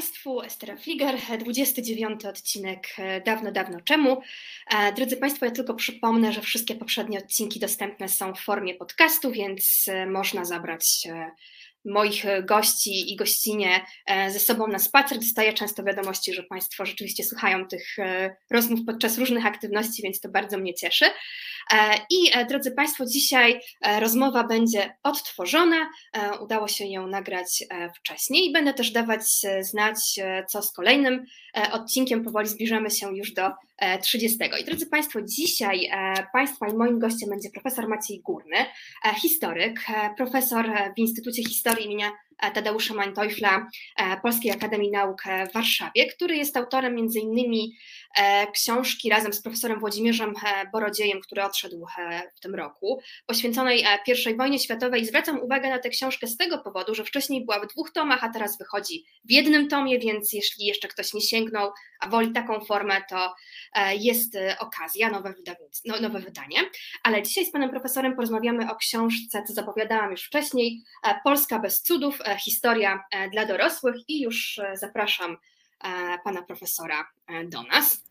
Państwu, 0.00 0.42
Estera 0.42 0.76
Fliger, 0.76 1.16
29 1.38 2.24
odcinek 2.24 2.88
e, 2.98 3.20
dawno, 3.20 3.52
dawno 3.52 3.80
czemu. 3.80 4.22
E, 4.70 4.92
drodzy 4.92 5.16
Państwo, 5.16 5.46
ja 5.46 5.50
tylko 5.52 5.74
przypomnę, 5.74 6.32
że 6.32 6.40
wszystkie 6.40 6.74
poprzednie 6.74 7.18
odcinki 7.18 7.60
dostępne 7.60 8.08
są 8.08 8.34
w 8.34 8.40
formie 8.40 8.74
podcastu, 8.74 9.30
więc 9.30 9.84
e, 9.88 10.06
można 10.06 10.44
zabrać 10.44 11.08
moich 11.84 12.24
gości 12.44 13.12
i 13.12 13.16
gościnie 13.16 13.86
ze 14.28 14.40
sobą 14.40 14.66
na 14.66 14.78
spacer. 14.78 15.18
Dostaję 15.18 15.52
często 15.52 15.84
wiadomości, 15.84 16.34
że 16.34 16.42
Państwo 16.42 16.86
rzeczywiście 16.86 17.24
słuchają 17.24 17.68
tych 17.68 17.96
rozmów 18.50 18.80
podczas 18.86 19.18
różnych 19.18 19.46
aktywności, 19.46 20.02
więc 20.02 20.20
to 20.20 20.28
bardzo 20.28 20.58
mnie 20.58 20.74
cieszy. 20.74 21.04
I 22.10 22.46
drodzy 22.48 22.70
Państwo, 22.70 23.06
dzisiaj 23.06 23.60
rozmowa 23.98 24.44
będzie 24.44 24.96
odtworzona. 25.02 25.90
Udało 26.40 26.68
się 26.68 26.86
ją 26.86 27.06
nagrać 27.06 27.64
wcześniej 27.96 28.46
i 28.46 28.52
będę 28.52 28.74
też 28.74 28.90
dawać 28.90 29.22
znać, 29.60 29.98
co 30.48 30.62
z 30.62 30.72
kolejnym 30.72 31.24
odcinkiem. 31.72 32.24
Powoli 32.24 32.48
zbliżamy 32.48 32.90
się 32.90 33.16
już 33.16 33.32
do 33.32 33.50
30. 34.02 34.38
I 34.60 34.64
drodzy 34.64 34.86
Państwo, 34.86 35.22
dzisiaj 35.22 35.90
Państwa 36.32 36.68
i 36.68 36.74
moim 36.74 36.98
gościem 36.98 37.30
będzie 37.30 37.50
profesor 37.50 37.88
Maciej 37.88 38.20
Górny, 38.20 38.56
historyk, 39.22 39.80
profesor 40.16 40.72
w 40.96 40.98
Instytucie 40.98 41.42
Historii 41.42 41.69
do 41.74 41.82
Tadeusza 42.54 42.94
Manteuffla 42.94 43.66
Polskiej 44.22 44.52
Akademii 44.52 44.90
Nauk 44.90 45.22
w 45.50 45.52
Warszawie, 45.54 46.06
który 46.06 46.36
jest 46.36 46.56
autorem 46.56 46.94
między 46.94 47.20
innymi 47.20 47.76
E, 48.18 48.46
książki 48.52 49.10
razem 49.10 49.32
z 49.32 49.42
profesorem 49.42 49.80
Włodzimierzem 49.80 50.34
e, 50.46 50.70
Borodziejem, 50.72 51.20
który 51.20 51.44
odszedł 51.44 51.86
e, 51.98 52.22
w 52.36 52.40
tym 52.40 52.54
roku, 52.54 53.00
poświęconej 53.26 53.84
I 54.30 54.36
wojnie 54.36 54.58
światowej. 54.58 55.06
Zwracam 55.06 55.40
uwagę 55.40 55.70
na 55.70 55.78
tę 55.78 55.88
książkę 55.88 56.26
z 56.26 56.36
tego 56.36 56.58
powodu, 56.58 56.94
że 56.94 57.04
wcześniej 57.04 57.44
była 57.44 57.60
w 57.60 57.66
dwóch 57.66 57.92
tomach, 57.92 58.24
a 58.24 58.28
teraz 58.28 58.58
wychodzi 58.58 59.04
w 59.24 59.32
jednym 59.32 59.68
tomie, 59.68 59.98
więc 59.98 60.32
jeśli 60.32 60.66
jeszcze 60.66 60.88
ktoś 60.88 61.14
nie 61.14 61.20
sięgnął, 61.20 61.72
a 62.00 62.08
woli 62.08 62.32
taką 62.32 62.60
formę, 62.60 63.02
to 63.08 63.34
jest 63.98 64.38
okazja, 64.58 65.10
nowe, 65.10 65.34
no, 65.84 66.00
nowe 66.00 66.20
wydanie. 66.20 66.58
Ale 67.02 67.22
dzisiaj 67.22 67.46
z 67.46 67.52
panem 67.52 67.70
profesorem 67.70 68.14
porozmawiamy 68.14 68.70
o 68.70 68.76
książce, 68.76 69.42
co 69.46 69.52
zapowiadałam 69.52 70.10
już 70.10 70.22
wcześniej, 70.22 70.82
Polska 71.24 71.58
bez 71.58 71.82
cudów, 71.82 72.18
historia 72.36 73.04
dla 73.32 73.46
dorosłych 73.46 73.96
i 74.08 74.22
już 74.22 74.60
zapraszam 74.74 75.36
E, 75.84 76.18
pana 76.24 76.42
profesora 76.42 77.08
e, 77.26 77.44
do 77.44 77.62
nas. 77.62 78.04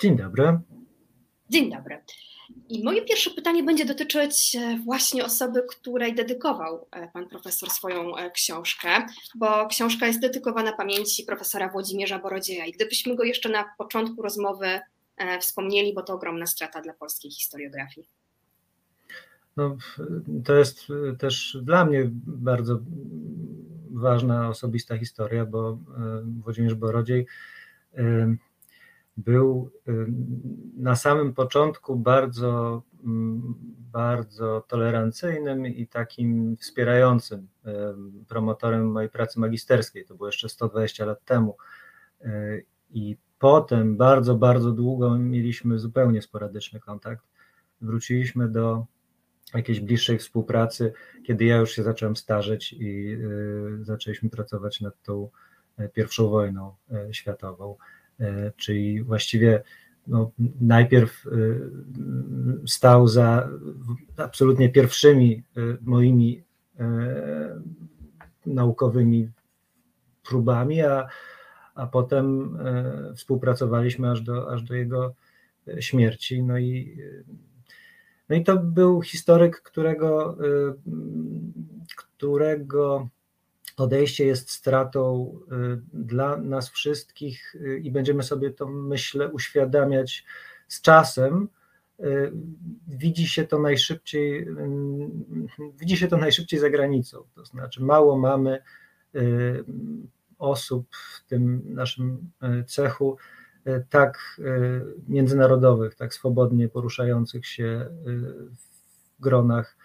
Dzień 0.00 0.16
dobry. 0.16 0.58
Dzień 1.50 1.70
dobry. 1.70 2.04
I 2.68 2.84
moje 2.84 3.02
pierwsze 3.02 3.30
pytanie 3.30 3.62
będzie 3.62 3.84
dotyczyć 3.84 4.56
e, 4.56 4.78
właśnie 4.84 5.24
osoby, 5.24 5.62
której 5.68 6.14
dedykował 6.14 6.88
pan 7.12 7.28
profesor 7.28 7.70
swoją 7.70 8.12
książkę, 8.34 8.88
bo 9.34 9.66
książka 9.66 10.06
jest 10.06 10.20
dedykowana 10.20 10.72
pamięci 10.72 11.24
profesora 11.24 11.68
Włodzimierza 11.68 12.18
Borodzieja. 12.18 12.66
I 12.66 12.72
gdybyśmy 12.72 13.16
go 13.16 13.24
jeszcze 13.24 13.48
na 13.48 13.64
początku 13.78 14.22
rozmowy 14.22 14.80
wspomnieli, 15.40 15.94
bo 15.94 16.02
to 16.02 16.14
ogromna 16.14 16.46
strata 16.46 16.80
dla 16.80 16.92
polskiej 16.92 17.30
historiografii. 17.30 18.08
No, 19.56 19.76
to 20.44 20.54
jest 20.54 20.86
też 21.18 21.58
dla 21.62 21.84
mnie 21.84 22.10
bardzo 22.26 22.80
ważna 23.90 24.48
osobista 24.48 24.98
historia, 24.98 25.46
bo 25.46 25.70
e, 25.70 25.76
Włodzimierz 26.42 26.74
Borodziej 26.74 27.26
e, 27.94 28.36
był 29.16 29.70
na 30.76 30.96
samym 30.96 31.34
początku 31.34 31.96
bardzo, 31.96 32.82
mm, 33.04 33.54
bardzo 33.92 34.64
tolerancyjnym 34.68 35.66
i 35.66 35.86
takim 35.86 36.56
wspierającym 36.56 37.48
promotorem 38.28 38.90
mojej 38.90 39.10
pracy 39.10 39.40
magisterskiej. 39.40 40.04
To 40.04 40.14
było 40.14 40.28
jeszcze 40.28 40.48
120 40.48 41.04
lat 41.04 41.24
temu. 41.24 41.56
I 42.90 43.16
potem 43.38 43.96
bardzo, 43.96 44.34
bardzo 44.34 44.72
długo 44.72 45.18
mieliśmy 45.18 45.78
zupełnie 45.78 46.22
sporadyczny 46.22 46.80
kontakt. 46.80 47.24
Wróciliśmy 47.80 48.48
do 48.48 48.86
jakiejś 49.58 49.80
bliższej 49.80 50.18
współpracy, 50.18 50.92
kiedy 51.26 51.44
ja 51.44 51.56
już 51.56 51.72
się 51.72 51.82
zacząłem 51.82 52.16
starzeć 52.16 52.72
i 52.72 53.12
y, 53.12 53.84
zaczęliśmy 53.84 54.30
pracować 54.30 54.80
nad 54.80 55.02
tą 55.02 55.28
e, 55.76 55.88
pierwszą 55.88 56.28
wojną 56.28 56.74
e, 56.92 57.14
światową. 57.14 57.76
Czyli 58.56 59.02
właściwie 59.02 59.62
no, 60.06 60.30
najpierw 60.60 61.26
stał 62.66 63.08
za 63.08 63.48
absolutnie 64.16 64.68
pierwszymi 64.68 65.42
moimi 65.80 66.42
naukowymi 68.46 69.30
próbami, 70.28 70.82
a, 70.82 71.08
a 71.74 71.86
potem 71.86 72.58
współpracowaliśmy 73.16 74.10
aż 74.10 74.20
do, 74.20 74.52
aż 74.52 74.62
do 74.62 74.74
jego 74.74 75.14
śmierci. 75.80 76.42
No 76.42 76.58
i 76.58 76.98
no 78.32 78.38
i 78.38 78.44
to 78.44 78.56
był 78.56 79.02
historyk, 79.02 79.60
którego, 79.62 80.36
y, 80.44 80.74
którego 81.96 83.08
odejście 83.76 84.26
jest 84.26 84.50
stratą 84.50 85.34
y, 85.52 85.80
dla 85.92 86.36
nas 86.36 86.70
wszystkich 86.70 87.54
y, 87.54 87.78
i 87.78 87.90
będziemy 87.90 88.22
sobie 88.22 88.50
to, 88.50 88.66
myślę, 88.66 89.28
uświadamiać 89.28 90.24
z 90.68 90.80
czasem. 90.80 91.48
Widzi 92.88 93.28
się 93.28 93.44
to 93.44 93.58
najszybciej, 93.58 94.46
widzi 95.80 95.96
się 95.96 96.08
to 96.08 96.16
najszybciej 96.16 96.60
za 96.60 96.70
granicą. 96.70 97.24
To 97.34 97.44
znaczy, 97.44 97.82
mało 97.82 98.18
mamy 98.18 98.62
osób 100.38 100.86
w 100.90 101.24
tym 101.28 101.62
naszym 101.74 102.30
cechu, 102.66 103.16
tak 103.90 104.18
e, 104.38 104.80
międzynarodowych, 105.08 105.94
tak 105.94 106.14
swobodnie 106.14 106.68
poruszających 106.68 107.46
się 107.46 107.64
e, 107.64 107.88
w 109.18 109.20
gronach 109.20 109.76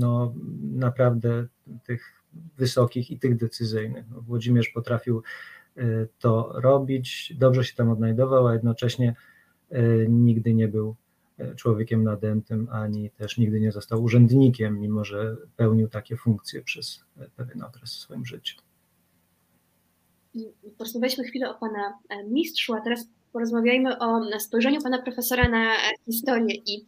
no, 0.00 0.34
naprawdę 0.62 1.46
tych 1.86 2.22
wysokich 2.56 3.10
i 3.10 3.18
tych 3.18 3.36
decyzyjnych. 3.36 4.04
No, 4.10 4.20
Włodzimierz 4.20 4.68
potrafił 4.68 5.22
to 6.18 6.52
robić, 6.54 7.34
dobrze 7.38 7.64
się 7.64 7.74
tam 7.74 7.90
odnajdował, 7.90 8.46
a 8.46 8.52
jednocześnie 8.52 9.14
nigdy 10.08 10.54
nie 10.54 10.68
był 10.68 10.96
człowiekiem 11.56 12.04
nadętym, 12.04 12.68
ani 12.70 13.10
też 13.10 13.38
nigdy 13.38 13.60
nie 13.60 13.72
został 13.72 14.02
urzędnikiem, 14.02 14.80
mimo 14.80 15.04
że 15.04 15.36
pełnił 15.56 15.88
takie 15.88 16.16
funkcje 16.16 16.62
przez 16.62 17.04
pewien 17.36 17.62
okres 17.62 17.94
w 17.94 17.98
swoim 17.98 18.26
życiu 18.26 18.63
porozmawialiśmy 20.78 21.24
chwilę 21.24 21.50
o 21.50 21.54
Pana 21.54 21.98
e, 22.08 22.24
mistrzu, 22.24 22.74
a 22.74 22.80
teraz 22.80 23.06
porozmawiajmy 23.32 23.98
o 23.98 24.20
spojrzeniu 24.40 24.82
Pana 24.82 25.02
profesora 25.02 25.48
na 25.48 25.76
historię 26.06 26.56
i 26.66 26.84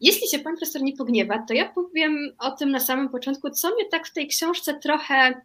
jeśli 0.00 0.28
się 0.28 0.38
Pan 0.38 0.56
profesor 0.56 0.82
nie 0.82 0.96
pogniewa, 0.96 1.44
to 1.48 1.54
ja 1.54 1.68
powiem 1.68 2.32
o 2.38 2.50
tym 2.50 2.70
na 2.70 2.80
samym 2.80 3.08
początku, 3.08 3.50
co 3.50 3.74
mnie 3.74 3.84
tak 3.90 4.06
w 4.06 4.12
tej 4.12 4.28
książce 4.28 4.74
trochę, 4.74 5.42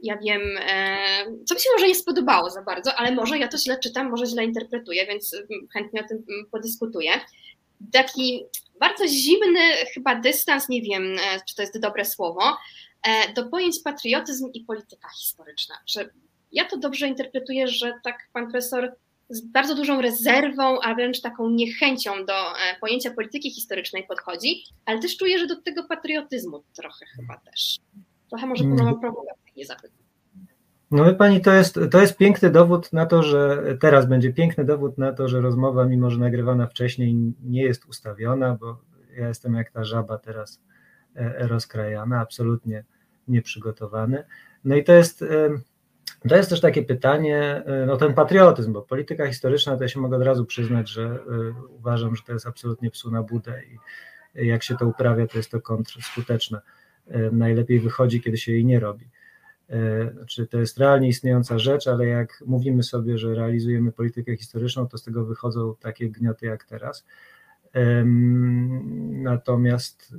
ja 0.00 0.16
wiem, 0.16 0.42
e, 0.60 0.96
co 1.44 1.54
mi 1.54 1.60
się 1.60 1.70
może 1.76 1.88
nie 1.88 1.94
spodobało 1.94 2.50
za 2.50 2.62
bardzo, 2.62 2.94
ale 2.94 3.12
może 3.14 3.38
ja 3.38 3.48
to 3.48 3.58
źle 3.58 3.78
czytam, 3.78 4.10
może 4.10 4.26
źle 4.26 4.44
interpretuję, 4.44 5.06
więc 5.06 5.36
chętnie 5.72 6.04
o 6.04 6.08
tym 6.08 6.24
podyskutuję. 6.50 7.10
Taki 7.92 8.44
bardzo 8.80 9.08
zimny 9.08 9.60
chyba 9.94 10.14
dystans, 10.14 10.68
nie 10.68 10.82
wiem, 10.82 11.02
e, 11.02 11.40
czy 11.48 11.54
to 11.54 11.62
jest 11.62 11.80
dobre 11.80 12.04
słowo, 12.04 12.56
do 13.34 13.48
pojęć 13.48 13.76
patriotyzm 13.84 14.50
i 14.54 14.60
polityka 14.60 15.08
historyczna. 15.08 15.74
Czy 15.84 16.10
ja 16.52 16.64
to 16.64 16.76
dobrze 16.76 17.08
interpretuję, 17.08 17.68
że 17.68 17.92
tak 18.04 18.18
pan 18.32 18.50
profesor 18.50 18.92
z 19.28 19.40
bardzo 19.40 19.74
dużą 19.74 20.00
rezerwą, 20.00 20.80
a 20.80 20.94
wręcz 20.94 21.20
taką 21.20 21.50
niechęcią 21.50 22.26
do 22.26 22.32
e, 22.32 22.80
pojęcia 22.80 23.10
polityki 23.10 23.50
historycznej 23.50 24.04
podchodzi, 24.08 24.62
ale 24.84 24.98
też 24.98 25.16
czuję, 25.16 25.38
że 25.38 25.46
do 25.46 25.62
tego 25.62 25.84
patriotyzmu 25.84 26.62
trochę 26.74 27.06
chyba 27.06 27.36
też. 27.36 27.78
Trochę 28.28 28.46
może 28.46 28.64
mm. 28.64 29.00
prowokacyjnie 29.00 29.66
zapytam. 29.66 30.06
No 30.90 31.04
wie 31.04 31.14
pani, 31.14 31.40
to 31.40 31.52
jest, 31.52 31.78
to 31.90 32.00
jest 32.00 32.16
piękny 32.16 32.50
dowód 32.50 32.92
na 32.92 33.06
to, 33.06 33.22
że 33.22 33.62
teraz 33.80 34.06
będzie 34.06 34.32
piękny 34.32 34.64
dowód 34.64 34.98
na 34.98 35.12
to, 35.12 35.28
że 35.28 35.40
rozmowa, 35.40 35.84
mimo 35.84 36.10
że 36.10 36.18
nagrywana 36.18 36.66
wcześniej, 36.66 37.16
nie 37.44 37.62
jest 37.62 37.84
ustawiona, 37.84 38.54
bo 38.60 38.78
ja 39.16 39.28
jestem 39.28 39.54
jak 39.54 39.70
ta 39.70 39.84
żaba 39.84 40.18
teraz 40.18 40.60
e, 41.14 41.46
rozkrajana, 41.46 42.20
absolutnie 42.20 42.84
nieprzygotowany. 43.28 44.24
No 44.64 44.76
i 44.76 44.84
to 44.84 44.92
jest 44.92 45.24
to 46.28 46.36
jest 46.36 46.50
też 46.50 46.60
takie 46.60 46.82
pytanie, 46.82 47.62
y, 47.82 47.86
no 47.86 47.96
ten 47.96 48.14
patriotyzm, 48.14 48.72
bo 48.72 48.82
polityka 48.82 49.26
historyczna, 49.26 49.76
to 49.76 49.82
ja 49.82 49.88
się 49.88 50.00
mogę 50.00 50.16
od 50.16 50.22
razu 50.22 50.44
przyznać, 50.44 50.90
że 50.90 51.02
y, 51.02 51.18
uważam, 51.68 52.16
że 52.16 52.22
to 52.22 52.32
jest 52.32 52.46
absolutnie 52.46 52.90
psu 52.90 53.10
na 53.10 53.22
budę 53.22 53.62
i 53.64 53.78
jak 54.46 54.62
się 54.62 54.76
to 54.76 54.86
uprawia, 54.86 55.26
to 55.26 55.38
jest 55.38 55.50
to 55.50 55.60
kontrskuteczne. 55.60 56.60
Y, 57.10 57.30
najlepiej 57.32 57.80
wychodzi, 57.80 58.20
kiedy 58.20 58.38
się 58.38 58.52
jej 58.52 58.64
nie 58.64 58.80
robi. 58.80 59.08
Znaczy, 60.12 60.46
to 60.46 60.58
jest 60.58 60.78
realnie 60.78 61.08
istniejąca 61.08 61.58
rzecz, 61.58 61.88
ale 61.88 62.06
jak 62.06 62.42
mówimy 62.46 62.82
sobie, 62.82 63.18
że 63.18 63.34
realizujemy 63.34 63.92
politykę 63.92 64.36
historyczną, 64.36 64.88
to 64.88 64.98
z 64.98 65.02
tego 65.02 65.24
wychodzą 65.24 65.74
takie 65.80 66.10
gnioty 66.10 66.46
jak 66.46 66.64
teraz. 66.64 67.06
Natomiast 69.12 70.14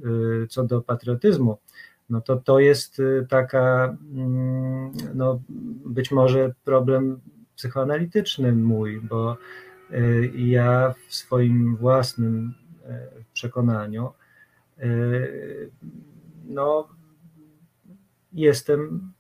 co 0.50 0.64
do 0.64 0.82
patriotyzmu, 0.82 1.58
no 2.10 2.22
to 2.22 2.38
to 2.38 2.60
jest 2.60 3.02
taka, 3.30 3.98
mm, 4.14 4.92
no 5.14 5.42
być 5.86 6.12
może 6.12 6.54
problem 6.64 7.20
psychoanalityczny 7.56 8.54
mój, 8.54 9.02
bo 9.02 9.38
ja 10.36 10.94
w 11.08 11.16
swoim 11.16 11.76
własnym 11.76 12.54
przekonaniu 13.34 14.14
no 16.46 16.88
jestem 18.34 19.14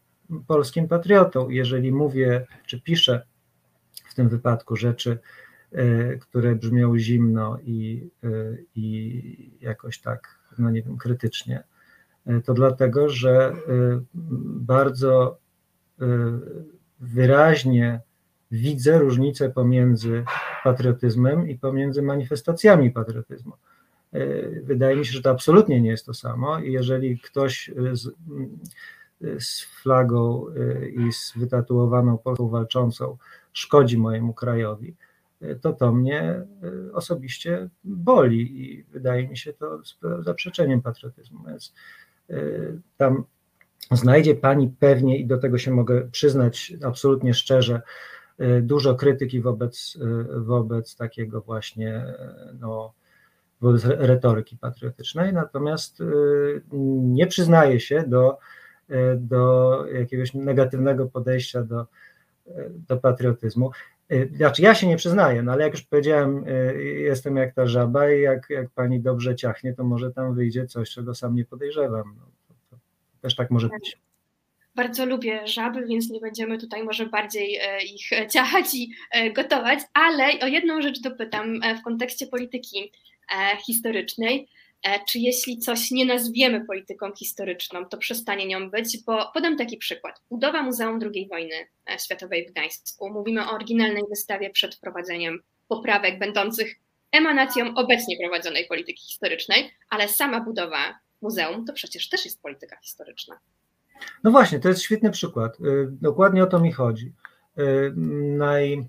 polskim 0.48 0.88
patriotą. 0.88 1.50
Jeżeli 1.50 1.92
mówię, 1.92 2.48
czy 2.66 2.81
piszę 2.81 3.25
w 4.10 4.16
tym 4.16 4.30
wypadku 4.30 4.75
rzeczy, 4.75 5.19
które 6.19 6.56
brzmią 6.56 6.98
zimno 6.98 7.60
i, 7.63 8.10
i 8.75 9.57
jakoś 9.62 10.00
tak, 10.01 10.40
no 10.60 10.69
nie 10.69 10.81
wiem, 10.81 10.98
krytycznie, 10.98 11.63
to 12.46 12.54
dlatego, 12.54 13.10
że 13.10 13.54
bardzo 14.44 15.38
wyraźnie 17.00 18.02
widzę 18.52 19.00
różnicę 19.00 19.50
pomiędzy 19.50 20.24
patriotyzmem 20.64 21.50
i 21.50 21.56
pomiędzy 21.56 22.02
manifestacjami 22.02 22.92
patriotyzmu. 22.92 23.54
Wydaje 24.64 24.96
mi 24.96 25.06
się, 25.06 25.12
że 25.12 25.22
to 25.22 25.30
absolutnie 25.30 25.82
nie 25.82 25.90
jest 25.90 26.06
to 26.06 26.14
samo 26.14 26.60
i 26.60 26.72
jeżeli 26.72 27.20
ktoś 27.20 27.72
z, 27.92 28.10
z 29.40 29.62
flagą 29.62 30.46
i 31.08 31.14
z 31.14 31.34
wytatuowaną 31.36 32.18
Polską 32.18 32.50
walczącą 32.50 33.18
szkodzi 33.54 33.98
mojemu 33.98 34.34
krajowi, 34.34 34.96
to 35.62 35.74
to 35.74 35.92
mnie 35.92 36.46
osobiście 36.94 37.70
boli 37.84 38.62
i 38.62 38.84
wydaje 38.84 39.28
mi 39.28 39.38
się 39.38 39.54
to 39.54 39.82
zaprzeczeniem 40.20 40.82
patriotyzmu. 40.82 41.40
Więc 41.48 41.74
tam 42.98 43.24
znajdzie 43.92 44.36
Pani 44.36 44.74
pewnie, 44.80 45.18
i 45.18 45.26
do 45.26 45.38
tego 45.38 45.58
się 45.58 45.72
mogę 45.72 46.08
przyznać 46.12 46.74
absolutnie 46.84 47.34
szczerze, 47.34 47.82
dużo 48.62 48.96
krytyki 48.96 49.42
wobec, 49.42 49.98
wobec 50.38 50.96
takiego 50.96 51.42
właśnie 51.42 52.06
no, 52.60 52.94
wobec 53.62 53.86
retoryki 53.86 54.58
patriotycznej, 54.58 55.34
natomiast 55.34 56.04
nie 57.04 57.28
przyznaje 57.28 57.80
się 57.80 58.04
do 58.08 58.38
do 59.18 59.86
jakiegoś 59.94 60.34
negatywnego 60.34 61.08
podejścia 61.08 61.64
do, 61.64 61.86
do 62.88 62.98
patriotyzmu. 62.98 63.72
E, 64.09 64.27
znaczy, 64.38 64.62
ja 64.62 64.75
się 64.75 64.88
nie 64.88 64.98
przyznaję, 64.98 65.44
no 65.44 65.51
ale 65.51 65.63
jak 65.63 65.74
już 65.74 65.83
powiedziałem, 65.83 66.45
jestem 66.98 67.36
jak 67.36 67.54
ta 67.54 67.68
żaba 67.68 68.12
i 68.12 68.21
jak, 68.21 68.50
jak 68.50 68.69
pani 68.69 69.00
dobrze 69.00 69.36
ciachnie, 69.36 69.74
to 69.74 69.83
może 69.83 70.12
tam 70.12 70.36
wyjdzie 70.36 70.65
coś, 70.65 70.89
czego 70.89 71.15
sam 71.15 71.36
nie 71.36 71.45
podejrzewam. 71.45 72.15
No, 72.18 72.25
to, 72.48 72.54
to 72.69 72.77
też 73.21 73.36
tak 73.36 73.51
może 73.51 73.69
być. 73.69 73.98
Bardzo 74.75 75.06
lubię 75.06 75.48
żaby, 75.48 75.86
więc 75.86 76.09
nie 76.09 76.19
będziemy 76.19 76.57
tutaj 76.57 76.83
może 76.83 77.06
bardziej 77.06 77.59
ich 77.94 78.30
ciachać 78.30 78.65
i 78.74 78.94
gotować, 79.36 79.80
ale 79.94 80.24
o 80.42 80.48
jedną 80.48 80.81
rzecz 80.81 81.01
dopytam 81.01 81.62
w 81.80 81.83
kontekście 81.83 82.27
polityki 82.27 82.92
historycznej. 83.65 84.48
E, 84.84 85.06
czy 85.06 85.20
jeśli 85.20 85.60
coś 85.60 85.92
nie 85.92 86.06
nazwiemy 86.06 86.66
polityką 86.66 87.12
historyczną, 87.16 87.86
to 87.86 87.98
przestanie 87.98 88.48
nią 88.48 88.70
być, 88.70 89.04
bo 89.06 89.32
podam 89.34 89.58
taki 89.58 89.78
przykład. 89.78 90.22
Budowa 90.30 90.64
Muzeum 90.64 91.00
II 91.14 91.28
wojny 91.30 91.56
e, 91.90 92.00
światowej 92.00 92.48
w 92.48 92.52
Gdańsku. 92.52 93.10
Mówimy 93.10 93.46
o 93.46 93.52
oryginalnej 93.52 94.04
wystawie 94.10 94.50
przed 94.50 94.76
wprowadzeniem 94.76 95.40
poprawek 95.68 96.20
będących 96.20 96.76
emanacją 97.12 97.74
obecnie 97.76 98.18
prowadzonej 98.18 98.68
polityki 98.68 99.04
historycznej, 99.04 99.72
ale 99.90 100.08
sama 100.08 100.42
budowa 100.42 101.00
muzeum 101.22 101.66
to 101.66 101.74
przecież 101.74 102.10
też 102.10 102.26
jest 102.26 102.42
polityka 102.42 102.78
historyczna. 102.84 103.40
No 104.24 104.32
właśnie, 104.32 104.60
to 104.60 104.70
jest 104.70 104.82
świetny 104.82 105.12
przykład. 105.12 105.60
Y, 105.60 105.88
dokładnie 105.92 106.44
o 106.44 106.48
to 106.48 106.60
mi 106.60 106.72
chodzi. 106.72 107.14
Naj, 108.38 108.88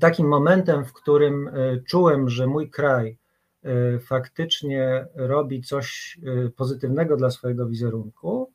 takim 0.00 0.28
momentem, 0.28 0.84
w 0.84 0.92
którym 0.92 1.50
czułem, 1.88 2.28
że 2.28 2.46
mój 2.46 2.70
kraj 2.70 3.16
faktycznie 4.00 5.06
robi 5.14 5.62
coś 5.62 6.18
y, 6.46 6.50
pozytywnego 6.50 7.16
dla 7.16 7.30
swojego 7.30 7.66
wizerunku. 7.66 8.50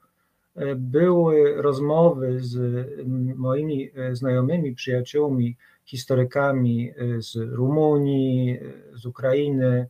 Y, 0.57 0.75
były 0.75 1.61
rozmowy 1.61 2.39
z 2.39 2.87
moimi 3.35 3.91
znajomymi, 4.11 4.75
przyjaciółmi, 4.75 5.57
historykami 5.85 6.91
z 7.19 7.35
Rumunii, 7.35 8.59
z 8.93 9.05
Ukrainy, 9.05 9.87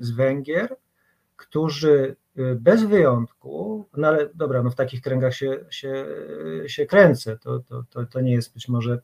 z 0.00 0.10
Węgier, 0.10 0.76
którzy 1.36 2.16
bez 2.56 2.84
wyjątku, 2.84 3.84
no 3.96 4.08
ale 4.08 4.28
dobra, 4.34 4.62
no 4.62 4.70
w 4.70 4.74
takich 4.74 5.00
kręgach 5.00 5.34
się, 5.34 5.64
się, 5.70 6.06
się 6.66 6.86
kręcę, 6.86 7.38
to, 7.38 7.60
to, 7.60 7.84
to, 7.90 8.06
to 8.06 8.20
nie 8.20 8.32
jest 8.32 8.54
być 8.54 8.68
może 8.68 8.98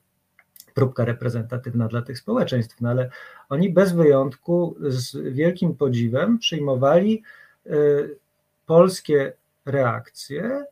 próbka 0.74 1.04
reprezentatywna 1.04 1.88
dla 1.88 2.02
tych 2.02 2.18
społeczeństw, 2.18 2.80
no 2.80 2.88
ale 2.88 3.10
oni 3.48 3.70
bez 3.70 3.92
wyjątku 3.92 4.76
z 4.80 5.16
wielkim 5.34 5.74
podziwem 5.76 6.38
przyjmowali 6.38 7.22
y, 7.66 8.18
polskie 8.66 9.32
reakcje, 9.66 10.64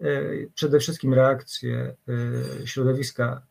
y, 0.00 0.50
przede 0.54 0.78
wszystkim 0.78 1.14
reakcje 1.14 1.94
y, 2.62 2.66
środowiska 2.66 3.42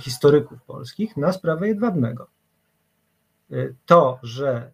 historyków 0.00 0.62
polskich 0.62 1.16
na 1.16 1.32
sprawę 1.32 1.68
Jedwabnego. 1.68 2.26
To, 3.86 4.18
że 4.22 4.70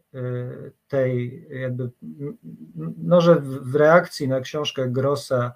tej 0.88 1.46
jakby, 1.50 1.90
no, 3.02 3.20
że 3.20 3.36
w 3.40 3.74
reakcji 3.74 4.28
na 4.28 4.40
książkę 4.40 4.88
Grossa 4.88 5.52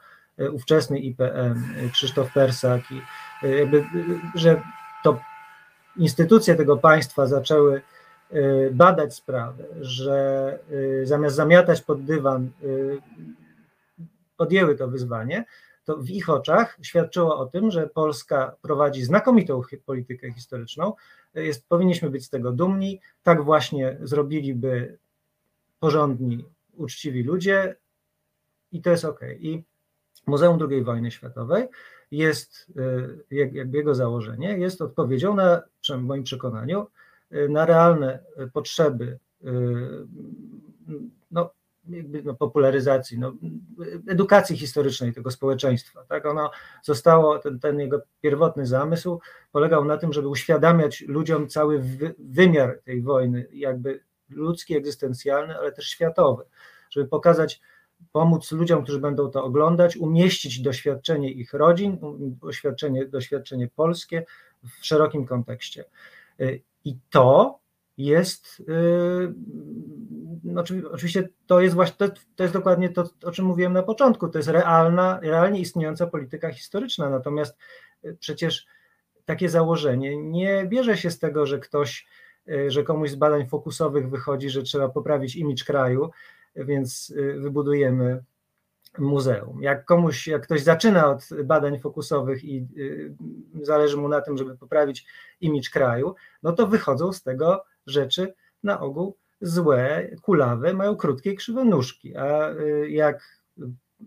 ówczesny 0.52 0.98
IPM, 0.98 1.64
Krzysztof 1.92 2.32
Persak 2.32 2.82
i 2.90 3.02
jakby, 3.42 3.84
że 4.34 4.62
to 5.04 5.20
instytucje 5.96 6.54
tego 6.54 6.76
państwa 6.76 7.26
zaczęły 7.26 7.82
badać 8.72 9.14
sprawę, 9.14 9.64
że 9.80 10.58
zamiast 11.02 11.36
zamiatać 11.36 11.82
pod 11.82 12.04
dywan, 12.04 12.50
podjęły 14.36 14.76
to 14.76 14.88
wyzwanie, 14.88 15.44
to 15.84 15.96
w 15.96 16.10
ich 16.10 16.30
oczach 16.30 16.78
świadczyło 16.82 17.38
o 17.38 17.46
tym, 17.46 17.70
że 17.70 17.86
Polska 17.86 18.56
prowadzi 18.62 19.04
znakomitą 19.04 19.62
politykę 19.86 20.32
historyczną. 20.32 20.92
Jest, 21.34 21.68
powinniśmy 21.68 22.10
być 22.10 22.24
z 22.24 22.30
tego 22.30 22.52
dumni. 22.52 23.00
Tak 23.22 23.44
właśnie 23.44 23.96
zrobiliby 24.02 24.98
porządni, 25.80 26.44
uczciwi 26.76 27.22
ludzie 27.22 27.76
i 28.72 28.82
to 28.82 28.90
jest 28.90 29.04
ok. 29.04 29.20
I 29.38 29.62
Muzeum 30.26 30.58
II 30.70 30.82
wojny 30.82 31.10
światowej 31.10 31.68
jest, 32.10 32.72
y, 33.30 33.44
jakby 33.54 33.78
jego 33.78 33.94
założenie, 33.94 34.58
jest 34.58 34.82
odpowiedzią 34.82 35.34
na, 35.34 35.62
w 35.88 36.02
moim 36.02 36.22
przekonaniu, 36.22 36.86
y, 37.32 37.48
na 37.48 37.66
realne 37.66 38.18
potrzeby 38.52 39.18
y, 39.44 39.48
no, 41.30 41.50
jakby 41.88 42.22
no, 42.22 42.34
popularyzacji, 42.34 43.18
no, 43.18 43.32
edukacji 44.08 44.56
historycznej 44.56 45.12
tego 45.12 45.30
społeczeństwa. 45.30 46.04
Tak? 46.08 46.26
Ono 46.26 46.50
zostało, 46.82 47.38
ten, 47.38 47.58
ten 47.58 47.80
jego 47.80 48.02
pierwotny 48.20 48.66
zamysł 48.66 49.20
polegał 49.52 49.84
na 49.84 49.96
tym, 49.96 50.12
żeby 50.12 50.28
uświadamiać 50.28 51.00
ludziom 51.00 51.48
cały 51.48 51.78
wy, 51.78 52.14
wymiar 52.18 52.78
tej 52.84 53.02
wojny, 53.02 53.48
jakby 53.52 54.00
ludzki, 54.30 54.76
egzystencjalny, 54.76 55.58
ale 55.58 55.72
też 55.72 55.86
światowy, 55.86 56.44
żeby 56.90 57.08
pokazać 57.08 57.60
pomóc 58.12 58.52
ludziom, 58.52 58.82
którzy 58.82 59.00
będą 59.00 59.30
to 59.30 59.44
oglądać, 59.44 59.96
umieścić 59.96 60.60
doświadczenie 60.60 61.30
ich 61.30 61.52
rodzin, 61.52 61.98
doświadczenie, 62.42 63.06
doświadczenie 63.06 63.68
polskie 63.76 64.24
w 64.80 64.86
szerokim 64.86 65.26
kontekście. 65.26 65.84
Y, 66.40 66.62
I 66.84 66.96
to 67.10 67.58
jest, 67.96 68.62
no, 70.44 70.64
oczywiście 70.92 71.28
to 71.46 71.60
jest 71.60 71.74
właśnie, 71.74 71.96
to, 71.96 72.14
to, 72.36 72.42
jest 72.42 72.54
dokładnie 72.54 72.88
to, 72.88 73.10
o 73.24 73.30
czym 73.30 73.44
mówiłem 73.44 73.72
na 73.72 73.82
początku, 73.82 74.28
to 74.28 74.38
jest 74.38 74.48
realna, 74.48 75.20
realnie 75.22 75.60
istniejąca 75.60 76.06
polityka 76.06 76.52
historyczna, 76.52 77.10
natomiast 77.10 77.58
y, 78.04 78.16
przecież 78.20 78.66
takie 79.24 79.48
założenie 79.48 80.16
nie 80.16 80.66
bierze 80.66 80.96
się 80.96 81.10
z 81.10 81.18
tego, 81.18 81.46
że 81.46 81.58
ktoś, 81.58 82.06
że 82.68 82.82
komuś 82.82 83.10
z 83.10 83.14
badań 83.14 83.48
fokusowych 83.48 84.10
wychodzi, 84.10 84.50
że 84.50 84.62
trzeba 84.62 84.88
poprawić 84.88 85.36
imidż 85.36 85.64
kraju, 85.64 86.10
więc 86.56 87.10
y, 87.10 87.40
wybudujemy 87.40 88.24
muzeum. 88.98 89.62
Jak 89.62 89.84
komuś, 89.84 90.26
jak 90.26 90.42
ktoś 90.42 90.62
zaczyna 90.62 91.10
od 91.10 91.28
badań 91.44 91.78
fokusowych 91.78 92.44
i 92.44 92.66
y, 92.76 93.14
zależy 93.62 93.96
mu 93.96 94.08
na 94.08 94.20
tym, 94.20 94.38
żeby 94.38 94.56
poprawić 94.56 95.06
imidż 95.40 95.70
kraju, 95.70 96.14
no 96.42 96.52
to 96.52 96.66
wychodzą 96.66 97.12
z 97.12 97.22
tego 97.22 97.64
rzeczy 97.86 98.34
na 98.62 98.80
ogół 98.80 99.16
złe, 99.40 100.10
kulawe, 100.22 100.74
mają 100.74 100.96
krótkie 100.96 101.32
i 101.32 101.36
krzywe 101.36 101.64
nóżki, 101.64 102.16
a 102.16 102.50
y, 102.50 102.90
jak 102.90 103.42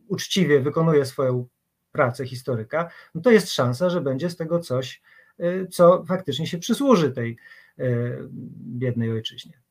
uczciwie 0.07 0.59
wykonuje 0.59 1.05
swoją 1.05 1.47
pracę 1.91 2.25
historyka, 2.25 2.89
no 3.15 3.21
to 3.21 3.31
jest 3.31 3.51
szansa, 3.51 3.89
że 3.89 4.01
będzie 4.01 4.29
z 4.29 4.35
tego 4.35 4.59
coś, 4.59 5.01
co 5.71 6.03
faktycznie 6.07 6.47
się 6.47 6.57
przysłuży 6.57 7.11
tej 7.11 7.37
biednej 8.77 9.11
ojczyźnie. 9.11 9.64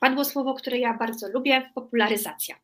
Padło 0.00 0.24
słowo, 0.24 0.54
które 0.54 0.78
ja 0.78 0.94
bardzo 0.94 1.28
lubię, 1.28 1.70
popularyzacja. 1.74 2.56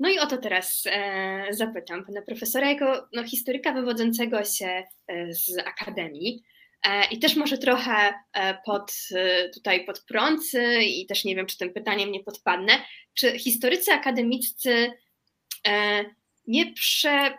No 0.00 0.08
i 0.08 0.18
o 0.18 0.26
to 0.26 0.38
teraz 0.38 0.84
e, 0.86 1.46
zapytam 1.50 2.04
pana 2.04 2.22
profesora, 2.22 2.70
jako 2.70 3.08
no, 3.12 3.24
historyka 3.24 3.72
wywodzącego 3.72 4.44
się 4.44 4.82
e, 5.08 5.34
z 5.34 5.58
akademii 5.58 6.42
e, 6.86 7.04
i 7.10 7.18
też 7.18 7.36
może 7.36 7.58
trochę 7.58 8.14
e, 8.32 8.58
pod, 8.64 8.92
e, 9.14 9.48
tutaj 9.48 9.84
pod 9.84 10.00
prąd 10.00 10.42
i 10.86 11.06
też 11.06 11.24
nie 11.24 11.36
wiem, 11.36 11.46
czy 11.46 11.58
tym 11.58 11.72
pytaniem 11.72 12.12
nie 12.12 12.24
podpadnę, 12.24 12.72
czy 13.14 13.38
historycy 13.38 13.92
akademiccy 13.92 14.92
e, 15.66 16.04
nie 16.46 16.72
prze, 16.72 17.38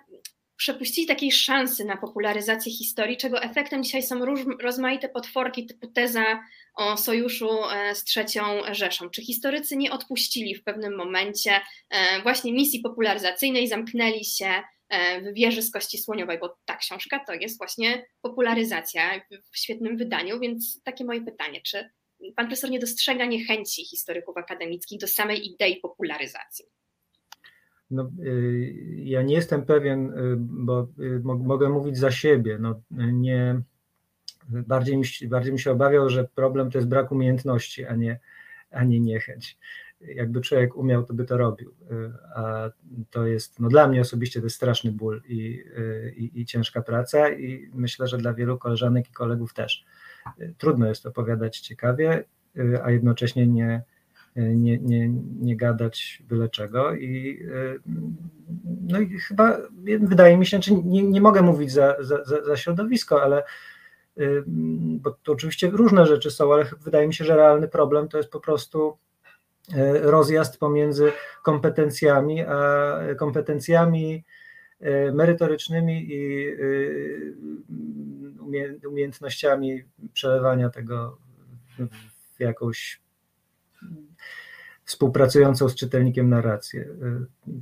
przepuścili 0.56 1.08
takiej 1.08 1.32
szansy 1.32 1.86
na 1.86 1.98
popularyzację 1.98 2.72
historii, 2.72 3.18
czego 3.18 3.42
efektem 3.42 3.84
dzisiaj 3.84 4.04
są 4.04 4.26
róż, 4.26 4.40
rozmaite 4.62 5.10
potworki 5.10 5.66
typu 5.66 5.88
teza 5.88 6.44
o 6.74 6.98
sojuszu 6.98 7.50
e, 7.72 7.96
z 7.96 8.04
trzecią 8.04 8.42
Rzeszą. 8.72 9.10
Czy 9.10 9.22
historycy 9.22 9.78
nie 9.78 9.92
odpuścili 9.92 10.56
w 10.56 10.64
pewnym 10.64 10.96
momencie 10.96 11.52
e, 11.90 12.22
właśnie 12.22 12.54
misji 12.54 12.80
popularyzacyjnej, 12.80 13.68
zamknęli 13.68 14.26
się 14.26 14.50
e, 14.90 15.22
w 15.22 15.34
wieży 15.34 15.62
z 15.62 15.72
kości 15.72 15.98
słoniowej, 15.98 16.40
bo 16.40 16.58
ta 16.66 16.76
książka 16.76 17.20
to 17.28 17.34
jest 17.34 17.58
właśnie 17.58 18.06
popularyzacja 18.22 19.22
w 19.52 19.58
świetnym 19.58 19.98
wydaniu, 19.98 20.40
więc 20.40 20.84
takie 20.84 21.06
moje 21.06 21.22
pytanie, 21.22 21.62
czy 21.62 21.90
pan 22.36 22.48
profesor 22.48 22.70
nie 22.70 22.80
dostrzega 22.80 23.26
niechęci 23.26 23.86
historyków 23.86 24.38
akademickich 24.38 25.00
do 25.00 25.08
samej 25.08 25.48
idei 25.48 25.76
popularyzacji? 25.76 26.66
No, 27.92 28.12
y, 28.26 28.74
ja 29.04 29.22
nie 29.22 29.36
jestem 29.36 29.66
pewien, 29.66 30.10
y, 30.10 30.36
bo 30.40 30.88
y, 31.00 31.22
mogę 31.24 31.70
mówić 31.70 31.98
za 31.98 32.12
siebie. 32.12 32.58
No, 32.62 32.82
nie, 32.92 33.62
bardziej, 34.50 34.98
mi, 34.98 35.04
bardziej 35.28 35.54
mi 35.54 35.60
się 35.60 35.72
obawiał, 35.72 36.10
że 36.10 36.28
problem 36.36 36.72
to 36.72 36.78
jest 36.78 36.88
brak 36.88 37.12
umiejętności, 37.12 37.86
a 37.86 37.96
nie, 37.96 38.20
a 38.72 38.84
nie 38.84 39.00
niechęć. 39.00 39.58
Jakby 40.02 40.42
człowiek 40.42 40.76
umiał, 40.76 41.04
to 41.04 41.14
by 41.14 41.26
to 41.26 41.38
robił. 41.38 41.74
A 42.36 42.70
to 43.10 43.28
jest, 43.28 43.60
no 43.60 43.70
dla 43.70 43.88
mnie 43.88 44.02
osobiście 44.02 44.40
to 44.40 44.46
jest 44.46 44.56
straszny 44.56 44.92
ból 44.92 45.22
i, 45.28 45.64
i, 46.16 46.42
i 46.42 46.46
ciężka 46.46 46.82
praca, 46.82 47.30
i 47.30 47.70
myślę, 47.74 48.08
że 48.08 48.18
dla 48.18 48.34
wielu 48.34 48.58
koleżanek 48.58 49.10
i 49.10 49.14
kolegów 49.14 49.54
też. 49.54 49.86
Trudno 50.58 50.88
jest 50.88 51.06
opowiadać 51.06 51.60
ciekawie, 51.60 52.24
a 52.84 52.92
jednocześnie 52.92 53.48
nie, 53.48 53.84
nie, 54.36 54.78
nie, 54.78 55.10
nie 55.42 55.58
gadać 55.58 56.24
byle 56.30 56.50
czego 56.50 56.96
i 56.96 57.44
no 58.82 59.00
i 59.00 59.20
chyba 59.20 59.58
wydaje 60.00 60.38
mi 60.38 60.46
się, 60.46 60.60
czy 60.60 60.74
nie, 60.74 61.04
nie 61.04 61.22
mogę 61.22 61.42
mówić 61.42 61.72
za, 61.72 61.96
za, 62.00 62.24
za 62.46 62.58
środowisko, 62.58 63.24
ale 63.24 63.44
bo 65.02 65.12
to 65.12 65.32
oczywiście 65.32 65.70
różne 65.70 66.06
rzeczy 66.06 66.32
są, 66.32 66.54
ale 66.54 66.66
wydaje 66.84 67.08
mi 67.08 67.14
się, 67.14 67.26
że 67.26 67.36
realny 67.36 67.68
problem 67.68 68.08
to 68.08 68.18
jest 68.18 68.30
po 68.30 68.40
prostu 68.40 68.98
e, 69.74 70.00
rozjazd 70.00 70.58
pomiędzy 70.58 71.12
kompetencjami, 71.44 72.42
a 72.42 73.00
kompetencjami 73.18 74.24
e, 74.80 75.12
merytorycznymi 75.12 76.14
i 76.14 76.48
e, 76.48 76.58
umiejętnościami 78.88 79.84
przelewania 80.14 80.70
tego 80.70 81.18
w 82.38 82.40
jakąś 82.40 83.02
współpracującą 84.86 85.70
z 85.70 85.76
czytelnikiem 85.76 86.30
narrację. 86.30 86.88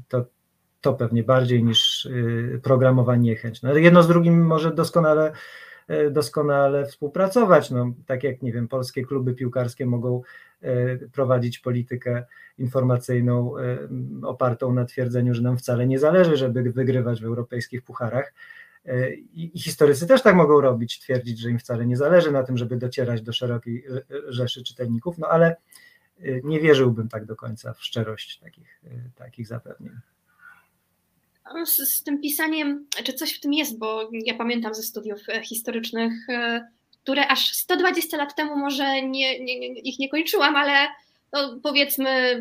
To, 0.08 0.26
to 0.82 0.94
pewnie 0.94 1.24
bardziej 1.24 1.64
niż 1.64 2.10
programowanie 2.64 3.22
niechęć. 3.22 3.62
No, 3.62 3.78
jedno 3.78 4.04
z 4.04 4.08
drugim 4.08 4.46
może 4.46 4.74
doskonale, 4.74 5.32
doskonale 6.12 6.86
współpracować. 6.86 7.72
No, 7.72 7.94
tak 8.06 8.24
jak 8.24 8.42
nie 8.42 8.54
wiem, 8.54 8.68
polskie 8.68 9.06
kluby 9.06 9.34
piłkarskie 9.34 9.86
mogą 9.86 10.22
prowadzić 11.12 11.60
politykę 11.60 12.26
informacyjną 12.58 13.54
opartą 14.24 14.74
na 14.74 14.86
twierdzeniu, 14.86 15.34
że 15.34 15.42
nam 15.42 15.58
wcale 15.58 15.88
nie 15.88 16.00
zależy, 16.00 16.38
żeby 16.38 16.72
wygrywać 16.72 17.22
w 17.22 17.26
europejskich 17.26 17.84
pucharach. 17.84 18.34
I 19.34 19.60
historycy 19.60 20.08
też 20.08 20.22
tak 20.22 20.36
mogą 20.36 20.62
robić, 20.62 21.00
twierdzić, 21.00 21.40
że 21.40 21.50
im 21.50 21.60
wcale 21.60 21.86
nie 21.86 21.98
zależy 21.98 22.32
na 22.32 22.44
tym, 22.44 22.58
żeby 22.58 22.78
docierać 22.78 23.22
do 23.22 23.34
szerokiej 23.34 23.86
rzeszy 24.28 24.64
czytelników, 24.64 25.18
no 25.18 25.28
ale 25.28 25.56
nie 26.44 26.60
wierzyłbym 26.60 27.10
tak 27.10 27.26
do 27.26 27.36
końca 27.36 27.74
w 27.74 27.84
szczerość 27.84 28.40
takich, 28.40 28.82
takich 29.16 29.48
zapewnień. 29.48 29.94
Z, 31.66 31.96
z, 31.96 32.04
tym 32.04 32.22
pisaniem, 32.22 32.88
czy 33.04 33.14
coś 33.14 33.34
w 33.34 33.40
tym 33.40 33.54
jest, 33.54 33.78
bo 33.78 34.10
ja 34.26 34.34
pamiętam 34.34 34.74
ze 34.74 34.84
studiów 34.84 35.20
e, 35.30 35.44
historycznych, 35.44 36.30
e, 36.30 36.68
które 37.04 37.28
aż 37.28 37.54
120 37.54 38.18
lat 38.18 38.36
temu 38.36 38.58
może 38.58 39.02
nie, 39.02 39.40
nie, 39.40 39.68
ich 39.68 40.00
nie 40.00 40.10
kończyłam, 40.10 40.56
ale 40.56 40.88
no 41.34 41.60
powiedzmy 41.64 42.40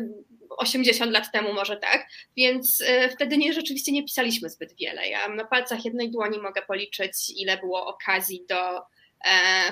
80 0.49 1.11
lat 1.11 1.31
temu 1.31 1.53
może 1.53 1.77
tak, 1.77 2.07
więc 2.37 2.83
e, 2.87 3.09
wtedy 3.09 3.37
nie, 3.37 3.53
rzeczywiście 3.53 3.91
nie 3.91 4.03
pisaliśmy 4.03 4.49
zbyt 4.49 4.75
wiele. 4.75 5.07
Ja 5.07 5.29
na 5.29 5.45
palcach 5.45 5.85
jednej 5.85 6.11
dłoni 6.11 6.39
mogę 6.39 6.61
policzyć, 6.61 7.13
ile 7.35 7.57
było 7.57 7.85
okazji 7.85 8.45
do 8.49 8.81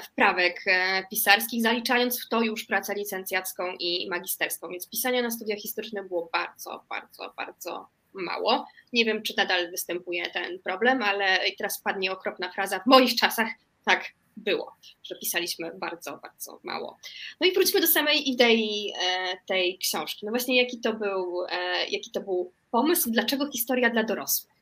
wprawek 0.03 0.63
pisarskich, 1.09 1.63
zaliczając 1.63 2.25
w 2.25 2.29
to 2.29 2.41
już 2.41 2.65
pracę 2.65 2.95
licencjacką 2.95 3.63
i 3.79 4.09
magisterską, 4.09 4.69
więc 4.69 4.89
pisania 4.89 5.21
na 5.21 5.31
studiach 5.31 5.59
historycznych 5.59 6.07
było 6.07 6.29
bardzo, 6.33 6.85
bardzo, 6.89 7.33
bardzo 7.37 7.89
mało. 8.13 8.67
Nie 8.93 9.05
wiem, 9.05 9.23
czy 9.23 9.33
nadal 9.37 9.71
występuje 9.71 10.29
ten 10.29 10.59
problem, 10.59 11.03
ale 11.03 11.39
teraz 11.57 11.81
padnie 11.81 12.11
okropna 12.11 12.51
fraza, 12.51 12.79
w 12.79 12.85
moich 12.85 13.15
czasach 13.15 13.47
tak 13.85 14.05
było, 14.37 14.75
że 15.03 15.15
pisaliśmy 15.15 15.71
bardzo, 15.75 16.17
bardzo 16.17 16.59
mało. 16.63 16.97
No 17.41 17.47
i 17.47 17.53
wróćmy 17.53 17.81
do 17.81 17.87
samej 17.87 18.29
idei 18.29 18.93
e, 19.01 19.37
tej 19.47 19.77
książki. 19.77 20.25
No 20.25 20.31
właśnie, 20.31 20.61
jaki 20.61 20.79
to 20.79 20.93
był, 20.93 21.45
jaki 21.89 22.11
to 22.11 22.21
był 22.21 22.51
pomysł, 22.71 23.11
dlaczego 23.11 23.51
historia 23.51 23.89
dla 23.89 24.03
dorosłych? 24.03 24.53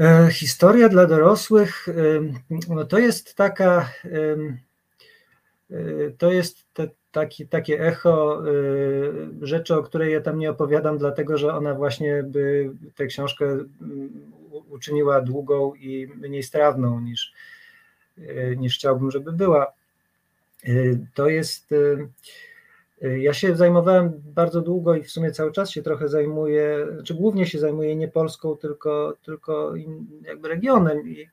E, 0.00 0.30
historia 0.32 0.88
dla 0.88 1.06
dorosłych 1.06 1.86
no 2.68 2.84
to 2.84 2.98
jest 2.98 3.34
taka, 3.34 3.92
e, 4.04 4.36
to 6.18 6.32
jest 6.32 6.66
taki, 7.12 7.48
takie 7.48 7.80
echo 7.80 8.42
e, 8.48 9.46
rzeczy, 9.46 9.74
o 9.74 9.82
której 9.82 10.12
ja 10.12 10.20
tam 10.20 10.38
nie 10.38 10.50
opowiadam, 10.50 10.98
dlatego 10.98 11.38
że 11.38 11.54
ona 11.54 11.74
właśnie 11.74 12.22
by 12.22 12.70
tę 12.94 13.06
książkę 13.06 13.44
mm, 13.46 14.32
uczyniła 14.68 15.20
długą 15.20 15.74
i 15.74 16.06
mniej 16.06 16.42
strawną 16.42 17.00
niż, 17.00 17.32
niż 18.56 18.74
chciałbym, 18.74 19.10
żeby 19.10 19.32
była. 19.32 19.72
To 21.14 21.28
jest 21.28 21.74
ja 23.00 23.34
się 23.34 23.56
zajmowałem 23.56 24.12
bardzo 24.24 24.60
długo 24.60 24.94
i 24.94 25.02
w 25.02 25.10
sumie 25.10 25.32
cały 25.32 25.52
czas 25.52 25.70
się 25.70 25.82
trochę 25.82 26.08
zajmuję, 26.08 26.86
czy 27.04 27.14
głównie 27.14 27.46
się 27.46 27.58
zajmuję 27.58 27.96
nie 27.96 28.08
Polską, 28.08 28.56
tylko, 28.56 29.16
tylko 29.22 29.74
jakby 30.22 30.48
regionem 30.48 31.08
i, 31.08 31.28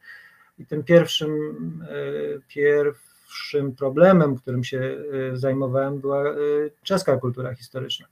i 0.60 0.66
tym 0.66 0.84
pierwszym, 0.84 1.32
e, 1.90 2.40
pierwszym 3.28 3.76
problemem, 3.76 4.36
którym 4.36 4.64
się 4.64 4.98
e, 5.34 5.38
zajmowałem, 5.38 6.00
była 6.00 6.30
e, 6.30 6.36
czeska 6.84 7.18
kultura 7.18 7.56
historyczna. 7.56 8.08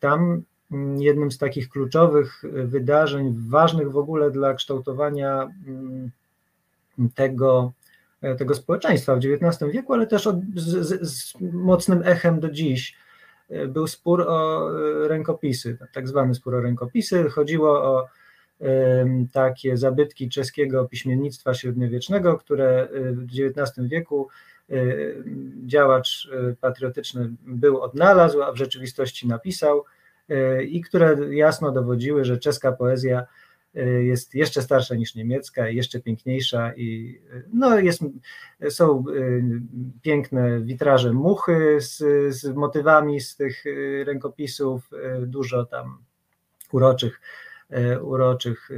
Tam 0.00 0.42
mm, 0.72 1.02
jednym 1.02 1.30
z 1.30 1.38
takich 1.38 1.68
kluczowych 1.68 2.42
wydarzeń, 2.64 3.34
ważnych 3.48 3.90
w 3.90 3.96
ogóle 3.96 4.30
dla 4.30 4.54
kształtowania 4.54 5.48
mm, 5.66 6.10
tego, 7.14 7.72
E, 8.22 8.34
tego 8.34 8.54
społeczeństwa 8.54 9.16
w 9.16 9.18
XIX 9.18 9.72
wieku, 9.72 9.94
ale 9.94 10.06
też 10.06 10.26
od, 10.26 10.36
z, 10.54 11.00
z, 11.02 11.34
mocnym 11.40 12.02
echem 12.04 12.40
do 12.40 12.50
dziś. 12.50 12.96
Był 13.68 13.86
spór 13.86 14.24
o 14.28 14.70
rękopisy, 15.08 15.78
tak 15.92 16.08
zwany 16.08 16.34
spór 16.34 16.54
o 16.54 16.60
rękopisy. 16.60 17.30
Chodziło 17.30 17.82
o 17.82 18.06
takie 19.32 19.76
zabytki 19.76 20.28
czeskiego 20.28 20.84
piśmiennictwa 20.84 21.54
średniowiecznego, 21.54 22.38
które 22.38 22.88
w 23.12 23.24
XIX 23.24 23.88
wieku 23.88 24.28
działacz 25.66 26.30
patriotyczny 26.60 27.30
był 27.46 27.80
odnalazł, 27.80 28.42
a 28.42 28.52
w 28.52 28.56
rzeczywistości 28.56 29.28
napisał 29.28 29.84
i 30.68 30.80
które 30.80 31.16
jasno 31.30 31.72
dowodziły, 31.72 32.24
że 32.24 32.38
czeska 32.38 32.72
poezja 32.72 33.26
Y, 33.76 34.04
jest 34.04 34.34
jeszcze 34.34 34.62
starsza 34.62 34.94
niż 34.94 35.14
niemiecka, 35.14 35.68
jeszcze 35.68 36.00
piękniejsza 36.00 36.72
i 36.76 37.18
y, 37.32 37.44
no 37.52 37.78
jest, 37.78 38.02
są 38.70 39.04
y, 39.08 39.42
piękne 40.02 40.60
witraże 40.60 41.12
muchy 41.12 41.76
z, 41.80 41.96
z 42.34 42.54
motywami 42.54 43.20
z 43.20 43.36
tych 43.36 43.64
rękopisów, 44.04 44.90
dużo 45.20 45.64
tam 45.64 45.98
uroczych, 46.72 47.20
uroczych 48.02 48.68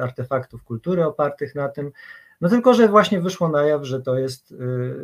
artefaktów 0.00 0.64
kultury 0.64 1.04
opartych 1.04 1.54
na 1.54 1.68
tym. 1.68 1.92
No 2.40 2.48
tylko, 2.48 2.74
że 2.74 2.88
właśnie 2.88 3.20
wyszło 3.20 3.48
na 3.48 3.62
jaw, 3.62 3.84
że 3.84 4.02
to 4.02 4.18
jest 4.18 4.54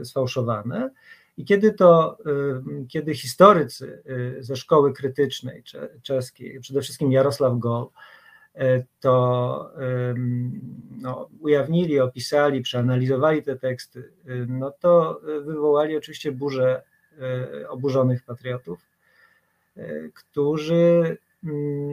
sfałszowane. 0.02 0.90
I 1.36 1.44
kiedy 1.44 1.72
to, 1.72 2.18
kiedy 2.88 3.14
historycy 3.14 4.02
ze 4.40 4.56
szkoły 4.56 4.92
krytycznej 4.92 5.62
czeskiej, 6.02 6.60
przede 6.60 6.80
wszystkim 6.80 7.12
Jarosław 7.12 7.58
Gol, 7.58 7.86
to 9.00 9.70
no, 11.00 11.28
ujawnili, 11.40 12.00
opisali, 12.00 12.62
przeanalizowali 12.62 13.42
te 13.42 13.56
teksty, 13.56 14.12
no 14.48 14.70
to 14.70 15.20
wywołali 15.44 15.96
oczywiście 15.96 16.32
burzę 16.32 16.82
oburzonych 17.68 18.22
patriotów, 18.22 18.78
którzy 20.14 21.16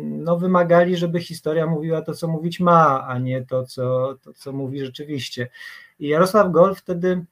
no, 0.03 0.37
wymagali, 0.37 0.97
żeby 0.97 1.19
historia 1.19 1.67
mówiła 1.67 2.01
to, 2.01 2.13
co 2.13 2.27
mówić 2.27 2.59
ma, 2.59 3.07
a 3.07 3.19
nie 3.19 3.45
to, 3.45 3.65
co, 3.65 4.15
to, 4.23 4.33
co 4.33 4.53
mówi 4.53 4.85
rzeczywiście. 4.85 5.49
I 5.99 6.07
Jarosław 6.07 6.51
Gol 6.51 6.75
wtedy 6.75 7.25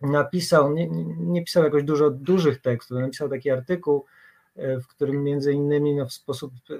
napisał, 0.00 0.72
nie, 0.72 0.88
nie 1.18 1.44
pisał 1.44 1.64
jakoś 1.64 1.84
dużo 1.84 2.10
dużych 2.10 2.60
tekstów, 2.60 2.98
napisał 2.98 3.28
taki 3.28 3.50
artykuł, 3.50 4.04
e, 4.56 4.80
w 4.80 4.86
którym 4.86 5.24
między 5.24 5.52
innymi 5.52 5.94
no, 5.94 6.06
w 6.06 6.12
sposób, 6.12 6.52
e, 6.70 6.74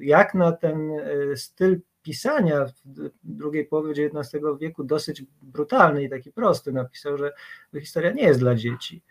jak 0.00 0.34
na 0.34 0.52
ten 0.52 0.90
e, 0.90 1.36
styl 1.36 1.80
pisania 2.02 2.66
w 2.66 3.10
drugiej 3.24 3.64
połowie 3.64 4.06
XIX 4.06 4.44
wieku 4.60 4.84
dosyć 4.84 5.24
brutalny 5.42 6.04
i 6.04 6.10
taki 6.10 6.32
prosty, 6.32 6.72
napisał, 6.72 7.18
że 7.18 7.32
historia 7.80 8.12
nie 8.12 8.22
jest 8.22 8.40
dla 8.40 8.54
dzieci. 8.54 9.02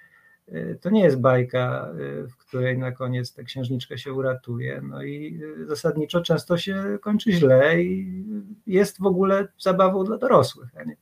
To 0.82 0.90
nie 0.90 1.04
jest 1.04 1.20
bajka, 1.20 1.90
w 2.32 2.38
której 2.38 2.78
na 2.78 2.92
koniec 2.92 3.34
ta 3.34 3.44
księżniczka 3.44 3.98
się 3.98 4.14
uratuje. 4.14 4.82
No 4.82 5.04
i 5.04 5.42
zasadniczo 5.68 6.22
często 6.22 6.58
się 6.58 6.98
kończy 7.02 7.32
źle 7.32 7.82
i 7.82 8.24
jest 8.68 9.00
w 9.00 9.06
ogóle 9.06 9.48
zabawą 9.60 10.04
dla 10.04 10.18
dorosłych, 10.18 10.70
a 10.78 10.84
nie, 10.84 10.96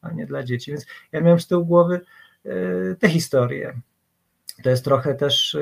a 0.00 0.12
nie 0.12 0.26
dla 0.26 0.42
dzieci. 0.42 0.70
Więc 0.70 0.86
ja 1.12 1.20
miałem 1.20 1.40
z 1.40 1.46
tyłu 1.46 1.66
głowy 1.66 2.00
e, 2.44 2.50
te 2.94 3.08
historie. 3.08 3.80
To 4.62 4.70
jest 4.70 4.84
trochę 4.84 5.14
też, 5.14 5.56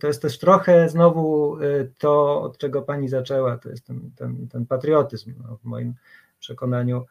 to 0.00 0.06
jest 0.06 0.22
też 0.22 0.38
trochę 0.38 0.88
znowu 0.88 1.56
to, 1.98 2.42
od 2.42 2.58
czego 2.58 2.82
pani 2.82 3.08
zaczęła, 3.08 3.58
to 3.58 3.68
jest 3.68 3.86
ten, 3.86 4.10
ten, 4.16 4.48
ten 4.48 4.66
patriotyzm. 4.66 5.34
No, 5.42 5.56
w 5.56 5.64
moim 5.64 5.94
przekonaniu 6.38 7.06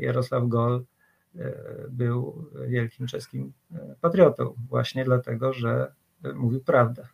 Jarosław 0.00 0.48
Gol 0.48 0.84
był 1.90 2.44
wielkim 2.68 3.06
czeskim 3.06 3.52
patriotą, 4.00 4.54
właśnie 4.68 5.04
dlatego, 5.04 5.52
że 5.52 5.92
mówił 6.34 6.60
prawdę. 6.60 7.08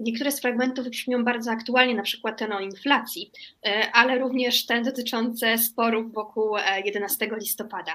Niektóre 0.00 0.32
z 0.32 0.40
fragmentów 0.40 0.88
brzmią 0.88 1.24
bardzo 1.24 1.50
aktualnie, 1.50 1.94
na 1.94 2.02
przykład 2.02 2.38
ten 2.38 2.52
o 2.52 2.60
inflacji, 2.60 3.30
e, 3.66 3.90
ale 3.92 4.18
również 4.18 4.66
ten 4.66 4.84
dotyczące 4.84 5.58
sporów 5.58 6.12
wokół 6.12 6.56
11 6.84 7.26
e, 7.26 7.36
listopada. 7.36 7.92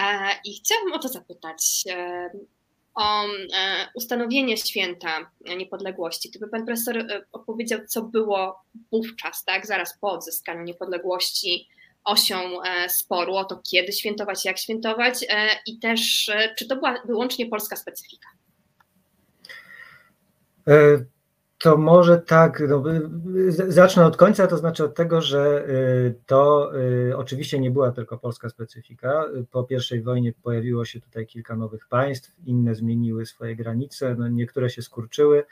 E, 0.00 0.04
I 0.44 0.54
chciałabym 0.54 0.92
o 0.92 0.98
to 0.98 1.08
zapytać, 1.08 1.84
o 2.94 3.24
ustanowienie 3.94 4.56
święta 4.56 5.30
niepodległości. 5.56 6.30
Gdyby 6.30 6.48
pan 6.48 6.66
profesor 6.66 7.06
opowiedział, 7.32 7.80
co 7.88 8.02
było 8.02 8.62
wówczas, 8.92 9.44
tak, 9.44 9.66
zaraz 9.66 9.98
po 9.98 10.12
odzyskaniu 10.12 10.62
niepodległości, 10.62 11.68
osią 12.04 12.38
sporu, 12.88 13.34
o 13.34 13.44
to 13.44 13.60
kiedy 13.70 13.92
świętować, 13.92 14.44
jak 14.44 14.58
świętować 14.58 15.26
i 15.66 15.78
też 15.78 16.30
czy 16.58 16.68
to 16.68 16.76
była 16.76 16.94
wyłącznie 17.06 17.46
polska 17.46 17.76
specyfika? 17.76 18.28
To 21.58 21.76
może 21.76 22.18
tak, 22.18 22.62
no, 22.68 22.84
zacznę 23.68 24.06
od 24.06 24.16
końca, 24.16 24.46
to 24.46 24.56
znaczy 24.56 24.84
od 24.84 24.94
tego, 24.94 25.22
że 25.22 25.66
to 26.26 26.72
oczywiście 27.16 27.58
nie 27.58 27.70
była 27.70 27.92
tylko 27.92 28.18
polska 28.18 28.48
specyfika. 28.48 29.24
Po 29.50 29.66
I 29.96 30.00
wojnie 30.00 30.32
pojawiło 30.42 30.84
się 30.84 31.00
tutaj 31.00 31.26
kilka 31.26 31.56
nowych 31.56 31.88
państw, 31.88 32.32
inne 32.46 32.74
zmieniły 32.74 33.26
swoje 33.26 33.56
granice, 33.56 34.14
no 34.18 34.28
niektóre 34.28 34.70
się 34.70 34.82
skurczyły, 34.82 35.44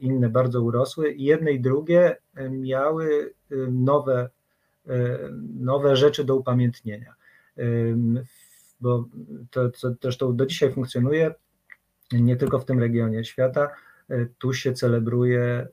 inne 0.00 0.28
bardzo 0.28 0.62
urosły 0.62 1.12
i 1.12 1.24
jedne 1.24 1.52
i 1.52 1.60
drugie 1.60 2.16
miały 2.50 3.34
nowe, 3.70 4.30
nowe 5.54 5.96
rzeczy 5.96 6.24
do 6.24 6.36
upamiętnienia. 6.36 7.14
Bo 8.80 9.08
to, 9.50 9.70
to 9.70 9.94
zresztą 10.02 10.36
do 10.36 10.46
dzisiaj 10.46 10.72
funkcjonuje, 10.72 11.34
nie 12.12 12.36
tylko 12.36 12.58
w 12.58 12.64
tym 12.64 12.80
regionie 12.80 13.24
świata, 13.24 13.68
E, 14.10 14.26
tu 14.38 14.52
się 14.52 14.72
celebruje 14.72 15.68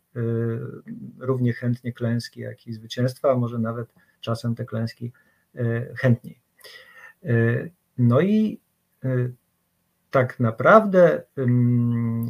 równie 1.20 1.54
chętnie 1.54 1.94
klęski, 1.94 2.42
jak 2.42 2.68
i 2.68 2.74
zwycięstwa, 2.74 3.32
a 3.32 3.36
może 3.36 3.60
nawet 3.60 3.94
czasem 4.22 4.56
te 4.56 4.66
klęski 4.66 5.12
chętniej. 5.98 6.40
No 7.98 8.22
i 8.22 8.60
tak 10.14 10.40
naprawdę 10.40 11.24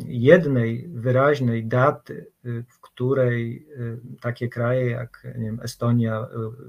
jednej 0.05 0.87
wyraźnej 0.87 1.65
daty, 1.65 2.27
w 2.43 2.79
której 2.81 3.67
takie 4.21 4.49
kraje 4.49 4.89
jak 4.89 5.27
nie 5.37 5.45
wiem, 5.45 5.59
Estonia, 5.63 6.27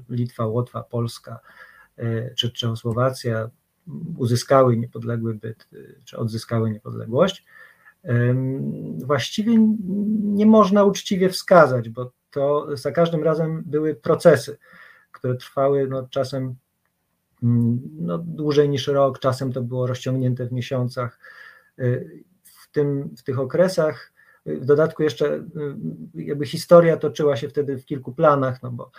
Litwa, 0.09 0.47
Łotwa, 0.47 0.83
Polska 0.83 1.41
czy 2.37 2.53
Czechosłowacja 2.53 3.51
uzyskały 4.17 4.77
niepodległy 4.77 5.35
byt, 5.35 5.69
czy 6.05 6.17
odzyskały 6.17 6.71
niepodległość, 6.71 7.45
właściwie 9.05 9.55
nie 10.23 10.47
można 10.47 10.85
uczciwie 10.85 11.29
wskazać, 11.29 11.89
bo 11.89 12.13
to 12.31 12.77
za 12.77 12.93
każdym 12.93 13.23
razem 13.23 13.63
były 13.67 13.95
procesy, 13.95 14.59
które 15.13 15.37
trwały 15.37 15.87
no, 15.89 16.09
czasem 16.11 16.55
no, 18.01 18.19
dłużej 18.19 18.69
niż 18.69 18.87
rok, 18.87 19.19
czasem 19.19 19.53
to 19.53 19.63
było 19.63 19.87
rozciągnięte 19.87 20.47
w 20.47 20.53
miesiącach. 20.53 21.19
Y, 21.79 22.25
w, 22.43 22.71
tym, 22.73 23.15
w 23.17 23.23
tych 23.23 23.39
okresach, 23.39 24.13
y, 24.47 24.61
w 24.61 24.65
dodatku 24.65 25.03
jeszcze 25.03 25.35
y, 25.35 25.45
jakby 26.15 26.47
historia 26.47 26.97
toczyła 26.97 27.37
się 27.37 27.49
wtedy 27.49 27.79
w 27.79 27.85
kilku 27.85 28.13
planach, 28.13 28.63
no 28.63 28.71
bo 28.71 28.91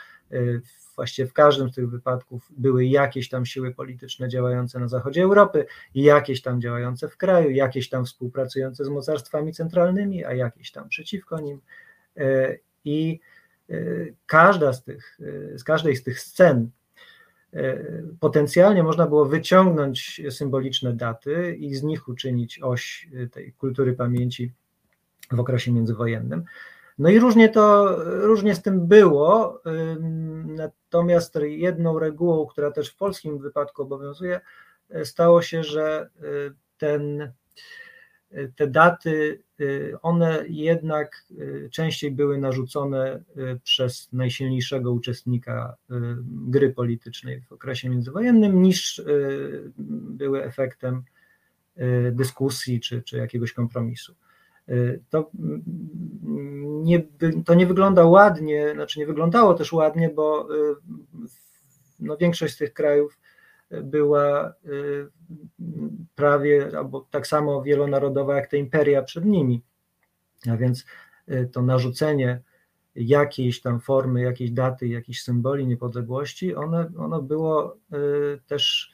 właściwie 0.95 1.27
w 1.27 1.33
każdym 1.33 1.69
z 1.69 1.75
tych 1.75 1.89
wypadków 1.89 2.51
były 2.57 2.85
jakieś 2.85 3.29
tam 3.29 3.45
siły 3.45 3.73
polityczne 3.73 4.29
działające 4.29 4.79
na 4.79 4.87
zachodzie 4.87 5.23
Europy, 5.23 5.65
jakieś 5.95 6.41
tam 6.41 6.61
działające 6.61 7.09
w 7.09 7.17
kraju, 7.17 7.49
jakieś 7.49 7.89
tam 7.89 8.05
współpracujące 8.05 8.85
z 8.85 8.89
mocarstwami 8.89 9.53
centralnymi, 9.53 10.25
a 10.25 10.33
jakieś 10.33 10.71
tam 10.71 10.89
przeciwko 10.89 11.39
nim. 11.39 11.61
I 12.85 13.19
każda 14.25 14.73
z 14.73 14.83
tych, 14.83 15.19
z 15.55 15.63
każdej 15.63 15.95
z 15.95 16.03
tych 16.03 16.19
scen 16.19 16.69
potencjalnie 18.19 18.83
można 18.83 19.07
było 19.07 19.25
wyciągnąć 19.25 20.21
symboliczne 20.29 20.93
daty 20.93 21.55
i 21.55 21.75
z 21.75 21.83
nich 21.83 22.07
uczynić 22.07 22.59
oś 22.59 23.09
tej 23.31 23.53
kultury 23.53 23.93
pamięci 23.93 24.51
w 25.31 25.39
okresie 25.39 25.71
międzywojennym. 25.71 26.43
No 26.97 27.09
i 27.09 27.19
różnie 27.19 27.49
to, 27.49 27.95
różnie 28.05 28.55
z 28.55 28.61
tym 28.61 28.87
było, 28.87 29.61
natomiast 30.45 31.39
jedną 31.41 31.99
regułą, 31.99 32.45
która 32.45 32.71
też 32.71 32.89
w 32.89 32.97
polskim 32.97 33.39
wypadku 33.39 33.81
obowiązuje, 33.81 34.41
e, 34.89 35.05
stało 35.05 35.41
się, 35.41 35.63
że 35.63 36.09
e, 36.19 36.25
ten, 36.77 37.21
e, 37.21 37.31
te 38.55 38.67
daty, 38.67 39.43
one 40.01 40.45
jednak 40.47 41.25
częściej 41.71 42.11
były 42.11 42.37
narzucone 42.37 43.23
przez 43.63 44.13
najsilniejszego 44.13 44.91
uczestnika 44.91 45.75
gry 46.27 46.73
politycznej 46.73 47.41
w 47.41 47.51
okresie 47.51 47.89
międzywojennym, 47.89 48.61
niż 48.61 49.03
były 50.09 50.43
efektem 50.43 51.03
dyskusji 52.11 52.79
czy, 52.79 53.03
czy 53.03 53.17
jakiegoś 53.17 53.53
kompromisu. 53.53 54.15
Y, 54.69 55.01
to 55.09 55.31
mm, 55.39 56.83
nie, 56.83 57.03
to 57.45 57.53
nie 57.53 57.67
wygląda 57.67 58.05
ładnie, 58.05 58.71
znaczy 58.73 58.99
nie 58.99 59.05
wyglądało 59.05 59.53
też 59.53 59.73
ładnie, 59.73 60.09
bo 60.09 60.47
y, 60.55 60.75
no 61.99 62.17
większość 62.17 62.53
z 62.53 62.57
tych 62.57 62.73
krajów 62.73 63.19
była 63.69 64.53
y, 64.65 65.07
prawie 66.15 66.71
albo 66.77 67.07
tak 67.11 67.27
samo 67.27 67.61
wielonarodowa 67.61 68.35
jak 68.35 68.47
te 68.47 68.57
imperia 68.57 69.01
przed 69.01 69.25
nimi. 69.25 69.61
A 70.51 70.57
więc 70.57 70.85
to 71.51 71.61
narzucenie 71.61 72.41
jakiejś 72.95 73.61
tam 73.61 73.79
formy, 73.79 74.21
jakiejś 74.21 74.51
daty, 74.51 74.87
jakichś 74.87 75.21
symboli 75.21 75.67
niepodległości, 75.67 76.55
one, 76.55 76.91
ono 76.97 77.21
było 77.21 77.77
też 78.47 78.91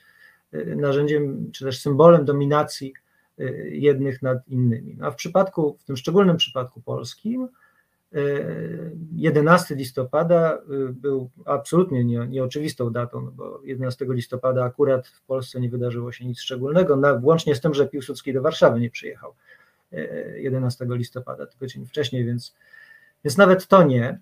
narzędziem, 0.76 1.52
czy 1.52 1.66
też 1.66 1.82
symbolem 1.82 2.26
dominacji 2.26 2.94
Y, 3.42 3.70
jednych 3.74 4.22
nad 4.22 4.48
innymi. 4.48 4.98
A 5.02 5.12
w 5.12 5.16
przypadku, 5.16 5.78
w 5.80 5.84
tym 5.84 5.98
szczególnym 5.98 6.38
przypadku 6.38 6.82
polskim, 6.82 7.48
11 9.16 9.74
y, 9.74 9.78
listopada 9.78 10.58
y, 10.58 10.94
był 10.94 11.30
absolutnie 11.46 12.06
nie, 12.06 12.28
nieoczywistą 12.28 12.92
datą, 12.92 13.22
no 13.22 13.32
bo 13.32 13.62
11 13.64 14.06
listopada 14.10 14.64
akurat 14.64 15.08
w 15.08 15.22
Polsce 15.22 15.60
nie 15.60 15.70
wydarzyło 15.70 16.12
się 16.12 16.26
nic 16.26 16.40
szczególnego, 16.40 16.96
na, 16.96 17.16
włącznie 17.16 17.56
z 17.56 17.62
tym, 17.62 17.74
że 17.74 17.88
Piłsudski 17.88 18.34
do 18.34 18.42
Warszawy 18.42 18.80
nie 18.80 18.90
przyjechał 18.90 19.34
11 20.36 20.86
listopada, 20.90 21.46
tylko 21.46 21.68
dzień 21.68 21.86
wcześniej, 21.86 22.26
więc, 22.26 22.56
więc 23.24 23.38
nawet 23.38 23.68
to 23.68 23.84
nie. 23.84 24.20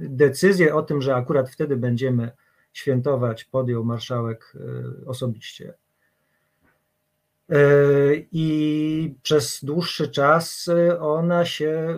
Decyzję 0.00 0.74
o 0.74 0.82
tym, 0.82 1.02
że 1.02 1.14
akurat 1.14 1.50
wtedy 1.50 1.76
będziemy 1.76 2.30
świętować, 2.72 3.44
podjął 3.44 3.84
marszałek 3.84 4.52
osobiście 5.06 5.74
I 8.32 9.14
przez 9.22 9.64
dłuższy 9.64 10.08
czas 10.08 10.70
ona 11.00 11.44
się 11.44 11.96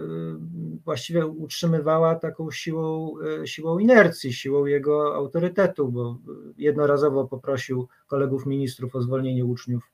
właściwie 0.85 1.27
utrzymywała 1.27 2.15
taką 2.15 2.51
siłą, 2.51 3.15
siłą 3.45 3.79
inercji, 3.79 4.33
siłą 4.33 4.67
jego 4.67 5.15
autorytetu, 5.15 5.89
bo 5.89 6.19
jednorazowo 6.59 7.25
poprosił 7.25 7.89
kolegów 8.07 8.47
ministrów 8.47 8.97
o 8.97 9.03
zwolnienie 9.03 9.45
uczniów 9.45 9.91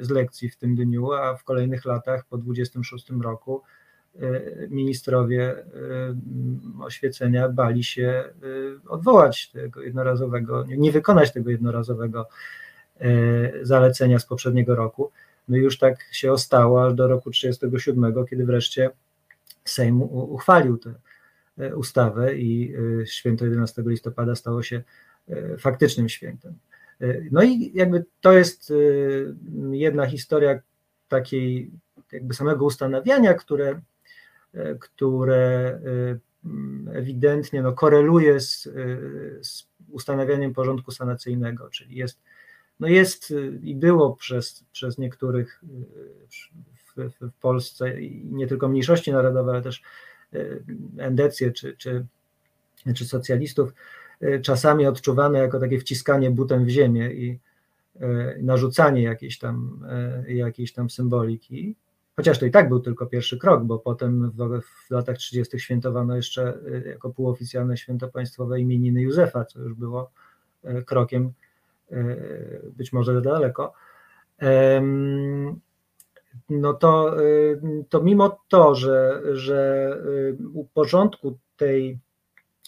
z 0.00 0.10
lekcji 0.10 0.48
w 0.50 0.56
tym 0.56 0.74
dniu, 0.74 1.12
a 1.12 1.36
w 1.36 1.44
kolejnych 1.44 1.84
latach, 1.84 2.24
po 2.24 2.38
26 2.38 3.10
roku, 3.22 3.62
ministrowie 4.68 5.64
oświecenia 6.80 7.48
bali 7.48 7.84
się 7.84 8.24
odwołać 8.88 9.50
tego 9.50 9.82
jednorazowego, 9.82 10.64
nie 10.68 10.92
wykonać 10.92 11.32
tego 11.32 11.50
jednorazowego 11.50 12.28
zalecenia 13.62 14.18
z 14.18 14.26
poprzedniego 14.26 14.74
roku. 14.74 15.10
No 15.48 15.56
i 15.56 15.60
już 15.60 15.78
tak 15.78 15.96
się 16.12 16.32
ostało 16.32 16.86
aż 16.86 16.94
do 16.94 17.08
roku 17.08 17.30
1937, 17.30 18.26
kiedy 18.30 18.44
wreszcie 18.44 18.90
Sejm 19.64 20.02
uchwalił 20.02 20.78
tę 20.78 20.94
ustawę 21.76 22.36
i 22.36 22.74
święto 23.04 23.44
11 23.44 23.82
listopada 23.86 24.34
stało 24.34 24.62
się 24.62 24.82
faktycznym 25.58 26.08
świętem. 26.08 26.54
No 27.30 27.42
i 27.42 27.72
jakby 27.74 28.04
to 28.20 28.32
jest 28.32 28.72
jedna 29.70 30.06
historia 30.06 30.60
takiej 31.08 31.70
jakby 32.12 32.34
samego 32.34 32.64
ustanawiania, 32.64 33.34
które, 33.34 33.80
które 34.80 35.80
ewidentnie 36.92 37.62
no, 37.62 37.72
koreluje 37.72 38.40
z, 38.40 38.62
z 39.42 39.66
ustanawianiem 39.88 40.54
porządku 40.54 40.90
sanacyjnego, 40.90 41.70
czyli 41.70 41.96
jest, 41.96 42.18
no 42.82 42.88
jest 42.88 43.34
i 43.62 43.74
było 43.74 44.16
przez, 44.16 44.64
przez 44.72 44.98
niektórych 44.98 45.62
w, 46.96 47.10
w 47.20 47.32
Polsce 47.40 47.92
nie 48.24 48.46
tylko 48.46 48.68
mniejszości 48.68 49.12
narodowe, 49.12 49.50
ale 49.50 49.62
też 49.62 49.82
endecje 50.98 51.52
czy, 51.52 51.76
czy, 51.76 52.06
czy 52.94 53.04
socjalistów, 53.04 53.74
czasami 54.42 54.86
odczuwane 54.86 55.38
jako 55.38 55.60
takie 55.60 55.78
wciskanie 55.78 56.30
butem 56.30 56.64
w 56.64 56.68
ziemię 56.68 57.12
i 57.12 57.38
narzucanie 58.42 59.02
jakiejś 59.02 59.38
tam, 59.38 59.86
jakiejś 60.28 60.72
tam 60.72 60.90
symboliki. 60.90 61.76
Chociaż 62.16 62.38
to 62.38 62.46
i 62.46 62.50
tak 62.50 62.68
był 62.68 62.80
tylko 62.80 63.06
pierwszy 63.06 63.38
krok, 63.38 63.64
bo 63.64 63.78
potem 63.78 64.30
w, 64.30 64.60
w 64.86 64.90
latach 64.90 65.18
30. 65.18 65.60
świętowano 65.60 66.16
jeszcze 66.16 66.58
jako 66.86 67.10
półoficjalne 67.10 67.76
święto 67.76 68.08
państwowe 68.08 68.60
imieniny 68.60 69.02
Józefa, 69.02 69.44
co 69.44 69.60
już 69.60 69.74
było 69.74 70.10
krokiem 70.86 71.32
być 72.76 72.92
może 72.92 73.20
daleko. 73.20 73.72
No 76.50 76.74
to, 76.74 77.16
to 77.88 78.02
mimo 78.02 78.38
to, 78.48 78.74
że, 78.74 79.22
że 79.32 79.90
u 80.54 80.64
porządku 80.64 81.38
tej 81.56 81.98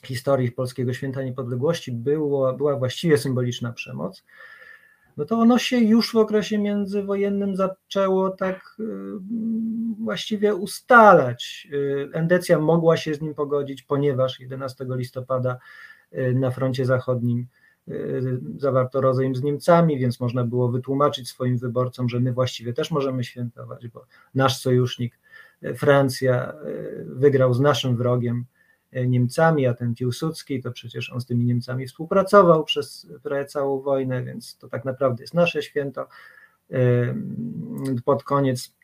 historii 0.05 0.53
polskiego 0.53 0.93
święta 0.93 1.23
niepodległości 1.23 1.93
było, 1.93 2.53
była 2.53 2.77
właściwie 2.77 3.19
symboliczna 3.19 3.73
przemoc, 3.73 4.25
no 5.17 5.25
to 5.25 5.39
ono 5.39 5.59
się 5.59 5.79
już 5.79 6.13
w 6.13 6.17
okresie 6.17 6.59
międzywojennym 6.59 7.57
zaczęło 7.57 8.31
tak 8.31 8.77
właściwie 10.01 10.55
ustalać. 10.55 11.69
Endecja 12.13 12.59
mogła 12.59 12.97
się 12.97 13.15
z 13.15 13.21
nim 13.21 13.35
pogodzić, 13.35 13.83
ponieważ 13.83 14.41
11 14.41 14.85
listopada 14.89 15.59
na 16.35 16.51
froncie 16.51 16.85
zachodnim 16.85 17.47
zawarto 18.59 19.01
rozejm 19.01 19.37
z 19.37 19.43
Niemcami, 19.43 19.99
więc 19.99 20.21
można 20.21 20.45
było 20.45 20.69
wytłumaczyć 20.69 21.29
swoim 21.29 21.59
wyborcom, 21.59 22.09
że 22.09 22.21
my 22.21 22.33
właściwie 22.33 22.73
też 22.73 22.91
możemy 22.91 23.25
świętować, 23.25 23.89
bo 23.89 24.07
nasz 24.35 24.61
sojusznik 24.61 25.19
Francja 25.77 26.53
wygrał 27.05 27.55
z 27.55 27.61
naszym 27.61 27.97
wrogiem 27.97 28.45
Niemcami, 29.07 29.67
a 29.67 29.75
ten 29.75 29.95
Piłsudski, 29.95 30.63
to 30.63 30.73
przecież 30.73 31.13
on 31.13 31.21
z 31.21 31.27
tymi 31.27 31.45
Niemcami 31.45 31.87
współpracował 31.87 32.65
przez 32.65 33.07
prawie 33.23 33.45
całą 33.45 33.81
wojnę, 33.81 34.23
więc 34.23 34.59
to 34.59 34.69
tak 34.69 34.85
naprawdę 34.85 35.23
jest 35.23 35.35
nasze 35.35 35.63
święto. 35.63 36.09
Pod 38.05 38.25
koniec 38.25 38.75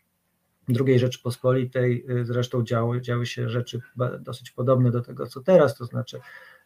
II 0.87 0.99
Rzeczypospolitej 0.99 2.07
zresztą 2.23 2.63
działy, 2.63 3.01
działy 3.01 3.27
się 3.27 3.49
rzeczy 3.49 3.81
dosyć 4.21 4.51
podobne 4.51 4.91
do 4.91 5.01
tego, 5.01 5.27
co 5.27 5.41
teraz, 5.41 5.77
to 5.77 5.85
znaczy 5.85 6.21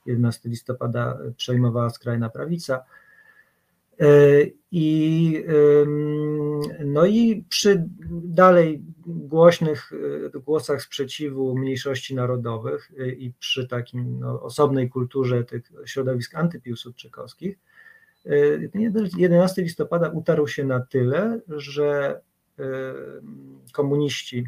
11 0.06 0.48
listopada 0.48 1.18
przejmowała 1.36 1.90
skrajna 1.90 2.30
prawica. 2.30 2.84
I, 4.70 5.44
no 6.84 7.06
i 7.06 7.44
przy 7.48 7.84
dalej 8.10 8.82
głośnych 9.06 9.92
głosach 10.44 10.82
sprzeciwu 10.82 11.58
mniejszości 11.58 12.14
narodowych 12.14 12.92
i 13.18 13.32
przy 13.38 13.68
takim 13.68 14.18
no, 14.20 14.42
osobnej 14.42 14.88
kulturze 14.88 15.44
tych 15.44 15.72
środowisk 15.86 16.34
antypiłsudczykowskich, 16.34 17.58
11 19.16 19.62
listopada 19.62 20.08
utarł 20.08 20.46
się 20.46 20.64
na 20.64 20.80
tyle, 20.80 21.40
że 21.48 22.20
komuniści 23.72 24.46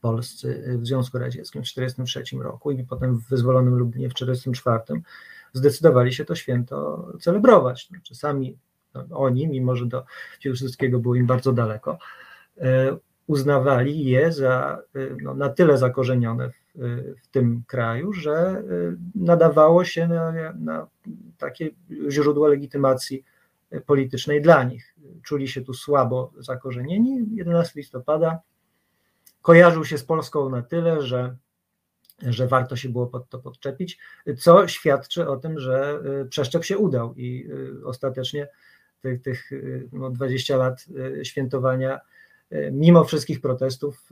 polscy 0.00 0.78
w 0.78 0.86
Związku 0.86 1.18
Radzieckim 1.18 1.62
w 1.62 1.68
1943 1.68 2.36
roku 2.42 2.70
i 2.70 2.84
potem 2.84 3.16
w 3.16 3.28
wyzwolonym 3.28 3.74
Lublinie 3.74 4.10
w 4.10 4.14
1944 4.14 5.02
zdecydowali 5.52 6.12
się 6.12 6.24
to 6.24 6.34
święto 6.34 7.06
celebrować. 7.20 7.88
Znaczy 7.88 8.14
sami 8.14 8.58
no, 8.94 9.04
oni, 9.10 9.48
mimo 9.48 9.76
że 9.76 9.86
do 9.86 10.04
Piłsudskiego 10.42 10.98
było 10.98 11.14
im 11.14 11.26
bardzo 11.26 11.52
daleko, 11.52 11.98
uznawali 13.26 14.04
je 14.04 14.32
za 14.32 14.78
no, 15.22 15.34
na 15.34 15.48
tyle 15.48 15.78
zakorzenione 15.78 16.50
w, 16.50 16.54
w, 17.22 17.28
tym 17.30 17.62
kraju, 17.66 18.12
że 18.12 18.62
nadawało 19.14 19.84
się 19.84 20.08
na, 20.08 20.52
na 20.52 20.86
takie 21.38 21.70
źródło 22.08 22.48
legitymacji 22.48 23.24
politycznej 23.86 24.42
dla 24.42 24.64
nich. 24.64 24.94
Czuli 25.22 25.48
się 25.48 25.60
tu 25.60 25.74
słabo 25.74 26.32
zakorzenieni. 26.38 27.26
11 27.34 27.72
listopada 27.76 28.38
kojarzył 29.48 29.84
się 29.84 29.98
z 29.98 30.04
Polską 30.04 30.50
na 30.50 30.62
tyle, 30.62 31.02
że, 31.02 31.36
że 32.22 32.46
warto 32.46 32.76
się 32.76 32.88
było 32.88 33.06
pod 33.06 33.28
to 33.28 33.38
podczepić, 33.38 33.98
co 34.38 34.68
świadczy 34.68 35.28
o 35.28 35.36
tym, 35.36 35.60
że 35.60 36.02
przeszczep 36.30 36.64
się 36.64 36.78
udał 36.78 37.14
i 37.14 37.48
ostatecznie 37.84 38.48
tych, 39.00 39.22
tych 39.22 39.50
no 39.92 40.10
20 40.10 40.56
lat 40.56 40.86
świętowania, 41.22 42.00
mimo 42.72 43.04
wszystkich 43.04 43.40
protestów, 43.40 44.10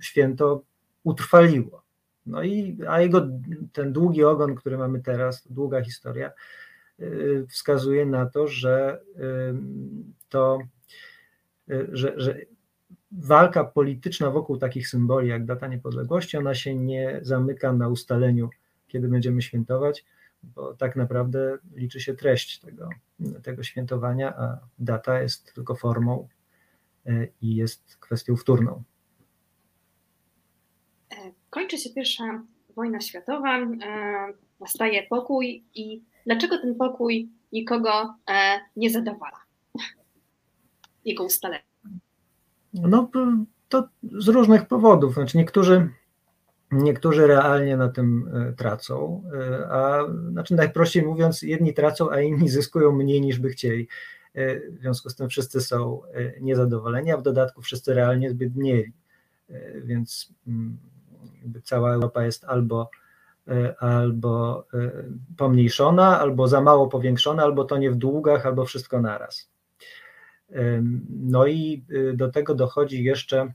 święto 0.00 0.62
utrwaliło. 1.02 1.82
No 2.26 2.42
i 2.42 2.78
a 2.88 3.00
jego 3.00 3.28
ten 3.72 3.92
długi 3.92 4.24
ogon, 4.24 4.54
który 4.54 4.78
mamy 4.78 5.00
teraz, 5.00 5.48
długa 5.50 5.82
historia, 5.82 6.30
wskazuje 7.48 8.06
na 8.06 8.26
to, 8.26 8.48
że 8.48 9.00
to, 10.28 10.58
że, 11.92 12.12
że 12.16 12.36
walka 13.18 13.64
polityczna 13.64 14.30
wokół 14.30 14.56
takich 14.56 14.88
symboli 14.88 15.28
jak 15.28 15.44
data 15.44 15.66
niepodległości, 15.66 16.36
ona 16.36 16.54
się 16.54 16.74
nie 16.74 17.18
zamyka 17.22 17.72
na 17.72 17.88
ustaleniu, 17.88 18.50
kiedy 18.88 19.08
będziemy 19.08 19.42
świętować, 19.42 20.04
bo 20.42 20.74
tak 20.74 20.96
naprawdę 20.96 21.58
liczy 21.74 22.00
się 22.00 22.14
treść 22.14 22.60
tego, 22.60 22.88
tego 23.42 23.62
świętowania, 23.62 24.36
a 24.36 24.58
data 24.78 25.22
jest 25.22 25.54
tylko 25.54 25.74
formą 25.74 26.28
e, 27.06 27.26
i 27.42 27.56
jest 27.56 27.96
kwestią 27.96 28.36
wtórną. 28.36 28.82
E, 31.12 31.16
kończy 31.50 31.78
się 31.78 31.90
pierwsza 31.90 32.42
wojna 32.76 33.00
światowa, 33.00 33.58
e, 33.58 33.66
nastaje 34.60 35.02
pokój 35.02 35.64
i 35.74 36.02
dlaczego 36.26 36.58
ten 36.58 36.74
pokój 36.74 37.28
nikogo 37.52 38.14
nie 38.76 38.90
zadowala? 38.90 39.38
Jego 41.04 41.24
ustalenie. 41.24 41.73
No 42.74 43.10
to 43.68 43.88
z 44.18 44.28
różnych 44.28 44.66
powodów. 44.68 45.14
Znaczy 45.14 45.38
niektórzy, 45.38 45.88
niektórzy 46.72 47.26
realnie 47.26 47.76
na 47.76 47.88
tym 47.88 48.30
e, 48.34 48.52
tracą, 48.52 49.22
e, 49.34 49.68
a 49.68 50.04
znaczy 50.30 50.54
najprościej 50.54 51.02
mówiąc, 51.02 51.42
jedni 51.42 51.74
tracą, 51.74 52.10
a 52.10 52.20
inni 52.20 52.48
zyskują 52.48 52.92
mniej 52.92 53.20
niż 53.20 53.38
by 53.38 53.48
chcieli. 53.48 53.88
E, 54.34 54.70
w 54.70 54.80
związku 54.80 55.10
z 55.10 55.16
tym 55.16 55.28
wszyscy 55.28 55.60
są 55.60 56.00
niezadowoleni, 56.40 57.12
a 57.12 57.16
w 57.16 57.22
dodatku 57.22 57.62
wszyscy 57.62 57.94
realnie 57.94 58.30
zbiednieli. 58.30 58.92
Więc 59.84 60.32
mm, 60.46 60.78
cała 61.62 61.92
Europa 61.92 62.24
jest 62.24 62.44
albo, 62.44 62.90
albo 63.78 64.66
pomniejszona, 65.36 66.20
albo 66.20 66.48
za 66.48 66.60
mało 66.60 66.88
powiększona, 66.88 67.42
albo 67.42 67.64
to 67.64 67.78
nie 67.78 67.90
w 67.90 67.96
długach, 67.96 68.46
albo 68.46 68.64
wszystko 68.64 69.00
naraz. 69.00 69.53
No 71.10 71.46
i 71.46 71.84
y, 71.90 72.14
do 72.16 72.30
tego 72.30 72.54
dochodzi 72.54 73.04
jeszcze 73.04 73.52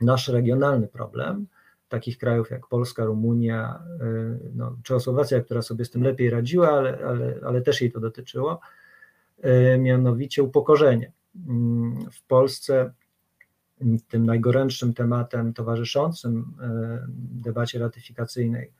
nasz 0.00 0.28
regionalny 0.28 0.88
problem, 0.88 1.46
takich 1.88 2.18
krajów 2.18 2.50
jak 2.50 2.66
Polska, 2.66 3.04
Rumunia, 3.04 3.82
y, 4.02 4.50
no, 4.54 4.76
Czechosłowacja, 4.82 5.40
która 5.40 5.62
sobie 5.62 5.84
z 5.84 5.90
tym 5.90 6.02
lepiej 6.02 6.30
radziła, 6.30 6.70
ale, 6.70 6.98
ale, 7.06 7.40
ale 7.46 7.62
też 7.62 7.80
jej 7.80 7.92
to 7.92 8.00
dotyczyło, 8.00 8.60
y, 9.44 9.78
mianowicie 9.78 10.42
upokorzenie. 10.42 11.12
mm, 11.48 12.10
w 12.10 12.22
Polsce 12.22 12.92
tym 14.08 14.26
najgorętszym 14.26 14.94
tematem 14.94 15.52
towarzyszącym 15.52 16.56
debacie 17.18 17.78
ratyfikacyjnej 17.78 18.72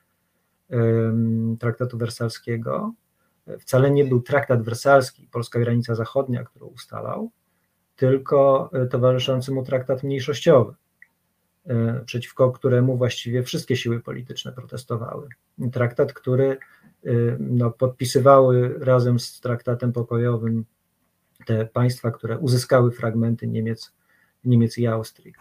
traktatu 1.58 1.98
wersalskiego 1.98 2.94
wcale 3.60 3.90
nie 3.90 4.04
był 4.04 4.22
traktat 4.22 4.62
wersalski, 4.62 5.28
polska 5.32 5.60
granica 5.60 5.94
zachodnia, 5.94 6.44
którą 6.44 6.66
ustalał, 6.66 7.30
tylko 7.96 8.70
towarzyszący 8.90 9.52
mu 9.52 9.64
traktat 9.64 10.02
mniejszościowy, 10.02 10.74
przeciwko 12.04 12.52
któremu 12.52 12.96
właściwie 12.96 13.42
wszystkie 13.42 13.76
siły 13.76 14.00
polityczne 14.00 14.52
protestowały. 14.52 15.28
Traktat, 15.72 16.12
który 16.12 16.58
no, 17.38 17.70
podpisywały 17.70 18.74
razem 18.78 19.20
z 19.20 19.40
traktatem 19.40 19.92
pokojowym 19.92 20.64
te 21.46 21.66
państwa, 21.66 22.10
które 22.10 22.38
uzyskały 22.38 22.92
fragmenty 22.92 23.48
Niemiec, 23.48 23.94
Niemiec 24.44 24.78
i 24.78 24.86
Austrii 24.86 25.34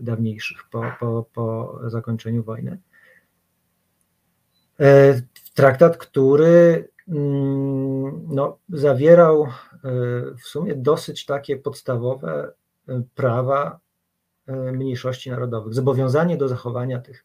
dawniejszych 0.00 0.68
po, 0.70 0.84
po, 1.00 1.26
po 1.32 1.78
zakończeniu 1.86 2.42
wojny. 2.42 2.78
E, 4.80 5.22
traktat, 5.54 5.96
który 5.96 6.88
no, 7.08 8.58
zawierał 8.68 9.42
e, 9.42 9.50
w 10.34 10.42
sumie 10.42 10.74
dosyć 10.74 11.26
takie 11.26 11.56
podstawowe 11.56 12.52
e, 12.88 13.02
prawa 13.14 13.78
mniejszości 14.72 15.30
narodowych, 15.30 15.74
zobowiązanie 15.74 16.36
do 16.36 16.48
zachowania 16.48 17.00
tych, 17.00 17.24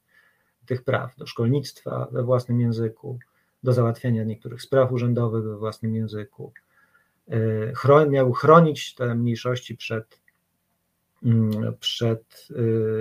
tych 0.65 0.83
praw, 0.83 1.15
do 1.15 1.25
szkolnictwa 1.25 2.07
we 2.11 2.23
własnym 2.23 2.61
języku, 2.61 3.19
do 3.63 3.73
załatwiania 3.73 4.23
niektórych 4.23 4.61
spraw 4.61 4.91
urzędowych 4.91 5.43
we 5.43 5.57
własnym 5.57 5.95
języku. 5.95 6.51
Miał 8.09 8.33
chronić 8.33 8.95
te 8.95 9.15
mniejszości 9.15 9.77
przed, 9.77 10.19
mm, 11.23 11.73
przed 11.79 12.47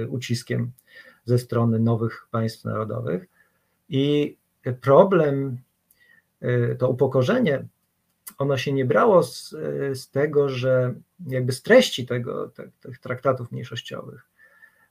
uciskiem 0.08 0.72
ze 1.24 1.38
strony 1.38 1.78
nowych 1.78 2.26
państw 2.30 2.64
narodowych. 2.64 3.26
I 3.88 4.36
problem, 4.80 5.58
to 6.78 6.88
upokorzenie, 6.88 7.64
ono 8.38 8.56
się 8.56 8.72
nie 8.72 8.84
brało 8.84 9.22
z, 9.22 9.50
z 9.94 10.10
tego, 10.10 10.48
że 10.48 10.94
jakby 11.26 11.52
z 11.52 11.62
treści 11.62 12.06
tego, 12.06 12.48
te, 12.48 12.70
tych 12.80 12.98
traktatów 12.98 13.52
mniejszościowych, 13.52 14.32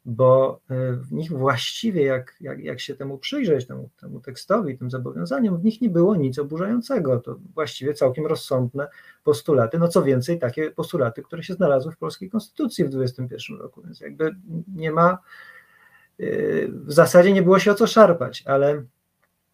bo 0.06 0.62
y, 0.72 0.98
w 0.98 1.12
nich 1.12 1.32
właściwie, 1.32 2.04
jak, 2.04 2.36
jak, 2.42 2.60
jak 2.60 2.80
się 2.80 2.96
temu 2.96 3.18
przyjrzeć, 3.18 3.68
temu, 3.68 3.90
temu 4.02 4.20
tekstowi, 4.20 4.78
tym 4.78 4.92
zobowiązaniom, 4.92 5.58
w 5.58 5.64
nich 5.64 5.82
nie 5.82 5.90
było 5.90 6.16
nic 6.16 6.40
oburzającego. 6.40 7.20
To 7.20 7.36
właściwie 7.54 7.94
całkiem 7.94 8.26
rozsądne 8.26 8.88
postulaty. 9.24 9.80
No 9.80 9.88
co 9.88 10.04
więcej, 10.04 10.40
takie 10.40 10.72
postulaty, 10.72 11.24
które 11.24 11.44
się 11.44 11.54
znalazły 11.54 11.92
w 11.92 11.98
polskiej 11.98 12.30
konstytucji 12.30 12.86
w 12.86 12.90
21 12.90 13.58
roku, 13.58 13.82
więc 13.82 14.00
jakby 14.00 14.36
nie 14.76 14.92
ma, 14.92 15.18
y, 16.20 16.70
w 16.86 16.94
zasadzie 16.94 17.34
nie 17.34 17.44
było 17.44 17.60
się 17.60 17.72
o 17.72 17.76
co 17.76 17.88
szarpać, 17.88 18.44
ale 18.46 18.84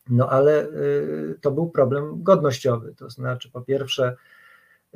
no 0.10 0.30
ale 0.30 0.66
y, 0.66 1.36
to 1.42 1.52
był 1.52 1.70
problem 1.70 2.24
godnościowy, 2.24 2.94
to 2.98 3.10
znaczy 3.10 3.52
po 3.52 3.62
pierwsze 3.62 4.16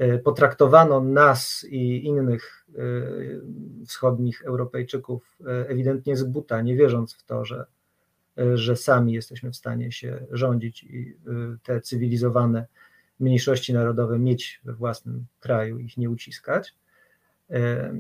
y, 0.02 0.22
potraktowano 0.24 1.02
nas 1.02 1.66
i 1.70 2.06
innych 2.06 2.66
y, 2.70 3.42
wschodnich 3.88 4.42
Europejczyków 4.46 5.38
ewidentnie 5.68 6.18
z 6.18 6.24
buta, 6.24 6.62
nie 6.62 6.76
wierząc 6.76 7.14
w 7.14 7.24
to, 7.24 7.46
że, 7.46 7.66
że 8.54 8.76
sami 8.76 9.14
jesteśmy 9.14 9.52
w 9.52 9.56
stanie 9.56 9.92
się 9.92 10.26
rządzić 10.32 10.84
i 10.84 11.16
te 11.64 11.82
cywilizowane 11.82 12.66
mniejszości 13.20 13.74
narodowe 13.74 14.20
mieć 14.20 14.62
we 14.64 14.74
własnym 14.74 15.26
kraju, 15.40 15.80
ich 15.80 15.98
nie 15.98 16.10
uciskać. 16.10 16.76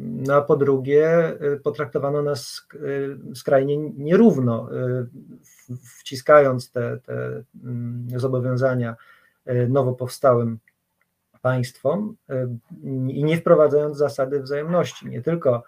No 0.03 0.35
a 0.35 0.41
po 0.41 0.55
drugie, 0.55 1.33
y, 1.53 1.59
potraktowano 1.59 2.21
nas 2.21 2.67
y, 2.73 3.35
skrajnie 3.35 3.77
nierówno, 3.77 4.69
y, 4.73 5.07
wciskając 5.99 6.71
te, 6.71 6.97
te 6.97 7.43
mm, 7.63 8.07
zobowiązania 8.19 8.95
nowo 9.69 9.93
powstałym 9.93 10.59
państwom 11.41 12.15
i 13.07 13.23
nie 13.23 13.37
wprowadzając 13.37 13.97
zasady 13.97 14.41
wzajemności. 14.41 15.07
Nie 15.07 15.21
tylko, 15.21 15.63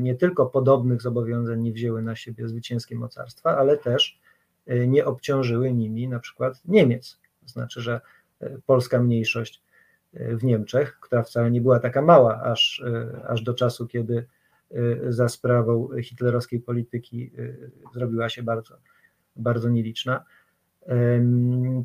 nie 0.00 0.14
tylko 0.14 0.46
podobnych 0.46 1.02
zobowiązań 1.02 1.62
nie 1.62 1.72
wzięły 1.72 2.02
na 2.02 2.16
siebie 2.16 2.48
zwycięskie 2.48 2.96
mocarstwa, 2.96 3.56
ale 3.56 3.76
też 3.76 4.20
nie 4.66 5.04
obciążyły 5.04 5.72
nimi 5.72 6.08
na 6.08 6.18
przykład 6.18 6.60
Niemiec. 6.64 7.18
To 7.42 7.48
znaczy, 7.48 7.80
że 7.80 8.00
polska 8.66 9.02
mniejszość 9.02 9.62
w 10.20 10.44
Niemczech, 10.44 10.98
która 11.00 11.22
wcale 11.22 11.50
nie 11.50 11.60
była 11.60 11.80
taka 11.80 12.02
mała, 12.02 12.42
aż, 12.42 12.82
e, 12.86 13.26
aż 13.28 13.42
do 13.42 13.54
czasu, 13.54 13.86
kiedy 13.86 14.26
e, 14.70 15.12
za 15.12 15.28
sprawą 15.28 15.88
hitlerowskiej 16.02 16.60
polityki 16.60 17.30
e, 17.38 17.92
zrobiła 17.94 18.28
się 18.28 18.42
bardzo, 18.42 18.76
bardzo 19.36 19.68
nieliczna. 19.68 20.24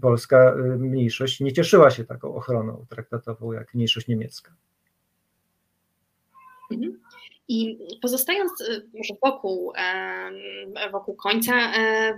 Polska 0.02 0.56
mniejszość 0.78 1.40
nie 1.40 1.54
cieszyła 1.54 1.92
się 1.92 2.04
taką 2.04 2.36
ochroną 2.36 2.86
traktatową 2.90 3.52
jak 3.52 3.74
mniejszość 3.74 4.08
niemiecka. 4.08 4.52
Mhm. 6.72 7.00
I 7.48 7.78
pozostając 8.02 8.52
może 8.94 9.14
wokół, 9.22 9.74
wokół 10.92 11.16
końca 11.16 11.54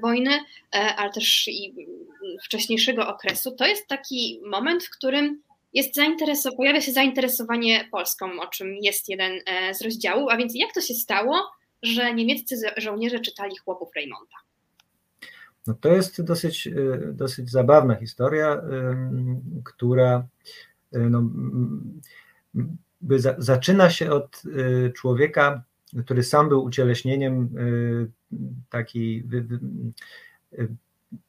wojny, 0.01 0.31
ale 0.71 1.11
też 1.11 1.47
i 1.47 1.75
wcześniejszego 2.43 3.07
okresu, 3.07 3.51
to 3.51 3.67
jest 3.67 3.87
taki 3.87 4.41
moment, 4.45 4.83
w 4.83 4.97
którym 4.97 5.41
jest 5.73 5.97
zainteresow- 5.97 6.55
pojawia 6.57 6.81
się 6.81 6.91
zainteresowanie 6.91 7.87
Polską, 7.91 8.41
o 8.41 8.47
czym 8.47 8.75
jest 8.81 9.09
jeden 9.09 9.31
e, 9.45 9.73
z 9.73 9.81
rozdziałów. 9.81 10.31
A 10.31 10.37
więc 10.37 10.55
jak 10.55 10.73
to 10.73 10.81
się 10.81 10.93
stało, 10.93 11.51
że 11.81 12.13
niemieccy 12.13 12.55
żołnierze 12.77 13.19
czytali 13.19 13.57
chłopów 13.57 13.89
Reymonta? 13.95 14.35
No 15.67 15.73
to 15.73 15.89
jest 15.89 16.21
dosyć, 16.21 16.67
e, 16.67 16.71
dosyć 17.13 17.51
zabawna 17.51 17.95
historia, 17.95 18.61
która 19.63 20.27
e, 20.93 20.99
no, 20.99 21.23
zaczyna 23.37 23.89
się 23.89 24.11
od 24.11 24.41
człowieka, 24.95 25.63
który 26.05 26.23
sam 26.23 26.49
był 26.49 26.63
ucieleśnieniem 26.63 27.49
takiej 28.69 29.23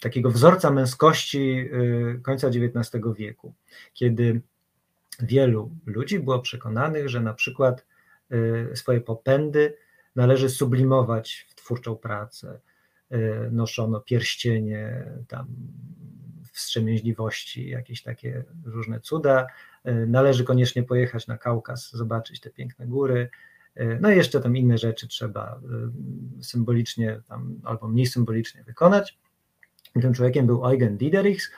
takiego 0.01 0.31
wzorca 0.31 0.71
męskości 0.71 1.71
y, 2.17 2.21
końca 2.23 2.49
XIX 2.49 3.05
wieku, 3.17 3.55
kiedy 3.93 4.41
wielu 5.21 5.71
ludzi 5.87 6.21
było 6.21 6.39
przekonanych, 6.39 7.09
że 7.09 7.21
na 7.21 7.35
przykład 7.35 7.87
y, 8.33 8.77
swoje 8.77 9.01
popędy 9.01 9.77
należy 10.17 10.49
sublimować 10.51 11.47
w 11.49 11.55
twórczą 11.55 11.97
pracę. 11.97 12.61
Y, 13.13 13.51
noszono 13.53 14.01
pierścienie, 14.01 15.05
tam 15.29 15.47
wstrzemięźliwości, 16.53 17.69
jakieś 17.69 18.03
takie 18.03 18.45
różne 18.65 19.01
cuda. 19.01 19.47
Należy 20.07 20.45
koniecznie 20.45 20.83
pojechać 20.83 21.27
na 21.27 21.39
Kaukaz, 21.39 21.93
zobaczyć 21.93 22.41
te 22.41 22.51
piękne 22.51 22.87
góry. 22.87 23.29
No 24.01 24.11
i 24.11 24.17
jeszcze 24.17 24.41
tam 24.41 24.57
inne 24.57 24.79
rzeczy 24.79 25.09
trzeba 25.09 25.61
symbolicznie 26.41 27.21
tam, 27.29 27.61
albo 27.65 27.89
mniej 27.89 28.07
symbolicznie 28.07 28.63
wykonać. 28.63 29.19
Tym 30.03 30.15
człowiekiem 30.15 30.47
był 30.47 30.67
Eugen 30.67 30.97
Diederichs, 30.97 31.51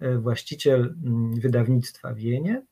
e, 0.00 0.18
właściciel 0.18 0.94
mm, 1.04 1.40
wydawnictwa 1.40 2.14
Wienie, 2.14 2.62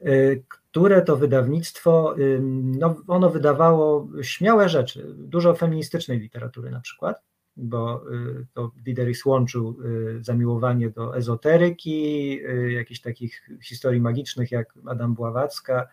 e, 0.00 0.10
które 0.48 1.02
to 1.02 1.16
wydawnictwo, 1.16 2.14
no, 2.62 2.96
ono 3.06 3.30
wydawało 3.30 4.08
śmiałe 4.22 4.68
rzeczy, 4.68 5.14
dużo 5.16 5.54
feministycznej 5.54 6.18
literatury 6.18 6.70
na 6.70 6.80
przykład, 6.80 7.22
bo 7.58 8.02
y, 8.12 8.46
to 8.54 8.70
Diderich 8.76 9.26
łączył 9.26 9.76
y, 10.18 10.24
zamiłowanie 10.24 10.90
do 10.90 11.16
ezoteryki, 11.16 12.40
y, 12.46 12.72
jakichś 12.72 13.00
takich 13.00 13.48
historii 13.62 14.00
magicznych 14.00 14.52
jak 14.52 14.74
Adam 14.86 15.14
Bławacka, 15.14 15.88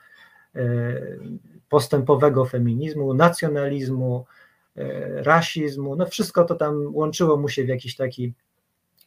postępowego 1.70 2.46
feminizmu, 2.46 3.14
nacjonalizmu, 3.14 4.26
rasizmu, 5.16 5.96
no 5.96 6.06
wszystko 6.06 6.44
to 6.44 6.56
tam 6.56 6.96
łączyło 6.96 7.38
mu 7.38 7.50
się 7.50 7.64
w 7.64 7.68
jakiś 7.68 7.96
taki 7.96 8.34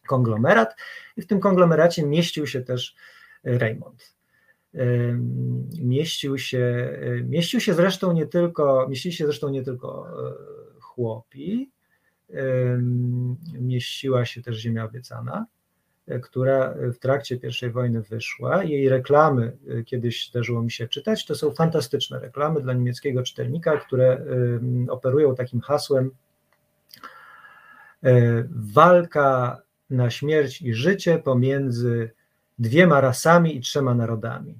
konglomerat 0.07 0.77
i 1.17 1.23
w 1.23 1.27
tym 1.27 1.41
konglomeracie 1.41 2.07
mieścił 2.07 2.47
się 2.47 2.61
też 2.61 2.97
Raymond. 3.45 4.15
E, 4.75 4.85
mieścił 5.81 6.39
się, 6.39 6.91
e, 7.03 7.23
mieścił 7.23 7.61
się 7.61 7.75
zresztą 7.75 8.13
nie 8.13 8.27
tylko, 8.27 8.87
mieścili 8.89 9.15
się 9.15 9.25
zresztą 9.25 9.49
nie 9.49 9.63
tylko 9.63 10.07
chłopi, 10.81 11.71
mieściła 13.53 14.25
się 14.25 14.43
też 14.43 14.57
ziemia 14.57 14.85
obiecana, 14.85 15.47
która 16.23 16.75
w 16.95 16.99
trakcie 16.99 17.39
I 17.63 17.71
wojny 17.71 18.03
wyszła. 18.03 18.65
Jej 18.65 18.89
reklamy, 18.89 19.57
y, 19.69 19.85
kiedyś 19.85 20.29
zdarzyło 20.29 20.63
mi 20.63 20.71
się 20.71 20.89
czytać, 20.89 21.27
to 21.27 21.35
są 21.35 21.51
fantastyczne 21.51 22.21
reklamy 22.21 22.61
dla 22.61 22.73
niemieckiego 22.73 23.23
czytelnika, 23.23 23.77
które 23.77 24.25
operują 24.89 25.35
takim 25.35 25.61
hasłem 25.61 26.11
e, 28.05 28.45
walka 28.51 29.63
na 29.91 30.11
śmierć 30.11 30.63
i 30.63 30.75
życie 30.75 31.19
pomiędzy 31.19 32.11
dwiema 32.59 33.01
rasami 33.01 33.57
i 33.57 33.61
trzema 33.61 33.95
narodami. 33.95 34.59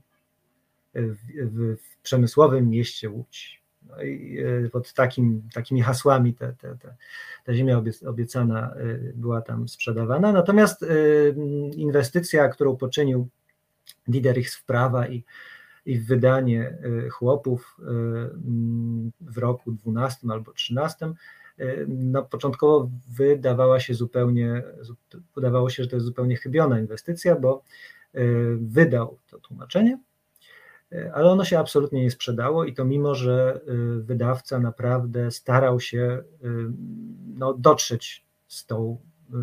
w, 0.95 1.17
w, 1.45 1.77
w 1.77 2.03
przemysłowym 2.03 2.71
mieście 2.71 3.11
Łódź. 3.11 3.58
No 3.89 4.03
i 4.03 4.39
pod 4.73 4.93
takim, 4.93 5.43
takimi 5.55 5.83
hasłami 5.83 6.35
te, 6.35 6.53
te, 6.53 6.77
te, 6.77 6.97
ta 7.45 7.55
ziemia 7.55 7.83
obiecana 8.07 8.75
była 9.15 9.43
tam 9.43 9.69
sprzedawana. 9.69 10.33
Natomiast 10.33 10.85
inwestycja, 11.77 12.49
którą 12.49 12.77
poczynił 12.77 13.29
Diderich 14.09 14.51
w 14.51 14.65
prawa 14.65 15.09
i, 15.09 15.25
i 15.87 15.99
w 15.99 16.07
wydanie 16.07 16.79
chłopów 17.11 17.77
w 19.21 19.39
roku 19.39 19.73
12 19.73 20.27
albo 20.31 20.53
13 20.53 21.15
no, 21.89 22.23
początkowo 22.23 22.91
wydawała 23.09 23.81
się 23.81 23.95
zupełnie, 23.95 24.63
wydawało 25.35 25.71
się, 25.71 25.83
że 25.83 25.89
to 25.89 25.97
jest 25.97 26.07
zupełnie 26.07 26.37
chybiona 26.37 26.81
inwestycja, 26.81 27.37
bo 27.37 27.63
e, 28.15 28.21
wydał 28.61 29.19
to 29.31 29.39
tłumaczenie, 29.39 29.93
e, 29.93 29.99
ale 31.15 31.31
ono 31.31 31.45
się 31.45 31.59
absolutnie 31.59 32.03
nie 32.03 32.11
sprzedało 32.11 32.65
i 32.65 32.75
to 32.75 32.85
mimo, 32.85 33.15
że 33.15 33.61
e, 33.67 33.73
wydawca 34.01 34.59
naprawdę 34.59 35.31
starał 35.31 35.81
się 35.81 36.23
no, 37.37 37.55
dotrzeć 37.55 38.25
z 38.49 38.67
tą 38.67 38.99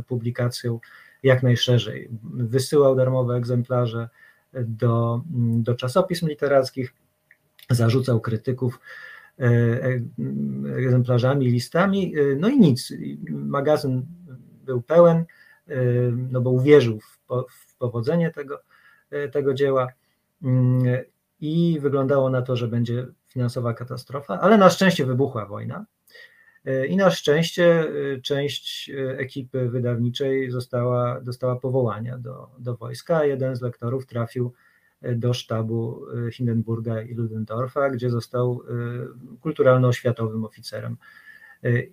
publikacją 0.07 0.79
jak 1.23 1.43
najszerzej. 1.43 2.09
Wysyłał 2.33 2.95
darmowe 2.95 3.35
egzemplarze 3.35 4.09
do, 4.53 5.21
do 5.37 5.75
czasopism 5.75 6.27
literackich, 6.27 6.93
zarzucał 7.69 8.21
krytyków 8.21 8.79
E, 9.39 9.47
e, 9.47 10.01
egzemplarzami, 10.77 11.51
listami, 11.51 12.13
no 12.37 12.49
i 12.49 12.59
nic. 12.59 12.93
Magazyn 13.29 14.05
był 14.65 14.81
pełen, 14.81 15.25
no 16.29 16.41
bo 16.41 16.49
uwierzył 16.49 16.99
w, 16.99 17.19
w 17.49 17.77
powodzenie 17.77 18.31
tego, 18.31 18.61
tego 19.31 19.53
dzieła 19.53 19.87
mm, 20.43 21.03
i 21.39 21.79
wyglądało 21.79 22.29
na 22.29 22.41
to, 22.41 22.55
że 22.55 22.67
będzie 22.67 23.07
finansowa 23.27 23.73
katastrofa, 23.73 24.39
ale 24.39 24.57
na 24.57 24.69
szczęście 24.69 25.05
wybuchła 25.05 25.45
wojna. 25.45 25.85
I 26.89 26.95
na 26.97 27.11
szczęście 27.11 27.85
część 28.23 28.91
ekipy 29.17 29.69
wydawniczej 29.69 30.51
została, 30.51 31.21
dostała 31.21 31.55
powołania 31.55 32.17
do, 32.17 32.49
do 32.59 32.77
wojska, 32.77 33.25
jeden 33.25 33.55
z 33.55 33.61
lektorów 33.61 34.05
trafił 34.05 34.53
do 35.15 35.33
sztabu 35.33 36.05
Hindenburga 36.31 37.01
i 37.01 37.13
Ludendorfa, 37.13 37.89
gdzie 37.89 38.09
został 38.09 38.61
kulturalno-oświatowym 39.41 40.45
oficerem. 40.45 40.97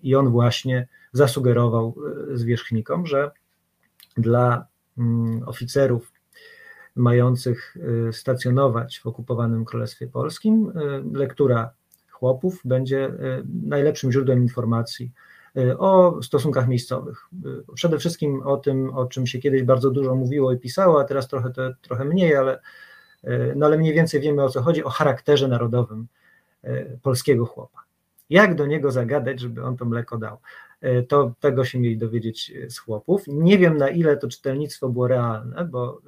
I 0.02 0.14
on 0.14 0.28
właśnie 0.28 0.88
zasugerował 1.12 1.96
zwierzchnikom, 2.34 3.06
że 3.06 3.30
dla 4.16 4.66
mm, 4.98 5.42
oficerów 5.48 6.11
mających 6.96 7.76
stacjonować 8.12 9.00
w 9.00 9.06
okupowanym 9.06 9.64
Królestwie 9.64 10.06
Polskim, 10.06 10.72
lektura 11.12 11.70
chłopów 12.10 12.60
będzie 12.64 13.12
najlepszym 13.64 14.12
źródłem 14.12 14.42
informacji 14.42 15.12
o 15.78 16.22
stosunkach 16.22 16.68
miejscowych. 16.68 17.28
Przede 17.74 17.98
wszystkim 17.98 18.42
o 18.42 18.56
tym, 18.56 18.90
o 18.90 19.06
czym 19.06 19.26
się 19.26 19.38
kiedyś 19.38 19.62
bardzo 19.62 19.90
dużo 19.90 20.14
mówiło 20.14 20.52
i 20.52 20.58
pisało, 20.58 21.00
a 21.00 21.04
teraz 21.04 21.28
trochę, 21.28 21.50
to, 21.50 21.62
trochę 21.82 22.04
mniej, 22.04 22.36
ale 22.36 22.60
no 23.56 23.66
ale 23.66 23.78
mniej 23.78 23.94
więcej 23.94 24.20
wiemy 24.20 24.44
o 24.44 24.48
co 24.48 24.62
chodzi, 24.62 24.84
o 24.84 24.90
charakterze 24.90 25.48
narodowym 25.48 26.06
polskiego 27.02 27.46
chłopa. 27.46 27.78
Jak 28.30 28.54
do 28.54 28.66
niego 28.66 28.90
zagadać, 28.90 29.40
żeby 29.40 29.64
on 29.64 29.76
to 29.76 29.84
mleko 29.84 30.18
dał? 30.18 30.38
E, 30.82 31.02
to 31.02 31.34
tego 31.40 31.64
się 31.64 31.80
mieli 31.80 31.98
dowiedzieć 31.98 32.52
z 32.68 32.78
chłopów. 32.78 33.22
Nie 33.26 33.58
wiem 33.58 33.76
na 33.76 33.88
ile 33.88 34.16
to 34.16 34.28
czytelnictwo 34.28 34.88
było 34.88 35.08
realne, 35.08 35.64
bo, 35.64 36.00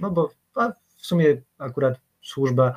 no 0.00 0.10
bo 0.10 0.30
w 0.96 1.06
sumie 1.06 1.42
akurat 1.58 2.00
służba 2.22 2.74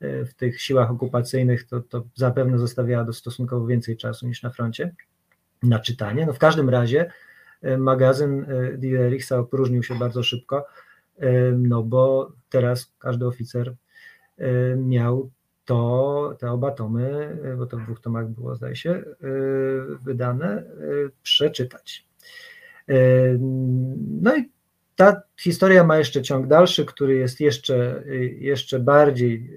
w 0.00 0.34
tych 0.36 0.60
siłach 0.60 0.90
okupacyjnych 0.90 1.66
to, 1.66 1.80
to 1.80 2.04
zapewne 2.14 2.58
zostawiała 2.58 3.12
stosunkowo 3.12 3.66
więcej 3.66 3.96
czasu 3.96 4.26
niż 4.26 4.42
na 4.42 4.50
froncie 4.50 4.94
na 5.62 5.78
czytanie. 5.78 6.26
No 6.26 6.32
w 6.32 6.38
każdym 6.38 6.70
razie 6.70 7.12
magazyn 7.78 8.46
Diderichsa 8.78 9.38
opróżnił 9.38 9.82
się 9.82 9.98
bardzo 9.98 10.22
szybko 10.22 10.66
no 11.58 11.82
bo 11.82 12.32
teraz 12.48 12.92
każdy 12.98 13.26
oficer 13.26 13.74
miał 14.76 15.30
to, 15.66 16.36
te 16.38 16.50
oba 16.50 16.70
tomy, 16.70 17.38
bo 17.58 17.66
to 17.66 17.76
w 17.76 17.82
dwóch 17.82 18.00
tomach 18.00 18.28
było, 18.28 18.56
zdaje 18.56 18.76
się, 18.76 19.04
wydane, 20.02 20.64
przeczytać. 21.22 22.06
No 24.22 24.36
i 24.36 24.50
ta 24.96 25.22
historia 25.36 25.84
ma 25.84 25.98
jeszcze 25.98 26.22
ciąg 26.22 26.46
dalszy, 26.46 26.84
który 26.84 27.14
jest 27.14 27.40
jeszcze, 27.40 28.02
jeszcze 28.38 28.80
bardziej, 28.80 29.50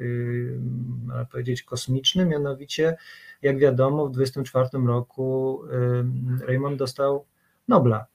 można 1.05 1.25
powiedzieć, 1.25 1.63
kosmiczny, 1.63 2.25
mianowicie, 2.25 2.97
jak 3.41 3.59
wiadomo, 3.59 4.07
w 4.07 4.11
1924 4.11 4.87
roku 4.87 5.61
Raymond 6.47 6.79
dostał 6.79 7.25
Nobla. 7.67 8.05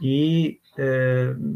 I 0.00 0.60
y, 0.78 0.82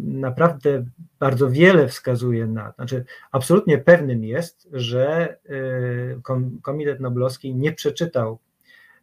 naprawdę 0.05 0.85
bardzo 1.19 1.51
wiele 1.51 1.89
wskazuje 1.89 2.47
na, 2.47 2.73
znaczy 2.73 3.05
absolutnie 3.33 3.79
pewnym 3.79 4.25
jest, 4.25 4.69
że 4.73 5.37
y, 5.51 6.21
Komitet 6.63 7.01
Noblowski 7.01 7.55
nie 7.55 7.73
przeczytał 7.73 8.39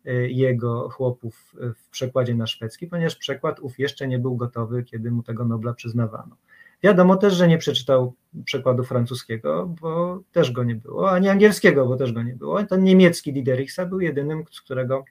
y, 0.07 0.29
jego 0.29 0.89
chłopów 0.89 1.55
w 1.75 1.89
przekładzie 1.89 2.35
na 2.35 2.47
szwedzki, 2.47 2.87
ponieważ 2.87 3.15
przekład 3.15 3.59
ów 3.59 3.79
jeszcze 3.79 4.07
nie 4.07 4.19
był 4.19 4.35
gotowy, 4.35 4.83
kiedy 4.83 5.11
mu 5.11 5.23
tego 5.23 5.45
Nobla 5.45 5.73
przyznawano. 5.73 6.37
Wiadomo 6.83 7.15
też, 7.15 7.33
że 7.33 7.47
nie 7.47 7.57
przeczytał 7.57 8.13
przekładu 8.45 8.83
francuskiego, 8.83 9.75
bo 9.81 10.19
też 10.31 10.51
go 10.51 10.63
nie 10.63 10.75
było, 10.75 11.11
ani 11.11 11.29
angielskiego, 11.29 11.85
bo 11.85 11.95
też 11.95 12.11
go 12.11 12.23
nie 12.23 12.35
było. 12.35 12.63
Ten 12.63 12.83
niemiecki 12.83 13.33
Diderichsa 13.33 13.85
był 13.85 13.99
jedynym, 13.99 14.43
z 14.51 14.61
którego 14.61 15.05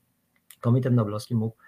Komitet 0.60 0.94
Noblowski 0.94 1.34
mógł 1.34 1.56
E, 1.56 1.65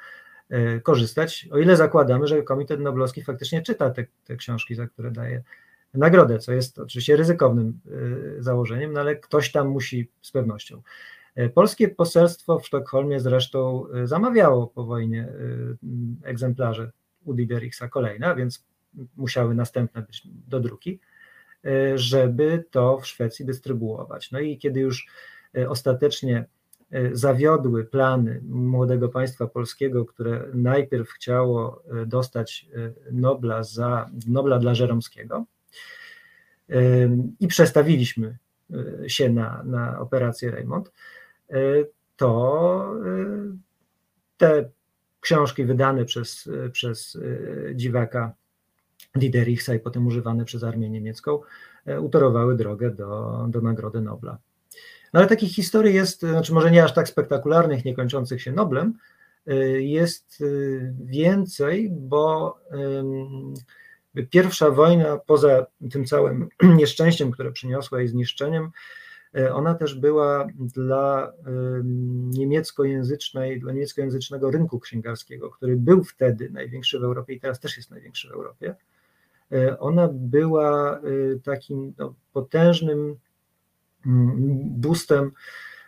korzystać, 0.83 1.49
o 1.51 1.59
ile 1.59 1.77
zakładamy, 1.77 2.27
że 2.27 2.43
Komitet 2.43 2.81
Noblowski 2.81 3.23
faktycznie 3.23 3.63
czyta 3.63 3.91
te, 3.91 4.07
te 4.25 4.37
książki, 4.37 4.75
za 4.75 4.87
które 4.87 5.11
daje 5.11 5.43
nagrodę, 5.95 6.39
co 6.39 6.53
jest 6.53 6.79
oczywiście 6.79 7.17
ryzykownym 7.17 7.81
e, 8.39 8.43
założeniem, 8.43 8.93
no 8.93 9.01
ale 9.01 9.17
ktoś 9.17 9.53
tam 9.53 9.69
musi 9.69 10.11
z 10.23 10.31
pewnością. 10.31 10.83
E, 11.35 11.49
polskie 11.49 11.89
poselstwo 11.89 12.59
w 12.59 12.67
Sztokholmie 12.67 13.21
zresztą 13.21 13.85
zamawiało 14.05 14.67
po 14.67 14.85
wojnie 14.85 15.29
egzemplarze 16.23 16.91
u 17.25 17.35
Diderichsa 17.35 17.89
kolejne, 17.89 18.37
więc 18.37 18.67
musiały 19.17 19.55
następne 19.55 20.03
być 20.03 20.23
do 20.49 20.61
druki, 20.61 21.01
żeby 21.95 22.65
to 22.71 22.99
w 22.99 23.07
Szwecji 23.07 23.45
dystrybuować. 23.45 24.31
No 24.31 24.41
i 24.41 24.59
kiedy 24.59 24.81
już 24.81 25.07
ostatecznie 25.69 26.39
E, 26.39 26.58
zawiodły 27.13 27.85
plany 27.85 28.41
młodego 28.49 29.09
państwa 29.09 29.47
polskiego, 29.47 30.05
które 30.05 30.45
najpierw 30.55 31.11
chciało 31.11 31.83
e, 32.03 32.07
dostać 32.07 32.67
e, 32.75 33.13
Nobla, 33.13 33.63
za, 33.63 34.11
Nobla 34.27 34.59
dla 34.59 34.75
Żeromskiego 34.75 35.45
i 37.41 37.49
przestawiliśmy 37.49 38.39
się 39.07 39.29
na, 39.29 39.63
na 39.63 40.01
operację 40.01 40.51
Raymond, 40.51 40.93
to 42.17 42.95
te 44.37 44.71
książki 45.21 45.65
wydane 45.65 46.05
przez, 46.05 46.49
przez 46.73 47.19
dziwaka 47.75 48.33
Diderichsa 49.15 49.75
i 49.75 49.81
potem 49.81 50.07
używane 50.07 50.45
przez 50.45 50.65
armię 50.65 50.91
niemiecką 50.91 51.41
utorowały 52.01 52.57
drogę 52.57 52.91
do, 52.91 53.47
do 53.51 53.61
Nagrody 53.61 54.01
Nobla. 54.01 54.39
No 55.13 55.21
ale 55.21 55.29
takich 55.29 55.55
historii 55.55 55.95
jest, 55.95 56.21
znaczy 56.21 56.53
może 56.53 56.71
nie 56.71 56.85
aż 56.85 56.95
tak 56.95 57.09
spektakularnych, 57.09 57.85
niekończących 57.85 58.43
się 58.43 58.53
Noblem, 58.53 58.95
y, 59.49 59.83
jest 59.83 60.41
y, 60.41 60.95
więcej, 61.01 61.91
bo 61.91 62.59
pierwsza 64.31 64.71
wojna, 64.71 65.19
poza 65.27 65.67
tym 65.91 66.05
całym 66.05 66.49
nieszczęściem, 66.79 67.31
które 67.31 67.53
przyniosła 67.53 68.03
i 68.03 68.09
zniszczeniem, 68.09 68.71
ona 69.53 69.75
też 69.75 69.95
była 69.95 70.47
dla 70.59 71.33
niemieckojęzycznej, 72.33 73.61
dla 73.61 73.73
niemieckojęzycznego 73.73 74.51
rynku 74.51 74.81
księgarskiego, 74.81 75.51
który 75.51 75.77
był 75.77 76.05
wtedy 76.05 76.51
największy 76.51 76.99
w 76.99 77.05
Europie 77.05 77.35
i 77.35 77.41
teraz 77.41 77.61
też 77.61 77.77
jest 77.77 77.91
największy 77.91 78.29
w 78.29 78.33
Europie. 78.33 78.75
Ona 79.79 80.09
była 80.13 81.01
takim 81.45 81.95
no, 81.99 82.15
potężnym 82.33 83.17
boostem 84.65 85.31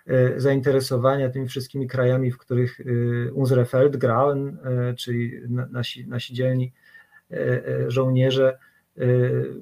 e, 0.07 0.41
zainteresowania 0.41 1.31
tymi 1.31 1.49
wszystkimi 1.49 1.87
krajami, 1.87 2.31
w 2.31 2.39
których 2.39 2.81
e, 2.81 2.85
unsere 3.33 3.65
Feldgrauen, 3.65 4.59
e, 4.65 4.95
czyli 4.95 5.33
nasi, 5.71 6.07
nasi 6.07 6.35
dzielni 6.35 6.73
żołnierze, 7.89 8.59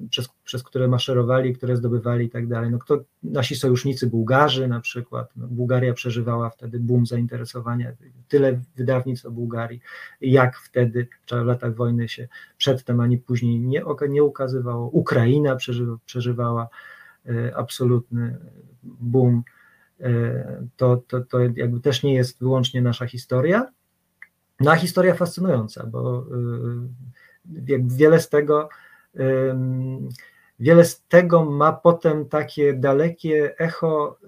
przez, 0.09 0.29
przez 0.43 0.63
które 0.63 0.87
maszerowali, 0.87 1.55
które 1.55 1.77
zdobywali 1.77 2.25
i 2.25 2.29
tak 2.29 2.47
dalej. 2.47 2.71
No 2.71 2.79
kto, 2.79 3.03
nasi 3.23 3.55
sojusznicy 3.55 4.07
Bułgarzy 4.07 4.67
na 4.67 4.79
przykład, 4.79 5.31
no 5.35 5.47
Bułgaria 5.47 5.93
przeżywała 5.93 6.49
wtedy 6.49 6.79
boom 6.79 7.05
zainteresowania, 7.05 7.91
tyle 8.27 8.61
wydawnictw 8.75 9.25
o 9.25 9.31
Bułgarii, 9.31 9.81
jak 10.21 10.57
wtedy 10.57 11.07
w 11.31 11.45
latach 11.45 11.75
wojny 11.75 12.07
się 12.07 12.27
przedtem 12.57 12.99
ani 12.99 13.17
później 13.17 13.59
nie, 13.59 13.83
nie 14.09 14.23
ukazywało. 14.23 14.89
Ukraina 14.89 15.57
przeżywała 16.05 16.69
absolutny 17.55 18.37
boom, 18.83 19.43
to, 20.75 20.97
to, 20.97 21.21
to 21.21 21.39
jakby 21.39 21.79
też 21.79 22.03
nie 22.03 22.13
jest 22.13 22.39
wyłącznie 22.39 22.81
nasza 22.81 23.05
historia. 23.05 23.71
No 24.59 24.71
a 24.71 24.75
historia 24.75 25.13
fascynująca, 25.13 25.85
bo 25.85 26.25
wiele 27.79 28.19
z 28.19 28.29
tego 28.29 28.69
wiele 30.59 30.85
z 30.85 31.03
tego 31.03 31.45
ma 31.45 31.73
potem 31.73 32.25
takie 32.25 32.73
dalekie 32.73 33.57
echo 33.57 34.19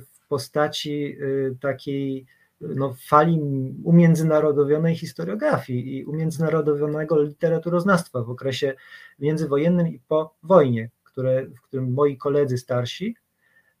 w 0.00 0.26
postaci 0.28 1.18
takiej 1.60 2.26
no, 2.60 2.94
fali 3.06 3.40
umiędzynarodowionej 3.84 4.96
historiografii 4.96 5.98
i 5.98 6.04
umiędzynarodowionego 6.04 7.22
literaturoznawstwa 7.22 8.22
w 8.22 8.30
okresie 8.30 8.74
międzywojennym 9.18 9.88
i 9.88 10.00
po 10.08 10.34
wojnie, 10.42 10.90
które, 11.16 11.46
w 11.46 11.60
którym 11.60 11.92
moi 11.92 12.16
koledzy 12.16 12.58
starsi 12.58 13.16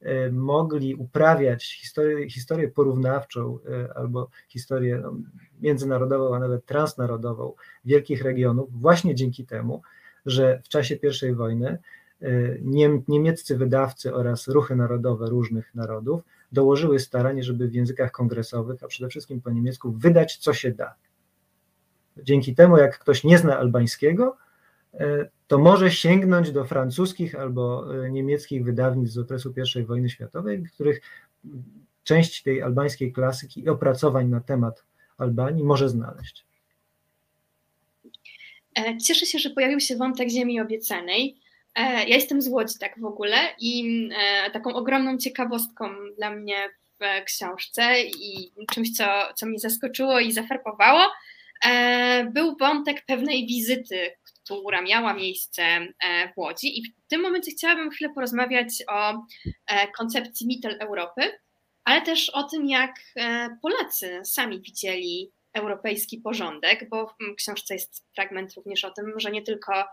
e, 0.00 0.32
mogli 0.32 0.94
uprawiać 0.94 1.80
historię, 1.80 2.30
historię 2.30 2.68
porównawczą 2.68 3.58
e, 3.68 3.96
albo 3.96 4.30
historię 4.48 5.00
no, 5.02 5.16
międzynarodową, 5.60 6.34
a 6.36 6.38
nawet 6.38 6.66
transnarodową 6.66 7.52
wielkich 7.84 8.22
regionów, 8.22 8.80
właśnie 8.80 9.14
dzięki 9.14 9.46
temu, 9.46 9.82
że 10.26 10.60
w 10.64 10.68
czasie 10.68 10.98
I 11.30 11.32
wojny 11.32 11.78
e, 12.22 12.28
niemieccy 13.08 13.56
wydawcy 13.56 14.14
oraz 14.14 14.48
ruchy 14.48 14.76
narodowe 14.76 15.30
różnych 15.30 15.74
narodów 15.74 16.22
dołożyły 16.52 16.98
starań, 16.98 17.42
żeby 17.42 17.68
w 17.68 17.74
językach 17.74 18.12
kongresowych, 18.12 18.82
a 18.82 18.86
przede 18.86 19.08
wszystkim 19.08 19.40
po 19.40 19.50
niemiecku, 19.50 19.92
wydać 19.92 20.36
co 20.36 20.54
się 20.54 20.72
da. 20.72 20.94
Dzięki 22.22 22.54
temu, 22.54 22.76
jak 22.76 22.98
ktoś 22.98 23.24
nie 23.24 23.38
zna 23.38 23.58
albańskiego, 23.58 24.36
to 25.46 25.58
może 25.58 25.90
sięgnąć 25.90 26.52
do 26.52 26.64
francuskich 26.64 27.34
albo 27.34 27.94
e, 28.04 28.10
niemieckich 28.10 28.64
wydawnictw 28.64 29.14
z 29.14 29.18
okresu 29.18 29.54
I 29.80 29.82
wojny 29.82 30.10
światowej, 30.10 30.58
w 30.58 30.72
których 30.72 31.00
część 32.04 32.42
tej 32.42 32.62
albańskiej 32.62 33.12
klasyki 33.12 33.60
i 33.60 33.68
opracowań 33.68 34.28
na 34.28 34.40
temat 34.40 34.84
Albanii 35.18 35.64
może 35.64 35.88
znaleźć. 35.88 36.44
E, 38.78 38.98
cieszę 38.98 39.26
się, 39.26 39.38
że 39.38 39.50
pojawił 39.50 39.80
się 39.80 39.96
wątek 39.96 40.28
Ziemi 40.28 40.60
Obiecanej. 40.60 41.36
E, 41.74 41.82
ja 41.82 42.16
jestem 42.16 42.42
z 42.42 42.48
Łodzi 42.48 42.78
tak 42.78 43.00
w 43.00 43.04
ogóle 43.04 43.36
i 43.60 44.08
e, 44.16 44.50
taką 44.50 44.74
ogromną 44.74 45.18
ciekawostką 45.18 45.90
dla 46.16 46.30
mnie 46.30 46.56
w 47.00 47.24
książce 47.24 48.02
i 48.02 48.52
czymś, 48.70 48.96
co, 48.96 49.04
co 49.34 49.46
mnie 49.46 49.58
zaskoczyło 49.58 50.20
i 50.20 50.32
zafarbowało, 50.32 51.00
e, 51.64 52.30
był 52.34 52.56
wątek 52.56 53.04
pewnej 53.06 53.46
wizyty, 53.46 54.10
która 54.46 54.82
miała 54.82 55.14
miejsce 55.14 55.62
w 56.34 56.38
Łodzi. 56.38 56.78
I 56.78 56.82
w 56.84 57.08
tym 57.08 57.20
momencie 57.20 57.50
chciałabym 57.50 57.90
chwilę 57.90 58.10
porozmawiać 58.14 58.68
o 58.88 59.26
koncepcji 59.98 60.46
Mittel 60.46 60.76
Europy, 60.80 61.22
ale 61.84 62.02
też 62.02 62.30
o 62.30 62.42
tym, 62.42 62.68
jak 62.68 62.94
Polacy 63.62 64.20
sami 64.24 64.60
widzieli 64.60 65.32
europejski 65.52 66.18
porządek, 66.18 66.88
bo 66.88 67.06
w 67.06 67.34
książce 67.36 67.74
jest 67.74 68.04
fragment 68.14 68.54
również 68.54 68.84
o 68.84 68.90
tym, 68.90 69.12
że 69.16 69.30
nie 69.30 69.42
tylko 69.42 69.84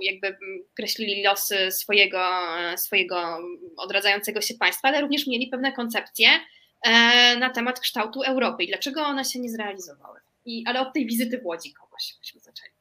jakby 0.00 0.36
kreślili 0.76 1.22
losy 1.22 1.70
swojego, 1.70 2.30
swojego 2.76 3.38
odradzającego 3.76 4.40
się 4.40 4.54
państwa, 4.54 4.88
ale 4.88 5.00
również 5.00 5.26
mieli 5.26 5.46
pewne 5.46 5.72
koncepcje 5.72 6.28
e, 6.82 7.36
na 7.36 7.50
temat 7.50 7.80
kształtu 7.80 8.22
Europy 8.22 8.64
i 8.64 8.68
dlaczego 8.68 9.02
one 9.02 9.24
się 9.24 9.40
nie 9.40 9.50
zrealizowały. 9.50 10.20
I, 10.44 10.64
ale 10.66 10.80
od 10.80 10.94
tej 10.94 11.06
wizyty 11.06 11.38
w 11.38 11.46
Łodzi 11.46 11.72
kogoś 11.72 12.14
byśmy 12.18 12.40
zaczęli. 12.40 12.71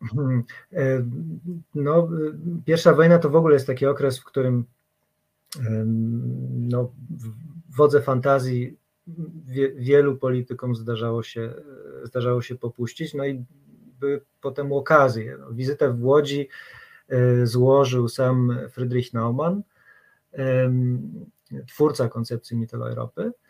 Hmm, 0.00 0.44
e, 0.72 1.04
no, 1.74 2.08
pierwsza 2.64 2.94
wojna 2.94 3.18
to 3.18 3.30
w 3.30 3.36
ogóle 3.36 3.54
jest 3.54 3.66
taki 3.66 3.86
okres, 3.86 4.18
w 4.18 4.24
którym 4.24 4.64
no, 6.50 6.92
wodze 7.76 8.02
fantazji 8.02 8.76
wielu 9.76 10.16
politykom 10.16 10.76
zdarzało 10.76 11.22
się, 11.22 11.54
zdarzało 12.04 12.42
się 12.42 12.54
popuścić. 12.54 13.14
No 13.14 13.26
i 13.26 13.44
były 14.00 14.20
potem 14.40 14.72
okazje. 14.72 15.36
No, 15.40 15.52
wizytę 15.52 15.92
w 15.92 16.04
Łodzi 16.04 16.48
e, 17.08 17.46
złożył 17.46 18.08
sam 18.08 18.58
Friedrich 18.70 19.14
Naumann, 19.14 19.62
twórca 21.66 22.08
koncepcji 22.08 22.56
Mitteleuropy 22.56 23.22
e, 23.22 23.47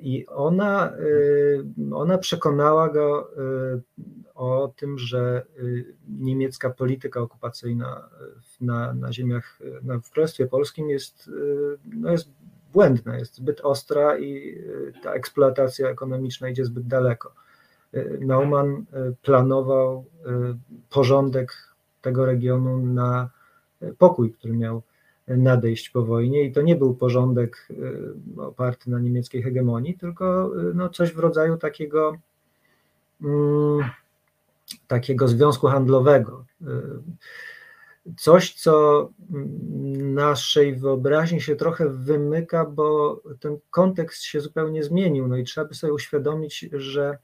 i 0.00 0.26
ona, 0.26 0.92
e, 0.92 1.94
ona 1.94 2.18
przekonała 2.18 2.88
go 2.88 3.30
o 4.34 4.72
tym, 4.76 4.98
że 4.98 5.46
niemiecka 6.08 6.70
polityka 6.70 7.20
okupacyjna 7.20 8.08
na, 8.60 8.94
na 8.94 9.12
ziemiach, 9.12 9.58
na, 9.82 9.98
w 9.98 10.10
Królestwie 10.10 10.46
Polskim 10.46 10.90
jest, 10.90 11.30
no 11.84 12.12
jest 12.12 12.28
błędna, 12.72 13.18
jest 13.18 13.34
zbyt 13.34 13.60
ostra 13.60 14.18
i 14.18 14.58
ta 15.02 15.12
eksploatacja 15.12 15.88
ekonomiczna 15.88 16.48
idzie 16.48 16.64
zbyt 16.64 16.86
daleko. 16.86 17.32
Naumann 18.20 18.84
e, 18.92 19.12
planował 19.22 20.04
e, 20.26 20.30
porządek 20.90 21.74
tego 22.02 22.26
regionu 22.26 22.78
na 22.78 23.30
pokój, 23.98 24.32
który 24.32 24.56
miał 24.56 24.82
nadejść 25.28 25.90
po 25.90 26.02
wojnie 26.02 26.42
i 26.42 26.52
to 26.52 26.62
nie 26.62 26.76
był 26.76 26.94
porządek 26.94 27.68
e, 28.38 28.42
oparty 28.42 28.90
na 28.90 29.00
niemieckiej 29.00 29.42
hegemonii, 29.42 29.98
tylko 29.98 30.52
no 30.74 30.88
coś 30.88 31.12
w 31.12 31.18
rodzaju 31.18 31.56
takiego 31.56 32.16
mm, 33.22 33.90
takiego 34.88 35.28
związku 35.28 35.66
handlowego. 35.66 36.44
Coś, 38.16 38.54
co 38.54 39.08
naszej 39.98 40.76
wyobraźni 40.76 41.40
się 41.40 41.56
trochę 41.56 41.88
wymyka, 41.88 42.64
bo 42.64 43.20
ten 43.40 43.58
kontekst 43.70 44.22
się 44.22 44.40
zupełnie 44.40 44.84
zmienił. 44.84 45.28
No 45.28 45.36
i 45.36 45.44
trzeba 45.44 45.68
by 45.68 45.74
sobie 45.74 45.92
uświadomić, 45.92 46.68
że 46.72 47.18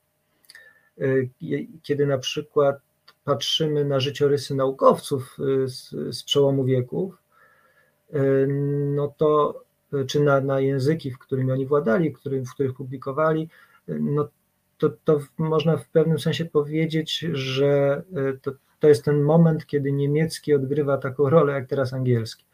kiedy 1.82 2.06
na 2.06 2.18
przykład 2.18 2.76
patrzymy 3.24 3.84
na 3.84 4.00
życiorysy 4.00 4.54
naukowców 4.54 5.36
z, 5.64 5.90
z 6.16 6.24
przełomu 6.24 6.64
wieków, 6.64 7.21
no 8.94 9.14
to 9.16 9.62
czy 10.06 10.20
na, 10.20 10.40
na 10.40 10.60
języki, 10.60 11.10
w 11.10 11.18
którymi 11.18 11.52
oni 11.52 11.66
władali, 11.66 12.14
w 12.46 12.54
których 12.54 12.74
publikowali, 12.76 13.48
no 13.88 14.28
to, 14.78 14.90
to 15.04 15.20
można 15.38 15.76
w 15.76 15.88
pewnym 15.88 16.18
sensie 16.18 16.44
powiedzieć, 16.44 17.18
że 17.32 18.02
to, 18.42 18.52
to 18.80 18.88
jest 18.88 19.04
ten 19.04 19.22
moment, 19.22 19.66
kiedy 19.66 19.92
niemiecki 19.92 20.54
odgrywa 20.54 20.98
taką 20.98 21.30
rolę, 21.30 21.52
jak 21.52 21.68
teraz 21.68 21.92
angielski. 21.92 22.44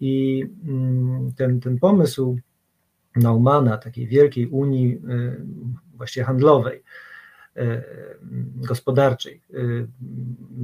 I 0.00 0.44
mm, 0.64 1.32
ten, 1.36 1.60
ten 1.60 1.78
pomysł 1.78 2.38
Naumana, 3.16 3.78
takiej 3.78 4.06
wielkiej 4.06 4.46
unii 4.46 5.00
właściwie 5.96 6.24
handlowej, 6.24 6.82
E, 6.82 7.07
gospodarczej 8.56 9.42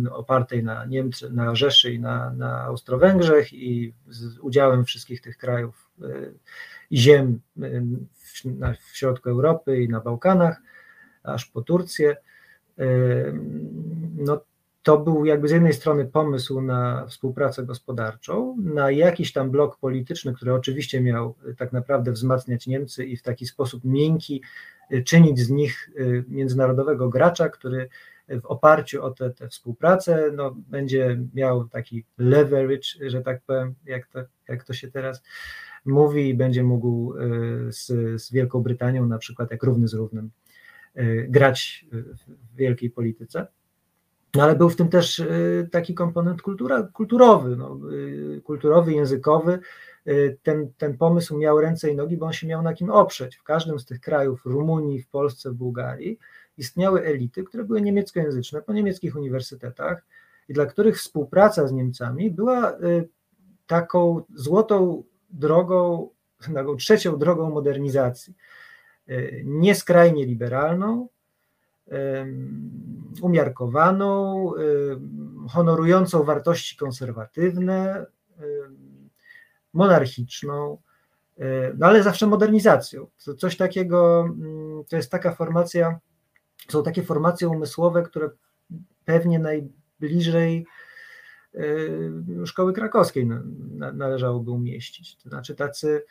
e, 0.07 0.11
opartej 0.11 0.65
na 0.65 0.85
Niemcy, 0.85 1.31
na 1.31 1.55
Rzeszy 1.55 1.93
i 1.93 2.01
na, 2.01 2.31
na 2.31 2.61
Austro-Węgrzech 2.63 3.53
i 3.53 3.95
z 4.09 4.39
udziałem 4.39 4.85
wszystkich 4.85 5.21
tych 5.21 5.37
krajów 5.37 5.91
e, 6.03 6.05
i 6.91 6.99
ziem 6.99 7.41
w, 7.57 8.43
w 8.93 8.97
środku 8.97 9.31
Europy 9.31 9.83
i 9.83 9.89
na 9.89 10.01
Bałkanach, 10.01 10.61
aż 11.23 11.45
po 11.45 11.63
Turcję. 11.63 12.17
No, 14.17 14.45
to 14.85 14.99
był 14.99 15.25
jakby 15.25 15.49
z 15.49 15.51
jednej 15.51 15.73
strony 15.73 16.05
pomysł 16.05 16.61
na 16.61 17.07
współpracę 17.07 17.65
gospodarczą, 17.65 18.57
na 18.63 18.91
jakiś 18.91 19.33
tam 19.33 19.51
blok 19.51 19.79
polityczny, 19.79 20.35
który 20.35 20.55
oczywiście 20.55 21.01
miał 21.01 21.35
tak 21.59 21.73
naprawdę 21.73 22.13
wzmacniać 22.13 22.67
Niemcy 22.67 23.05
i 23.05 23.17
w 23.17 23.23
taki 23.23 23.47
sposób 23.47 23.85
miękki 23.85 24.43
Y, 24.93 25.03
czynić 25.03 25.41
z 25.41 25.51
nich 25.51 25.91
y, 25.99 26.25
międzynarodowego 26.29 27.09
gracza, 27.09 27.49
który 27.49 27.89
w 28.29 28.47
oparciu 28.47 29.05
o 29.05 29.11
tę 29.11 29.49
współpracę 29.51 30.31
no, 30.35 30.57
będzie 30.57 31.21
miał 31.35 31.69
taki 31.69 32.05
leverage, 32.19 32.89
że 33.07 33.23
tak 33.23 33.41
powiem, 33.47 33.75
jak 33.85 34.07
to, 34.07 34.21
jak 34.49 34.65
to 34.65 34.73
się 34.73 34.91
teraz 34.91 35.23
mówi, 35.85 36.29
i 36.29 36.35
będzie 36.35 36.63
mógł 36.63 37.15
y, 37.19 37.73
z, 37.73 37.87
z 38.23 38.33
Wielką 38.33 38.63
Brytanią 38.63 39.07
na 39.07 39.19
przykład 39.19 39.51
jak 39.51 39.63
równy 39.63 39.89
z 39.89 39.95
równym 39.95 40.31
grać 41.29 41.87
w 41.93 42.57
wielkiej 42.57 42.91
polityce. 42.91 43.47
No 44.35 44.43
ale 44.43 44.57
był 44.57 44.71
w 44.71 44.77
tym 44.77 44.89
też 44.89 45.23
taki 45.73 45.95
komponent 45.95 46.43
kultura, 46.43 46.83
kulturowy, 46.83 47.57
no, 47.57 47.79
kulturowy, 48.45 48.93
językowy, 48.93 49.59
Y, 50.07 50.39
ten, 50.43 50.73
ten 50.79 50.97
pomysł 50.97 51.39
miał 51.39 51.61
ręce 51.61 51.91
i 51.91 51.97
nogi, 51.97 52.17
bo 52.17 52.27
on 52.27 52.33
się 52.33 52.47
miał 52.47 52.63
na 52.63 52.75
kim 52.75 52.91
oprzeć. 52.91 53.37
W 53.37 53.43
każdym 53.43 53.79
z 53.79 53.85
tych 53.85 54.01
krajów, 54.01 54.47
Rumunii, 54.47 55.03
w 55.03 55.09
Polsce, 55.09 55.51
w 55.51 55.55
Bułgarii, 55.55 56.19
istniały 56.59 57.05
elity, 57.05 57.45
które 57.45 57.65
były 57.65 57.83
niemieckojęzyczne 57.83 58.63
po 58.63 58.73
niemieckich 58.73 59.17
uniwersytetach 59.17 60.05
i 60.49 60.53
dla 60.53 60.67
których 60.67 60.99
współpraca 60.99 61.67
z 61.67 61.73
Niemcami 61.73 62.31
była 62.31 62.73
y, 62.73 63.09
taką 63.67 64.23
złotą 64.35 65.03
drogą, 65.31 66.09
taką 66.55 66.77
trzecią 66.77 67.19
drogą 67.19 67.51
modernizacji. 67.51 68.35
Y, 69.09 69.43
nieskrajnie 69.47 70.27
liberalną, 70.27 71.09
umiarkowaną, 73.23 74.51
honorującą 75.49 76.25
wartości 76.25 76.77
konserwatywne, 76.77 78.07
monarchiczną, 79.73 80.79
no 81.79 81.87
ale 81.87 82.03
zawsze 82.03 82.27
modernizacją. 82.27 83.07
Coś 83.39 83.57
takiego, 83.57 84.21
mm, 84.21 84.85
to 84.89 84.97
jest 84.97 85.11
taka 85.11 85.35
formacja, 85.35 85.99
są 86.69 86.83
takie 86.83 87.03
formacje 87.03 87.49
umysłowe, 87.49 88.03
które 88.03 88.31
pewnie 89.05 89.39
najbliżej 89.39 90.67
szkoły 92.47 92.73
krakowskiej 92.73 93.29
należałoby 93.95 94.51
umieścić. 94.51 95.17
To 95.17 95.29
znaczy 95.29 95.55
tacy, 95.55 96.05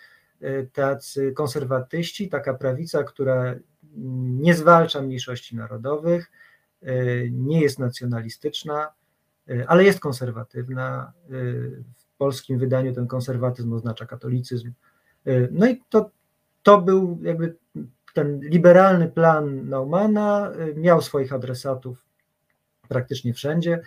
tacy 0.73 1.31
konserwatyści, 1.31 2.29
taka 2.29 2.53
prawica, 2.53 3.03
która 3.03 3.55
nie 4.41 4.55
zwalcza 4.55 5.01
mniejszości 5.01 5.55
narodowych, 5.55 6.31
nie 7.31 7.61
jest 7.61 7.79
nacjonalistyczna, 7.79 8.91
ale 9.67 9.83
jest 9.83 9.99
konserwatywna. 9.99 11.13
W 11.95 12.17
polskim 12.17 12.59
wydaniu 12.59 12.93
ten 12.93 13.07
konserwatyzm 13.07 13.73
oznacza 13.73 14.05
katolicyzm. 14.05 14.71
No 15.51 15.67
i 15.67 15.81
to, 15.89 16.09
to 16.63 16.81
był 16.81 17.19
jakby 17.21 17.55
ten 18.13 18.39
liberalny 18.39 19.09
plan 19.09 19.69
Naumana, 19.69 20.51
miał 20.75 21.01
swoich 21.01 21.33
adresatów 21.33 22.05
praktycznie 22.87 23.33
wszędzie. 23.33 23.81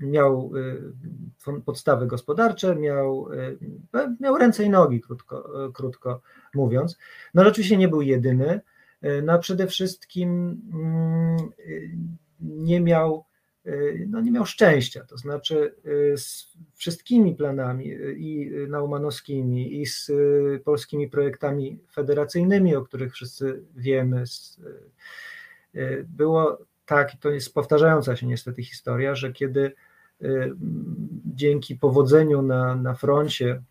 Miał 0.00 0.52
podstawy 1.64 2.06
gospodarcze, 2.06 2.76
miał, 2.76 3.28
miał 4.20 4.38
ręce 4.38 4.64
i 4.64 4.70
nogi, 4.70 5.00
krótko, 5.00 5.70
krótko 5.74 6.20
mówiąc. 6.54 6.98
No 7.34 7.42
ale 7.42 7.50
oczywiście 7.50 7.76
nie 7.76 7.88
był 7.88 8.02
jedyny. 8.02 8.60
No 9.22 9.38
przede 9.38 9.66
wszystkim 9.66 10.60
mm, 10.72 11.36
nie 12.40 12.80
miał, 12.80 13.24
no 14.08 14.20
nie 14.20 14.30
miał 14.30 14.46
szczęścia, 14.46 15.04
to 15.04 15.18
znaczy 15.18 15.74
z 16.16 16.52
wszystkimi 16.74 17.34
planami 17.34 17.88
i 18.16 18.50
naumanowskimi 18.68 19.80
i 19.80 19.86
z 19.86 20.10
polskimi 20.64 21.08
projektami 21.08 21.78
federacyjnymi, 21.92 22.76
o 22.76 22.82
których 22.82 23.12
wszyscy 23.12 23.62
wiemy, 23.76 24.24
było 26.04 26.58
tak, 26.86 27.14
i 27.14 27.18
to 27.18 27.30
jest 27.30 27.54
powtarzająca 27.54 28.16
się 28.16 28.26
niestety 28.26 28.62
historia, 28.62 29.14
że 29.14 29.32
kiedy 29.32 29.72
dzięki 31.24 31.76
powodzeniu 31.76 32.42
na, 32.42 32.76
na 32.76 32.94
froncie 32.94 33.62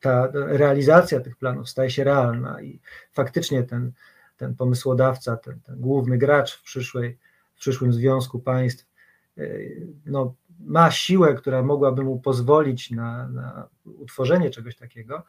ta 0.00 0.28
realizacja 0.32 1.20
tych 1.20 1.36
planów 1.36 1.68
staje 1.68 1.90
się 1.90 2.04
realna 2.04 2.62
i 2.62 2.80
faktycznie 3.12 3.62
ten, 3.62 3.92
ten 4.36 4.54
pomysłodawca, 4.54 5.36
ten, 5.36 5.60
ten 5.60 5.80
główny 5.80 6.18
gracz 6.18 6.58
w, 6.58 6.62
przyszłej, 6.62 7.18
w 7.54 7.58
przyszłym 7.58 7.92
związku 7.92 8.38
państw 8.38 8.86
y, 9.38 9.86
no, 10.06 10.34
ma 10.60 10.90
siłę, 10.90 11.34
która 11.34 11.62
mogłaby 11.62 12.04
mu 12.04 12.20
pozwolić 12.20 12.90
na, 12.90 13.28
na 13.28 13.68
utworzenie 13.84 14.50
czegoś 14.50 14.76
takiego, 14.76 15.22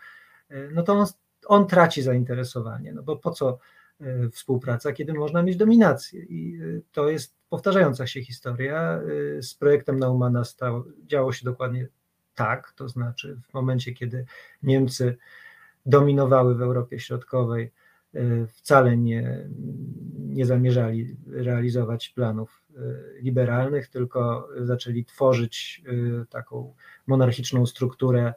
y, 0.51 0.69
no 0.73 0.83
to 0.83 0.93
on, 0.93 1.07
on 1.45 1.67
traci 1.67 2.01
zainteresowanie, 2.01 2.93
no 2.93 3.03
bo 3.03 3.17
po 3.17 3.31
co 3.31 3.59
y, 4.01 4.29
współpraca, 4.29 4.93
kiedy 4.93 5.13
można 5.13 5.43
mieć 5.43 5.57
dominację 5.57 6.23
i 6.23 6.59
to 6.91 7.09
jest 7.09 7.35
powtarzająca 7.49 8.07
się 8.07 8.21
historia. 8.21 8.99
Z 9.41 9.53
projektem 9.53 9.99
Naumana 9.99 10.43
stał, 10.43 10.83
działo 11.05 11.33
się 11.33 11.45
dokładnie 11.45 11.87
tak, 12.39 12.71
to 12.71 12.89
znaczy 12.89 13.37
w 13.49 13.53
momencie, 13.53 13.93
kiedy 13.93 14.25
Niemcy 14.63 15.17
dominowały 15.85 16.55
w 16.55 16.61
Europie 16.61 16.99
Środkowej, 16.99 17.71
e, 18.13 18.47
wcale 18.47 18.97
nie, 18.97 19.49
nie 20.19 20.45
zamierzali 20.45 21.15
realizować 21.27 22.09
planów 22.09 22.61
e, 22.75 22.79
liberalnych, 23.21 23.87
tylko 23.87 24.47
zaczęli 24.61 25.05
tworzyć 25.05 25.83
e, 25.85 26.25
taką 26.25 26.73
monarchiczną 27.07 27.65
strukturę, 27.65 28.33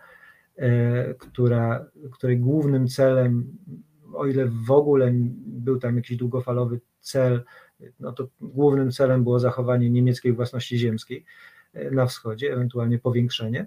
która, 1.19 1.87
której 2.13 2.39
głównym 2.39 2.89
celem, 2.89 3.59
o 4.15 4.27
ile 4.27 4.47
w 4.67 4.71
ogóle 4.71 5.13
był 5.47 5.79
tam 5.79 5.97
jakiś 5.97 6.17
długofalowy 6.17 6.81
cel, 7.01 7.45
no 8.01 8.13
to 8.13 8.29
głównym 8.41 8.93
celem 8.93 9.23
było 9.23 9.39
zachowanie 9.41 9.91
niemieckiej 9.91 10.33
własności 10.33 10.79
ziemskiej 10.79 11.25
na 11.93 12.07
wschodzie, 12.07 12.53
ewentualnie 12.53 12.99
powiększenie. 12.99 13.67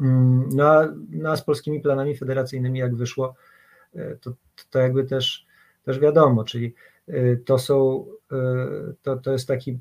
Mm, 0.00 0.48
no 0.52 0.64
a, 0.64 0.88
no 1.10 1.30
a 1.30 1.36
z 1.36 1.44
polskimi 1.44 1.80
planami 1.80 2.16
federacyjnymi, 2.16 2.78
jak 2.78 2.94
wyszło, 2.94 3.34
e, 3.94 4.16
to, 4.16 4.32
to 4.70 4.78
jakby 4.78 5.04
też, 5.04 5.46
też 5.84 5.98
wiadomo, 5.98 6.44
czyli 6.44 6.74
e, 7.08 7.36
to 7.36 7.58
są, 7.58 8.06
e, 8.32 8.36
to, 9.02 9.16
to 9.16 9.32
jest 9.32 9.48
taki 9.48 9.78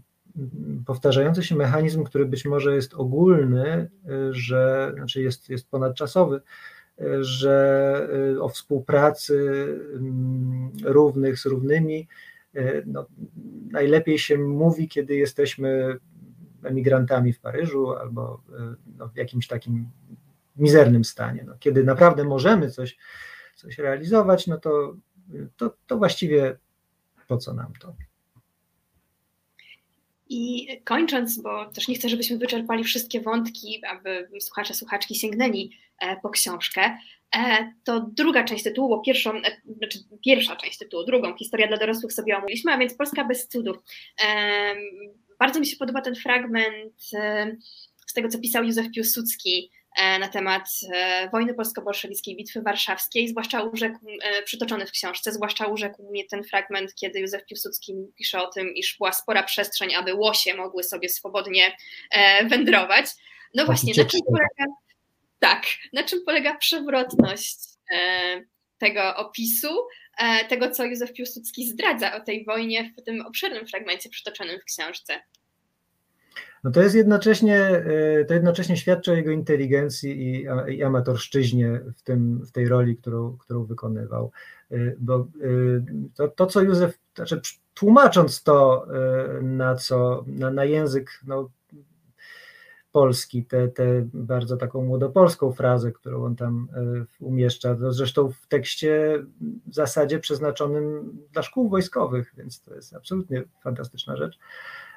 powtarzający 0.85 1.43
się 1.43 1.55
mechanizm, 1.55 2.03
który 2.03 2.25
być 2.25 2.45
może 2.45 2.75
jest 2.75 2.93
ogólny, 2.93 3.89
że 4.31 4.91
znaczy 4.95 5.21
jest, 5.21 5.49
jest 5.49 5.69
ponadczasowy, 5.69 6.41
że 7.19 8.07
o 8.41 8.49
współpracy 8.49 9.67
mm, 9.93 10.71
równych 10.83 11.39
z 11.39 11.45
równymi 11.45 12.07
no, 12.85 13.05
najlepiej 13.71 14.19
się 14.19 14.37
mówi, 14.37 14.87
kiedy 14.87 15.15
jesteśmy 15.15 15.99
emigrantami 16.63 17.33
w 17.33 17.39
Paryżu 17.39 17.95
albo 17.95 18.41
e, 18.59 18.75
no, 18.97 19.07
w 19.07 19.15
jakimś 19.15 19.47
takim 19.47 19.89
mizernym 20.55 21.03
stanie. 21.03 21.43
No, 21.47 21.53
kiedy 21.59 21.83
naprawdę 21.83 22.23
możemy 22.23 22.71
coś, 22.71 22.97
coś 23.55 23.77
realizować, 23.77 24.47
no 24.47 24.57
to, 24.57 24.95
to, 25.57 25.75
to 25.87 25.97
właściwie 25.97 26.57
po 27.27 27.37
co 27.37 27.53
nam 27.53 27.73
to? 27.81 27.95
I 30.33 30.67
kończąc, 30.83 31.41
bo 31.41 31.65
też 31.65 31.87
nie 31.87 31.95
chcę, 31.95 32.09
żebyśmy 32.09 32.37
wyczerpali 32.37 32.83
wszystkie 32.83 33.21
wątki, 33.21 33.81
aby 33.89 34.29
słuchacze, 34.39 34.73
słuchaczki 34.73 35.15
sięgnęli 35.15 35.77
e, 35.99 36.17
po 36.21 36.29
książkę, 36.29 36.97
e, 37.35 37.73
to 37.83 38.09
druga 38.17 38.43
część 38.43 38.63
tytułu, 38.63 38.89
bo 38.89 39.01
pierwszą, 39.01 39.31
znaczy 39.77 39.99
pierwsza 40.25 40.55
część 40.55 40.77
tytułu, 40.77 41.05
drugą, 41.05 41.37
historia 41.37 41.67
dla 41.67 41.77
dorosłych 41.77 42.13
sobie 42.13 42.37
omówiliśmy, 42.37 42.71
a 42.71 42.77
więc 42.77 42.93
Polska 42.93 43.25
bez 43.25 43.47
cudów. 43.47 43.77
Bardzo 45.41 45.59
mi 45.59 45.67
się 45.67 45.77
podoba 45.77 46.01
ten 46.01 46.15
fragment 46.15 46.93
e, 47.13 47.55
z 48.07 48.13
tego, 48.13 48.29
co 48.29 48.39
pisał 48.39 48.63
Józef 48.63 48.85
Piłsudski 48.95 49.71
e, 49.97 50.19
na 50.19 50.27
temat 50.27 50.69
e, 50.93 51.29
wojny 51.29 51.53
polsko-bolszewickiej, 51.53 52.35
bitwy 52.35 52.61
warszawskiej, 52.61 53.27
zwłaszcza 53.27 53.63
urzekł, 53.63 53.99
przytoczony 54.45 54.85
w 54.85 54.91
książce, 54.91 55.31
zwłaszcza 55.31 55.65
urzekł 55.67 56.09
mnie 56.09 56.25
ten 56.25 56.43
fragment, 56.43 56.95
kiedy 56.95 57.19
Józef 57.19 57.45
Piłsudski 57.45 57.95
pisze 58.15 58.41
o 58.41 58.47
tym, 58.47 58.75
iż 58.75 58.97
była 58.97 59.13
spora 59.13 59.43
przestrzeń, 59.43 59.95
aby 59.95 60.13
łosie 60.13 60.53
mogły 60.53 60.83
sobie 60.83 61.09
swobodnie 61.09 61.77
wędrować. 62.49 63.05
No 63.55 63.65
właśnie, 63.65 63.93
na 63.97 64.05
czym 64.05 64.21
polega, 64.25 64.73
tak, 65.39 65.63
na 65.93 66.03
czym 66.03 66.19
polega 66.25 66.57
przewrotność 66.57 67.57
tego 68.77 69.15
opisu, 69.15 69.69
tego, 70.49 70.71
co 70.71 70.85
Józef 70.85 71.13
Piłsudski 71.13 71.67
zdradza 71.67 72.15
o 72.15 72.19
tej 72.19 72.45
wojnie 72.45 72.93
w 72.97 73.03
tym 73.03 73.21
obszernym 73.21 73.67
fragmencie 73.67 74.09
przytoczonym 74.09 74.59
w 74.59 74.63
książce. 74.63 75.13
No 76.63 76.71
to 76.71 76.81
jest 76.81 76.95
jednocześnie, 76.95 77.57
e, 77.57 78.25
to 78.25 78.33
jednocześnie 78.33 78.77
świadczy 78.77 79.11
o 79.11 79.15
jego 79.15 79.31
inteligencji 79.31 80.21
i, 80.21 80.47
i 80.75 80.83
amatorszczyźnie 80.83 81.81
w, 81.97 82.01
tym, 82.01 82.45
w 82.45 82.51
tej 82.51 82.67
roli, 82.67 82.97
którą, 82.97 83.37
którą 83.37 83.65
wykonywał. 83.65 84.31
E, 84.71 84.77
bo 84.99 85.27
to, 86.15 86.27
to 86.27 86.45
co 86.47 86.61
Józef, 86.61 86.99
znaczy 87.15 87.41
tłumacząc 87.73 88.43
to 88.43 88.87
na 89.41 89.75
co, 89.75 90.23
na, 90.27 90.51
na 90.51 90.65
język 90.65 91.09
no, 91.27 91.49
Polski, 92.91 93.45
tę 93.45 93.67
te, 93.67 93.73
te 93.73 94.07
bardzo 94.13 94.57
taką 94.57 94.85
młodopolską 94.85 95.51
frazę, 95.51 95.91
którą 95.91 96.25
on 96.25 96.35
tam 96.35 96.67
e, 96.73 97.25
umieszcza, 97.25 97.75
zresztą 97.89 98.31
w 98.31 98.47
tekście 98.47 99.23
w 99.67 99.75
zasadzie 99.75 100.19
przeznaczonym 100.19 101.11
dla 101.31 101.43
szkół 101.43 101.69
wojskowych, 101.69 102.33
więc 102.37 102.61
to 102.61 102.75
jest 102.75 102.95
absolutnie 102.95 103.43
fantastyczna 103.63 104.17
rzecz. 104.17 104.39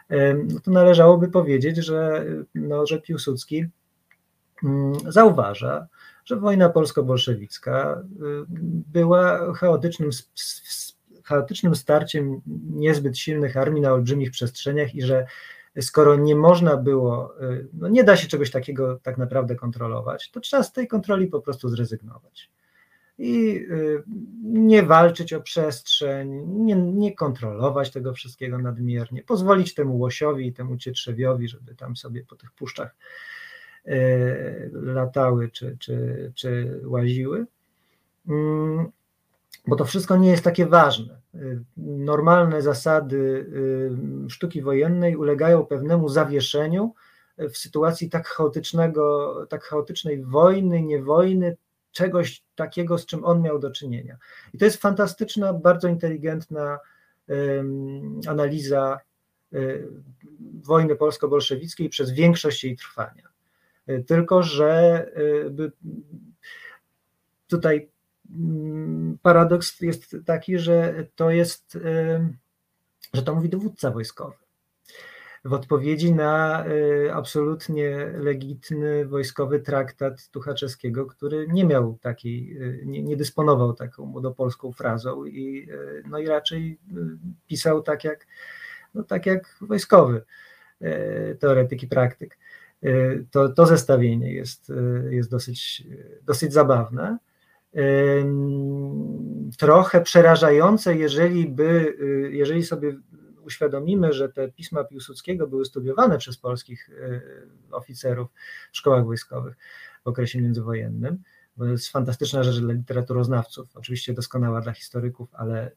E, 0.09 0.34
no 0.34 0.61
to 0.61 0.70
należałoby 0.70 1.28
powiedzieć, 1.28 1.76
że, 1.76 2.24
no, 2.55 2.86
że 2.86 3.01
Piłsudski 3.01 3.64
mm, 4.64 5.12
zauważa, 5.12 5.86
że 6.24 6.36
wojna 6.36 6.68
polsko-bolszewicka 6.68 7.92
e, 7.92 8.05
była 8.92 9.55
chaotycznym, 9.55 10.11
chaotycznym 11.24 11.74
starciem 11.74 12.40
niezbyt 12.70 13.18
silnych 13.18 13.57
armii 13.57 13.82
na 13.82 13.92
olbrzymich 13.92 14.30
przestrzeniach 14.30 14.95
i 14.95 15.03
że 15.03 15.26
skoro 15.83 16.16
nie 16.16 16.37
można 16.37 16.77
było, 16.77 17.43
y, 17.43 17.68
no 17.72 17.89
nie 17.89 18.05
da 18.05 18.16
się 18.16 18.29
czegoś 18.29 18.51
takiego 18.51 18.99
tak 19.03 19.18
naprawdę 19.18 19.57
kontrolować, 19.57 20.31
to 20.31 20.41
trzeba 20.41 20.62
z 20.62 20.72
tej 20.72 20.89
kontroli 20.89 21.27
po 21.27 21.41
prostu 21.41 21.68
zrezygnować. 21.68 22.51
I 23.18 23.57
y, 23.70 24.03
nie 24.43 24.83
walczyć 24.83 25.33
o 25.33 25.41
przestrzeń, 25.41 26.43
nie, 26.47 26.77
nie 26.77 27.14
kontrolować 27.14 27.91
tego 27.91 28.14
wszystkiego 28.14 28.59
nadmiernie, 28.59 29.22
pozwolić 29.22 29.75
temu 29.75 29.99
łosiowi 29.99 30.47
i 30.47 30.53
temu 30.53 30.77
cietrzewiowi, 30.77 31.49
żeby 31.49 31.75
tam 31.75 31.97
sobie 31.97 32.25
po 32.25 32.37
tych 32.37 32.53
puszczach 32.53 32.97
y, 33.87 34.70
latały 34.72 35.49
czy, 35.49 35.77
czy, 35.81 36.33
czy 36.35 36.81
łaziły. 36.85 37.47
Bo 39.67 39.77
to 39.77 39.85
wszystko 39.85 40.17
nie 40.17 40.31
jest 40.31 40.45
takie 40.45 40.67
ważne. 40.67 41.21
Normalne 41.77 42.62
zasady 42.62 43.47
sztuki 44.29 44.62
wojennej 44.62 45.17
ulegają 45.17 45.67
pewnemu 45.67 46.09
zawieszeniu 46.09 46.95
w 47.39 47.57
sytuacji 47.57 48.11
tak 48.11 48.27
chaotycznego, 48.27 49.35
tak 49.49 49.65
chaotycznej 49.65 50.25
wojny, 50.25 50.83
nie 50.83 51.03
wojny, 51.03 51.57
czegoś 51.93 52.43
takiego, 52.55 52.99
z 52.99 53.07
czym 53.07 53.25
on 53.25 53.43
miał 53.43 53.59
do 53.59 53.71
czynienia. 53.71 54.17
I 54.55 54.59
to 54.59 54.65
jest 54.65 54.77
fantastyczna, 54.77 55.53
bardzo 55.53 55.89
inteligentna 55.89 56.79
analiza 58.29 59.01
y, 59.53 59.89
wojny 60.62 60.97
polsko-bolszewickiej 60.97 61.89
przez 61.89 62.11
większość 62.11 62.65
jej 62.65 62.77
trwania. 62.77 63.29
Y, 63.89 64.05
tylko, 64.07 64.43
że 64.43 65.07
y, 65.59 65.73
tutaj 67.47 67.91
paradoks 69.22 69.80
jest 69.80 70.16
taki, 70.26 70.59
że 70.59 71.07
to 71.14 71.30
jest, 71.30 71.78
że 73.14 73.22
to 73.22 73.35
mówi 73.35 73.49
dowódca 73.49 73.91
wojskowy 73.91 74.35
w 75.45 75.53
odpowiedzi 75.53 76.14
na 76.14 76.64
y, 76.66 77.12
absolutnie 77.14 77.91
legitny 78.18 79.07
wojskowy 79.07 79.61
traktat 79.61 80.28
Tuchaczewskiego, 80.30 81.07
który 81.07 81.47
nie 81.49 81.64
miał 81.64 81.99
takiej, 82.01 82.62
y, 82.62 82.82
nie, 82.87 83.03
nie 83.03 83.16
dysponował 83.16 83.74
taką 83.74 84.07
młodopolską 84.07 84.72
frazą 84.72 85.24
i, 85.24 85.68
y, 85.70 86.03
no 86.09 86.18
i 86.18 86.26
raczej 86.26 86.78
pisał 87.47 87.82
tak 87.82 88.05
jak, 88.05 88.26
no 88.95 89.03
tak 89.03 89.26
jak 89.26 89.57
wojskowy 89.61 90.24
teoretyk 91.39 91.82
i 91.82 91.87
praktyk. 91.87 92.39
To, 93.30 93.49
to 93.49 93.66
zestawienie 93.66 94.32
jest, 94.32 94.72
jest 95.11 95.30
dosyć, 95.30 95.85
dosyć 96.22 96.53
zabawne 96.53 97.18
trochę 99.59 100.01
przerażające, 100.01 100.97
jeżeli 100.97 101.49
by, 101.49 101.97
jeżeli 102.31 102.62
sobie 102.62 102.97
uświadomimy, 103.45 104.12
że 104.12 104.29
te 104.29 104.49
pisma 104.49 104.85
Piłsudskiego 104.85 105.47
były 105.47 105.64
studiowane 105.64 106.18
przez 106.18 106.37
polskich 106.37 106.91
e, 106.91 107.20
oficerów 107.70 108.29
w 108.72 108.77
szkołach 108.77 109.05
wojskowych 109.05 109.57
w 110.05 110.09
okresie 110.09 110.41
międzywojennym, 110.41 111.22
bo 111.57 111.64
to 111.64 111.70
jest 111.70 111.89
fantastyczna 111.89 112.43
rzecz 112.43 112.61
dla 112.61 112.75
literaturoznawców, 112.75 113.77
oczywiście 113.77 114.12
doskonała 114.12 114.61
dla 114.61 114.72
historyków, 114.72 115.29
ale 115.33 115.70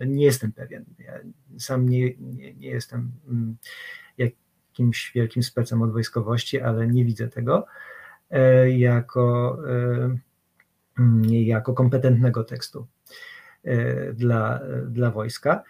e, 0.00 0.06
nie 0.06 0.24
jestem 0.24 0.52
pewien. 0.52 0.84
Ja 0.98 1.12
sam 1.58 1.88
nie, 1.88 2.14
nie, 2.18 2.54
nie 2.54 2.68
jestem 2.68 3.12
mm, 3.28 3.56
jakimś 4.18 5.12
wielkim 5.14 5.42
specem 5.42 5.82
od 5.82 5.92
wojskowości, 5.92 6.60
ale 6.60 6.86
nie 6.86 7.04
widzę 7.04 7.28
tego 7.28 7.66
e, 8.30 8.70
jako, 8.70 9.58
mm, 9.66 10.20
jako 11.30 11.74
kompetentnego 11.74 12.44
tekstu 12.44 12.86
dla, 14.14 14.60
dla 14.86 15.10
wojska. 15.10 15.62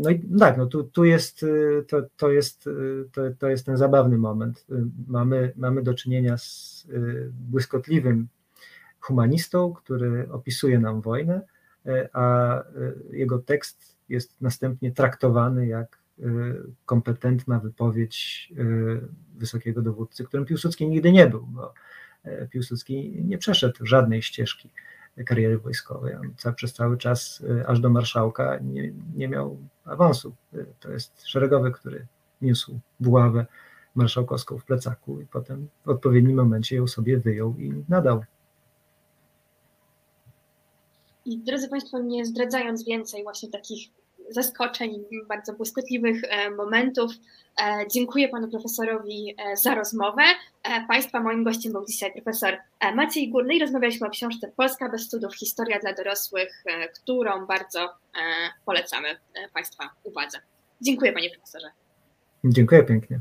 No 0.00 0.10
i 0.10 0.38
tak, 0.38 0.56
no 0.56 0.66
tu, 0.66 0.84
tu 0.84 1.04
jest, 1.04 1.42
y, 1.42 1.84
to, 1.88 2.02
to, 2.16 2.30
jest, 2.30 2.68
to, 3.12 3.22
to 3.38 3.48
jest 3.48 3.66
ten 3.66 3.76
zabawny 3.76 4.18
moment. 4.18 4.66
Mamy, 5.08 5.52
mamy 5.56 5.82
do 5.82 5.94
czynienia 5.94 6.38
z 6.38 6.86
błyskotliwym 7.32 8.28
humanistą, 9.00 9.72
który 9.72 10.28
opisuje 10.32 10.78
nam 10.78 11.00
wojnę, 11.00 11.40
a 12.12 12.62
jego 13.10 13.38
tekst 13.38 13.96
jest 14.08 14.40
następnie 14.40 14.92
traktowany 14.92 15.66
jak 15.66 15.98
kompetentna 16.86 17.58
wypowiedź 17.60 18.52
wysokiego 19.36 19.82
dowódcy, 19.82 20.24
którym 20.24 20.46
Piłsudski 20.46 20.88
nigdy 20.88 21.12
nie 21.12 21.26
był, 21.26 21.46
bo 21.46 21.74
Piłsudski 22.50 23.22
nie 23.24 23.38
przeszedł 23.38 23.86
żadnej 23.86 24.22
ścieżki 24.22 24.70
kariery 25.24 25.58
wojskowej. 25.58 26.14
On 26.14 26.34
ca, 26.36 26.52
przez 26.52 26.72
cały 26.72 26.98
czas, 26.98 27.40
y, 27.40 27.66
aż 27.66 27.80
do 27.80 27.90
marszałka, 27.90 28.58
nie, 28.62 28.92
nie 29.16 29.28
miał 29.28 29.58
awansu. 29.84 30.34
Y, 30.54 30.66
to 30.80 30.90
jest 30.90 31.26
szeregowy, 31.26 31.70
który 31.70 32.06
niósł 32.42 32.78
buławę 33.00 33.46
marszałkowską 33.94 34.58
w 34.58 34.64
plecaku 34.64 35.20
i 35.20 35.26
potem 35.26 35.68
w 35.84 35.88
odpowiednim 35.88 36.36
momencie 36.36 36.76
ją 36.76 36.86
sobie 36.86 37.18
wyjął 37.18 37.54
i 37.58 37.84
nadał. 37.88 38.24
I 41.24 41.38
drodzy 41.38 41.68
Państwo, 41.68 41.98
nie 41.98 42.24
zdradzając 42.24 42.84
więcej 42.84 43.22
właśnie 43.22 43.48
takich 43.48 43.88
zaskoczeń, 44.30 45.04
bardzo 45.28 45.52
błyskotliwych 45.52 46.22
e, 46.24 46.50
momentów. 46.50 47.12
E, 47.60 47.88
dziękuję 47.92 48.28
panu 48.28 48.48
profesorowi 48.48 49.34
e, 49.38 49.56
za 49.56 49.74
rozmowę. 49.74 50.22
Państwa 50.88 51.20
moim 51.20 51.44
gościem 51.44 51.72
był 51.72 51.86
dzisiaj 51.86 52.12
profesor 52.12 52.58
Maciej 52.94 53.30
Górny 53.30 53.54
i 53.54 53.58
rozmawialiśmy 53.58 54.06
o 54.06 54.10
książce 54.10 54.52
Polska 54.56 54.88
bez 54.88 55.08
cudów, 55.08 55.36
historia 55.36 55.78
dla 55.78 55.92
dorosłych, 55.92 56.64
którą 56.94 57.46
bardzo 57.46 57.94
polecamy 58.64 59.08
Państwa 59.54 59.90
uwadze. 60.04 60.38
Dziękuję 60.80 61.12
panie 61.12 61.30
profesorze. 61.30 61.70
Dziękuję 62.44 62.82
pięknie. 62.82 63.20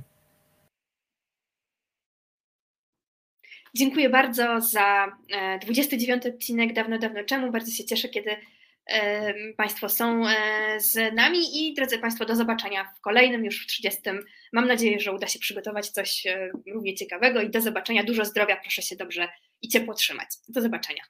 Dziękuję 3.73 4.09
bardzo 4.09 4.61
za 4.61 5.17
29 5.61 6.25
odcinek 6.25 6.73
Dawno, 6.73 6.99
dawno 6.99 7.23
czemu. 7.23 7.51
Bardzo 7.51 7.71
się 7.71 7.85
cieszę, 7.85 8.09
kiedy 8.09 8.31
Państwo 9.57 9.89
są 9.89 10.27
e, 10.27 10.35
z 10.79 11.13
nami 11.15 11.39
i 11.53 11.73
drodzy 11.73 11.99
Państwo, 11.99 12.25
do 12.25 12.35
zobaczenia 12.35 12.93
w 12.97 13.01
kolejnym, 13.01 13.45
już 13.45 13.63
w 13.63 13.67
30. 13.67 14.01
Mam 14.53 14.67
nadzieję, 14.67 14.99
że 14.99 15.11
uda 15.11 15.27
się 15.27 15.39
przygotować 15.39 15.89
coś 15.89 16.27
e, 16.27 16.49
równie 16.73 16.95
ciekawego 16.95 17.41
i 17.41 17.49
do 17.49 17.61
zobaczenia. 17.61 18.03
Dużo 18.03 18.25
zdrowia, 18.25 18.57
proszę 18.61 18.81
się 18.81 18.95
dobrze 18.95 19.27
i 19.61 19.67
ciepło 19.67 19.93
trzymać. 19.93 20.29
Do 20.49 20.61
zobaczenia. 20.61 21.03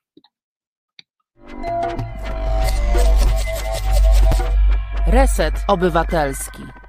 Reset 5.08 5.54
Obywatelski. 5.68 6.87